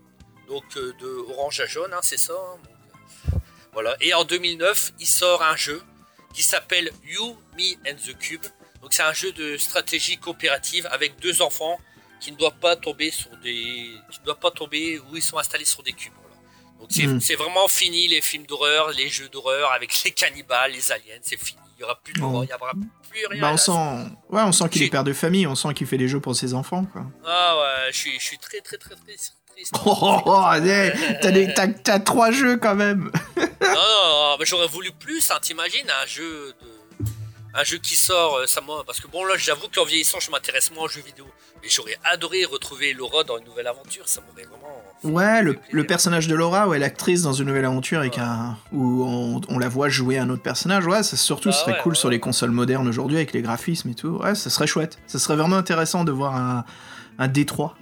[0.47, 2.33] Donc euh, de orange à jaune, hein, c'est ça.
[2.33, 2.57] hein.
[2.63, 3.37] Donc, euh,
[3.73, 3.95] voilà.
[3.99, 5.83] Et en 2009, il sort un jeu
[6.33, 8.45] qui s'appelle You, Me and the Cube.
[8.81, 11.77] Donc c'est un jeu de stratégie coopérative avec deux enfants
[12.21, 15.37] qui ne doivent pas tomber sur des, qui ne doivent pas tomber où ils sont
[15.37, 16.13] installés sur des cubes.
[16.21, 16.37] Voilà.
[16.79, 17.19] Donc c'est Mm.
[17.19, 21.37] c'est vraiment fini les films d'horreur, les jeux d'horreur avec les cannibales, les aliens, c'est
[21.37, 21.59] fini.
[21.77, 22.71] Il n'y aura plus de il n'y aura
[23.09, 23.41] plus rien.
[23.41, 23.71] Bah, on sent,
[24.29, 26.35] ouais, on sent qu'il est père de famille, on sent qu'il fait des jeux pour
[26.35, 27.03] ses enfants, quoi.
[27.25, 29.33] Ah ouais, je suis, je suis très très très très triste.
[29.87, 33.11] Oh, oh, oh, allez, t'as, des- t'as- t'as trois jeux quand même.
[33.37, 37.05] non, non, j'aurais voulu plus, hein, t'imagines, un jeu de...
[37.53, 40.29] Un jeu qui sort, euh, ça moi, parce que bon là j'avoue qu'en vieillissant je
[40.29, 41.25] m'intéresse moins aux jeux vidéo.
[41.63, 44.83] Mais j'aurais adoré retrouver Laura dans une nouvelle aventure, ça m'aurait vraiment...
[45.03, 49.41] Ouais, le, le personnage de Laura, ouais, l'actrice dans une nouvelle aventure un, où on,
[49.49, 51.97] on la voit jouer un autre personnage, ouais, ça surtout ce serait ouais, cool ouais.
[51.97, 54.19] sur les consoles modernes aujourd'hui avec les graphismes et tout.
[54.21, 54.99] Ouais, ça serait chouette.
[55.07, 56.63] Ça serait vraiment intéressant de voir un,
[57.17, 57.73] un D3.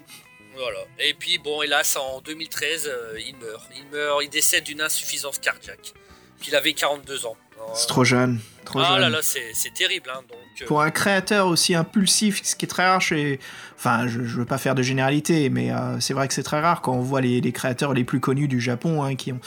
[0.55, 0.79] Voilà.
[0.99, 3.69] Et puis bon, hélas, en 2013, euh, il meurt.
[3.75, 5.93] Il meurt, il décède d'une insuffisance cardiaque.
[6.39, 7.35] Puis il avait 42 ans.
[7.73, 8.39] C'est trop jeune.
[8.65, 9.01] Trop ah jeune.
[9.01, 10.09] là là, c'est terrible.
[10.13, 13.39] Hein, donc, euh, Pour un créateur aussi impulsif, ce qui est très rare chez.
[13.77, 16.59] Enfin, je, je veux pas faire de généralité, mais euh, c'est vrai que c'est très
[16.59, 19.39] rare quand on voit les, les créateurs les plus connus du Japon, hein, qui ont,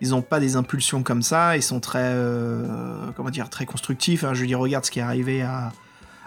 [0.00, 4.22] ils ont pas des impulsions comme ça, ils sont très, euh, comment dire, très constructifs.
[4.24, 4.34] hein.
[4.34, 5.72] Je veux dire, regarde ce qui est arrivé à,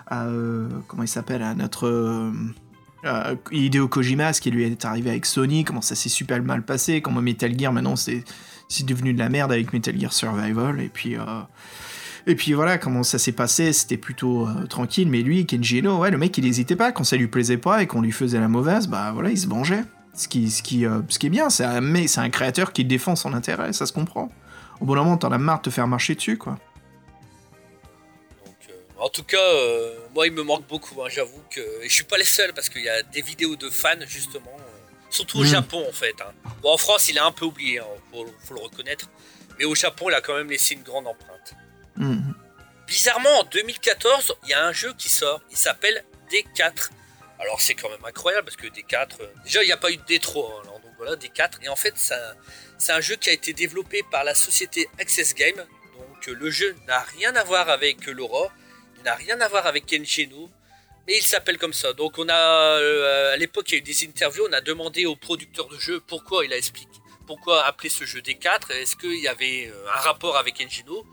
[0.08, 0.26] à,
[0.88, 5.64] comment il s'appelle, à notre euh, Hideo Kojima, ce qui lui est arrivé avec Sony,
[5.64, 8.24] comment ça s'est super mal passé, comment Metal Gear maintenant c'est
[8.68, 11.16] c'est devenu de la merde avec Metal Gear Survival, et puis.
[11.16, 11.24] euh,
[12.28, 15.98] et puis voilà, comment ça s'est passé, c'était plutôt euh, tranquille, mais lui, Kenji Eno,
[16.00, 18.40] ouais, le mec, il hésitait pas, quand ça lui plaisait pas et qu'on lui faisait
[18.40, 19.84] la mauvaise, bah voilà, il se vengeait.
[20.16, 22.74] Ce qui, ce qui, euh, ce qui est bien, c'est un, mais c'est un créateur
[22.74, 24.32] qui défend son intérêt, ça se comprend.
[24.82, 26.58] Au bon moment, t'en as marre de te faire marcher dessus, quoi.
[28.46, 28.74] donc, euh,
[29.04, 29.38] en tout cas,
[30.14, 31.02] moi, il me manque beaucoup.
[31.02, 33.56] hein, J'avoue que et je suis pas les seuls parce qu'il y a des vidéos
[33.56, 34.56] de fans justement,
[35.10, 35.48] surtout au Mhm.
[35.48, 36.16] Japon en fait.
[36.22, 36.32] hein.
[36.62, 39.10] Bon, en France, il est un peu oublié, hein, faut, faut le reconnaître.
[39.58, 41.54] Mais au Japon, il a quand même laissé une grande empreinte.
[42.00, 42.34] Mhm.
[42.88, 45.42] Bizarrement, en 2014, il y a un jeu qui sort.
[45.52, 46.90] Il s'appelle D4.
[47.40, 49.98] Alors c'est quand même incroyable parce que D4, euh, déjà il n'y a pas eu
[49.98, 50.40] de D3.
[50.40, 51.60] hein, donc voilà, des 4.
[51.62, 55.56] Et en fait, c'est un jeu qui a été développé par la société Access Game.
[55.56, 58.52] Donc euh, le jeu n'a rien à voir avec Laura,
[58.98, 60.50] il n'a rien à voir avec Kenshino,
[61.08, 61.94] mais il s'appelle comme ça.
[61.94, 62.34] Donc on a,
[62.80, 65.78] euh, à l'époque, il y a eu des interviews, on a demandé au producteur de
[65.78, 66.92] jeu pourquoi il a expliqué,
[67.28, 71.06] pourquoi appeler ce jeu D4, est-ce qu'il y avait un rapport avec Kenshino?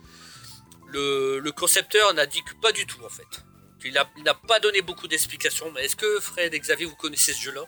[0.92, 3.44] Le, le concepteur n'a dit que pas du tout en fait.
[3.84, 7.40] Il n'a pas donné beaucoup d'explications, mais est-ce que Fred et Xavier, vous connaissez ce
[7.42, 7.60] jeu-là?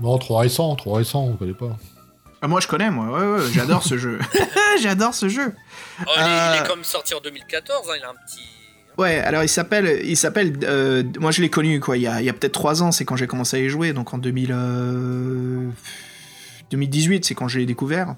[0.00, 1.76] Non, trop récent, trop récent, on connaît pas.
[2.40, 4.18] Ah, moi je connais, moi, ouais, ouais, j'adore ce jeu.
[4.82, 5.52] j'adore ce jeu.
[6.00, 6.66] Oh, il, est, il est Euh.
[6.66, 8.40] comme sorti en 2014, hein, il a un petit...
[8.96, 12.20] Ouais, alors il s'appelle, il s'appelle, euh, moi je l'ai connu quoi, il y a,
[12.20, 14.18] il y a peut-être 3 ans, c'est quand j'ai commencé à y jouer, donc en
[14.18, 15.68] 2000, euh,
[16.70, 18.14] 2018, c'est quand je l'ai découvert.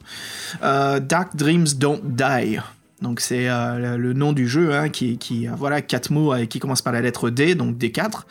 [0.62, 2.60] Euh, Dark Dreams Don't Die.
[3.02, 6.46] Donc c'est euh, le nom du jeu hein, qui, qui euh, voilà quatre mots euh,
[6.46, 8.22] qui commencent par la lettre D, donc D4.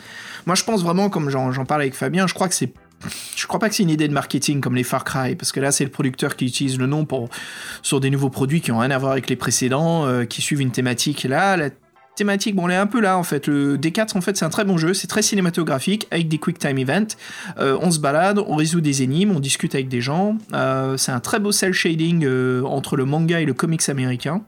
[0.46, 2.74] Moi je pense vraiment, comme j'en parle avec Fabien, je crois que c'est
[3.36, 5.60] je crois pas que c'est une idée de marketing comme les Far Cry, parce que
[5.60, 7.30] là c'est le producteur qui utilise le nom pour
[7.82, 10.70] sur des nouveaux produits qui ont rien à voir avec les précédents, qui suivent une
[10.70, 11.24] thématique.
[11.24, 11.72] Là, la
[12.16, 13.48] thématique, bon, elle est un peu là en fait.
[13.48, 16.60] Le D4, en fait, c'est un très bon jeu, c'est très cinématographique avec des quick
[16.60, 17.16] time events.
[17.58, 20.38] On se balade, on résout des énigmes, on discute avec des gens.
[20.98, 22.28] C'est un très beau cel shading
[22.64, 24.44] entre le manga et le comics américain.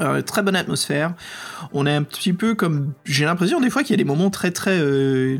[0.00, 1.14] Euh, très bonne atmosphère.
[1.72, 2.92] On est un petit peu comme.
[3.04, 5.36] J'ai l'impression des fois qu'il y a des moments très très euh,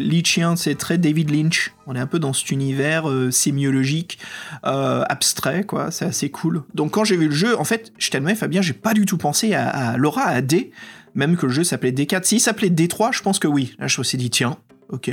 [0.57, 1.73] c'est très David Lynch.
[1.87, 4.19] On est un peu dans cet univers euh, sémiologique,
[4.65, 5.91] euh, abstrait, quoi.
[5.91, 6.63] C'est assez cool.
[6.75, 9.19] Donc quand j'ai vu le jeu, en fait, je t'admets, Fabien, j'ai pas du tout
[9.19, 10.73] pensé à, Laura, à D,
[11.15, 12.25] même que le jeu s'appelait D4.
[12.25, 13.75] S'il s'appelait D3, je pense que oui.
[13.79, 14.57] Là, je me suis dit, tiens,
[14.91, 15.11] ok.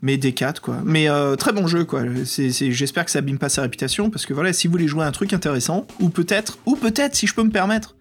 [0.00, 0.78] Mais D4, quoi.
[0.84, 2.02] Mais euh, très bon jeu, quoi.
[2.24, 5.08] J'espère que ça abîme pas sa réputation, parce que voilà, si vous voulez jouer à
[5.08, 7.94] un truc intéressant, ou peut-être, ou peut-être, si je peux me permettre,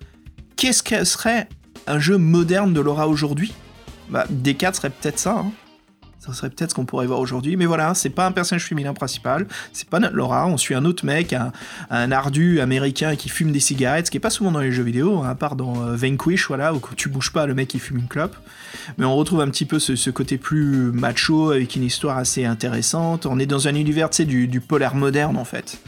[0.62, 1.50] qu'est-ce que serait
[1.88, 3.52] un jeu moderne de Laura aujourd'hui
[4.12, 5.52] Bah, D4 serait peut-être ça, hein.
[6.20, 8.94] Ça serait peut-être ce qu'on pourrait voir aujourd'hui, mais voilà, c'est pas un personnage féminin
[8.94, 11.34] principal, c'est pas notre Laura, on suit un autre mec,
[11.90, 14.84] un, ardu américain qui fume des cigarettes, ce qui est pas souvent dans les jeux
[14.84, 17.80] vidéo, hein, à part dans euh, Vanquish, voilà, où tu bouges pas, le mec il
[17.80, 18.36] fume une clope.
[19.00, 23.26] Mais on retrouve un petit peu ce, côté plus macho, avec une histoire assez intéressante.
[23.26, 25.80] On est dans un univers, tu du, du polar moderne en fait.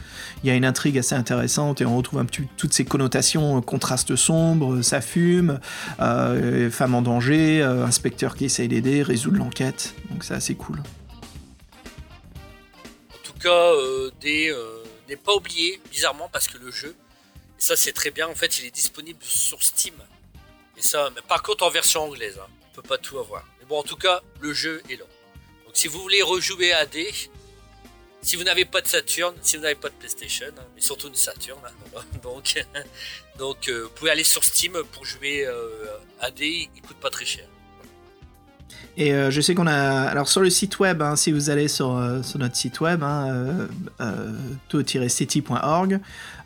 [0.44, 3.56] Il y a une intrigue assez intéressante et on retrouve un petit toutes ces connotations,
[3.56, 5.58] euh, contrastes sombres, ça fume,
[6.00, 9.94] euh, femme en danger, euh, inspecteur qui essaye d'aider, résoudre l'enquête.
[10.10, 10.80] Donc c'est assez cool.
[13.10, 16.94] En tout cas, euh, des, euh, n'est pas oublié, bizarrement, parce que le jeu,
[17.58, 19.94] et ça c'est très bien, en fait, il est disponible sur Steam.
[20.76, 23.46] Et ça, mais par contre en version anglaise, hein, on peut pas tout avoir.
[23.60, 25.06] Mais bon, en tout cas, le jeu est là.
[25.64, 27.08] Donc si vous voulez rejouer à D,
[28.24, 31.08] si vous n'avez pas de Saturn, si vous n'avez pas de PlayStation, hein, mais surtout
[31.08, 32.64] une Saturn, hein, donc,
[33.38, 35.52] donc euh, vous pouvez aller sur Steam pour jouer euh,
[36.20, 37.46] à D, il coûte pas très cher.
[38.96, 39.74] Et euh, je sais qu'on a.
[39.74, 43.28] Alors sur le site web, hein, si vous allez sur, euh, notre site web, hein,
[43.28, 43.66] euh,
[44.00, 44.32] euh,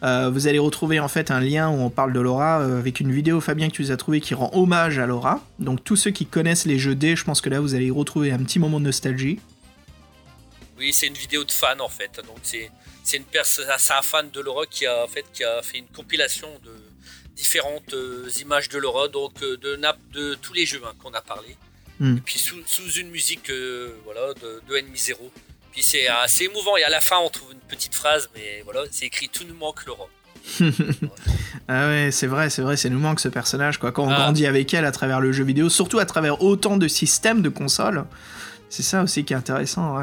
[0.02, 3.00] euh, vous allez retrouver en fait un lien où on parle de Laura euh, avec
[3.00, 5.42] une vidéo, Fabien, que tu nous as trouvé qui rend hommage à Laura.
[5.58, 7.90] Donc tous ceux qui connaissent les jeux D, je pense que là vous allez y
[7.90, 9.40] retrouver un petit moment de nostalgie.
[10.78, 12.20] Oui, c'est une vidéo de fan en fait.
[12.26, 12.70] Donc c'est
[13.04, 15.78] c'est une personne, c'est un fan de Laura qui a en fait qui a fait
[15.78, 16.72] une compilation de
[17.36, 21.12] différentes euh, images de Laura, donc euh, de nap- de tous les jeux hein, qu'on
[21.14, 21.56] a parlé.
[22.00, 22.16] Hmm.
[22.16, 25.30] Et puis sous, sous une musique euh, voilà de, de Enemy Zero.
[25.72, 28.82] Puis c'est assez émouvant et à la fin on trouve une petite phrase, mais voilà,
[28.90, 30.06] c'est écrit tout nous manque Laura.
[31.70, 33.92] Ah ouais, c'est vrai, c'est vrai, ça nous manque ce personnage, quoi.
[33.92, 34.16] Quand on Ah.
[34.16, 37.50] grandit avec elle à travers le jeu vidéo, surtout à travers autant de systèmes de
[37.50, 38.04] consoles,
[38.70, 39.96] c'est ça aussi qui est intéressant.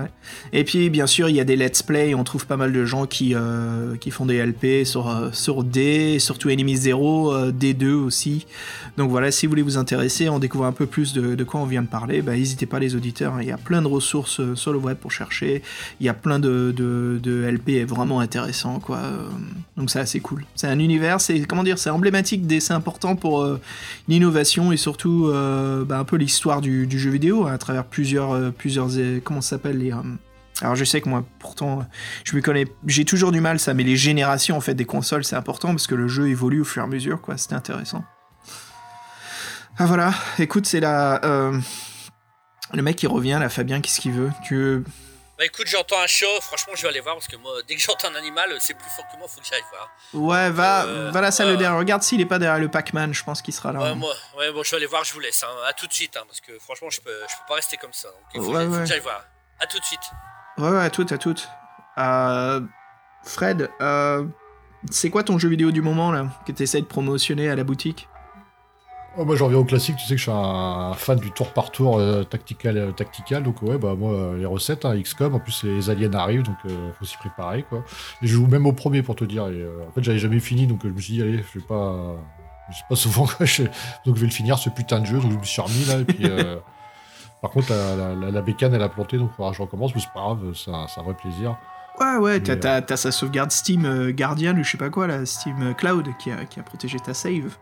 [0.53, 2.85] Et puis, bien sûr, il y a des let's play, on trouve pas mal de
[2.85, 7.51] gens qui, euh, qui font des LP sur, euh, sur D, surtout Enemy Zero, euh,
[7.51, 8.47] D2 aussi.
[8.97, 11.65] Donc voilà, si vous voulez vous intéresser, on découvre un peu plus de, quoi on
[11.65, 13.39] vient de parler, bah, n'hésitez pas les auditeurs, hein.
[13.41, 15.61] il y a plein de ressources euh, sur le web pour chercher,
[15.99, 18.99] il y a plein de, de, de LP vraiment intéressants, quoi.
[19.77, 20.45] Donc c'est assez cool.
[20.55, 23.47] C'est un univers, c'est comment dire, c'est emblématique, c'est important pour
[24.07, 28.87] l'innovation et surtout bah, un peu l'histoire du, jeu vidéo hein, à travers plusieurs, plusieurs,
[28.97, 29.91] euh, comment ça s'appelle les.
[29.91, 30.01] euh,
[30.61, 31.85] alors je sais que moi, pourtant,
[32.23, 35.25] je me connais, j'ai toujours du mal ça, mais les générations en fait des consoles,
[35.25, 37.37] c'est important parce que le jeu évolue au fur et à mesure, quoi.
[37.37, 38.03] C'était intéressant.
[39.77, 41.23] Ah voilà, écoute, c'est la.
[41.25, 41.59] euh,
[42.73, 44.31] Le mec qui revient là, Fabien, qu'est-ce qu'il veut?
[44.43, 44.81] Tu
[45.37, 47.81] Bah écoute, j'entends un chat, franchement je vais aller voir parce que moi dès que
[47.81, 49.89] j'entends un animal, c'est plus fort que moi, faut que j'aille voir.
[50.13, 51.77] Ouais, va, Euh, va la salle derrière.
[51.77, 53.81] Regarde s'il est pas derrière le Pac-Man, je pense qu'il sera là.
[53.81, 55.43] Ouais, moi, ouais, bon, je vais aller voir, je vous laisse.
[55.43, 55.49] Hein.
[55.67, 57.91] À tout de suite, hein, parce que franchement, je peux, je peux pas rester comme
[57.91, 58.07] ça.
[58.07, 58.79] Donc, il faut, Ouais, que- faut ouais.
[58.79, 59.25] que j'aille voir.
[59.59, 59.99] À tout de suite.
[60.57, 61.49] Ouais, ouais, à toutes, à toutes.
[61.97, 62.61] Euh,
[63.25, 64.23] Fred, euh,
[64.89, 67.63] c'est quoi ton jeu vidéo du moment là que tu essaies de promotionner à la
[67.65, 68.07] boutique?
[69.17, 69.95] Oh, moi, j'en reviens au classique.
[69.95, 73.43] Tu sais que je suis un fan du tour par tour euh, tactical, euh, tactical.
[73.43, 75.35] Donc, ouais, bah, moi, euh, les recettes, hein, XCOM.
[75.35, 77.83] En plus, les aliens arrivent, donc euh, faut s'y préparer, quoi.
[78.21, 79.47] Et je joue même au premier pour te dire.
[79.47, 82.15] Et, en fait, j'avais jamais fini, donc je me suis dit, allez, je vais pas.
[82.69, 83.45] Je sais pas souvent, quoi.
[83.45, 83.63] je-
[84.05, 85.19] Donc, je vais le finir, ce putain de jeu.
[85.19, 85.99] Donc, je me suis remis, là.
[85.99, 86.25] Et puis.
[86.29, 86.57] euh,
[87.41, 89.61] Par contre, la, la, la- la bécane, elle a planté, donc il faudra que je
[89.61, 91.55] recommence, mais c'est pas grave, c'est un, vrai plaisir.
[91.99, 96.07] Ouais, ouais, t'as, sa sauvegarde Steam Guardian ou je sais pas quoi, là, Steam Cloud,
[96.17, 97.55] qui a, qui a protégé ta save.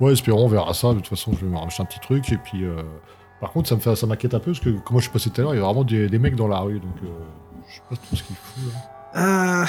[0.00, 0.88] Ouais, espérons, on verra ça.
[0.88, 2.30] De toute façon, je vais me racheter un petit truc.
[2.30, 2.82] Et puis, euh,
[3.40, 5.30] par contre, ça me fait, ça m'inquiète un peu parce que, comme je suis passé
[5.30, 6.80] tout à l'heure, il y a vraiment des, des mecs dans la rue.
[6.80, 7.06] Donc, euh,
[7.68, 8.72] je sais pas trop ce qu'il fout.
[9.14, 9.62] Là.
[9.62, 9.66] Euh,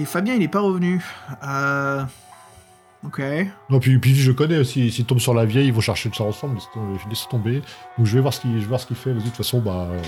[0.00, 1.04] et Fabien, il est pas revenu.
[1.44, 2.02] Euh...
[3.06, 3.22] Ok.
[3.70, 4.64] Non, puis, puis je connais.
[4.64, 6.58] S'ils s'ils tombent sur la vieille, ils vont chercher ça ensemble.
[6.74, 6.98] Tomber.
[7.08, 7.62] laisse tomber.
[7.96, 9.12] Donc, je vais voir ce qu'il, je vais voir ce qu'il fait.
[9.12, 9.88] Vas-y, de toute façon, bah.
[9.92, 10.00] euh,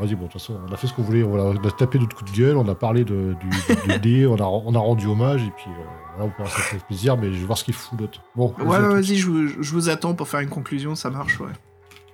[0.00, 1.22] Vas-y, bon, de toute façon, on a fait ce qu'on voulait.
[1.22, 2.56] On a, on a tapé notre coup de gueule.
[2.56, 3.48] On a parlé de, du,
[3.92, 4.26] du dé.
[4.26, 5.42] On a, on a rendu hommage.
[5.42, 5.84] Et puis, euh,
[6.16, 7.16] voilà, on peut fait plaisir.
[7.16, 8.20] Mais je vais voir ce qu'il fout, l'autre.
[8.34, 8.86] Bon, Ouais, toutes.
[8.86, 11.52] vas-y, je, vous- je vous attends pour faire une conclusion, ça marche, ouais.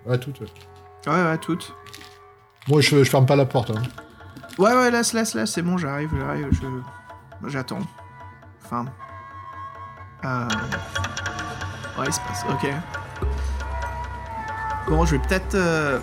[0.07, 0.33] Ouais, tout.
[0.41, 0.47] ouais.
[1.13, 1.75] Ouais, ouais, toutes.
[2.69, 3.71] Moi, je, je ferme pas la porte.
[3.71, 3.83] Hein.
[4.59, 7.49] Ouais, ouais, laisse, laisse, laisse, c'est bon, j'arrive, j'arrive, je...
[7.49, 7.79] J'attends.
[8.65, 8.87] Enfin...
[10.25, 10.49] Euh...
[11.99, 12.69] Ouais, il se passe, ok.
[14.89, 15.55] Bon, je vais peut-être...
[15.55, 16.01] euh,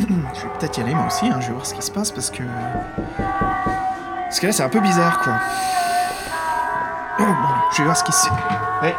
[0.00, 1.38] je vais peut-être y aller moi aussi, hein.
[1.40, 2.42] je vais voir ce qui se passe parce que.
[3.16, 5.34] Parce que là, c'est un peu bizarre quoi.
[7.18, 7.32] Bon,
[7.72, 8.28] je vais voir ce qui se.
[8.82, 8.94] Ouais.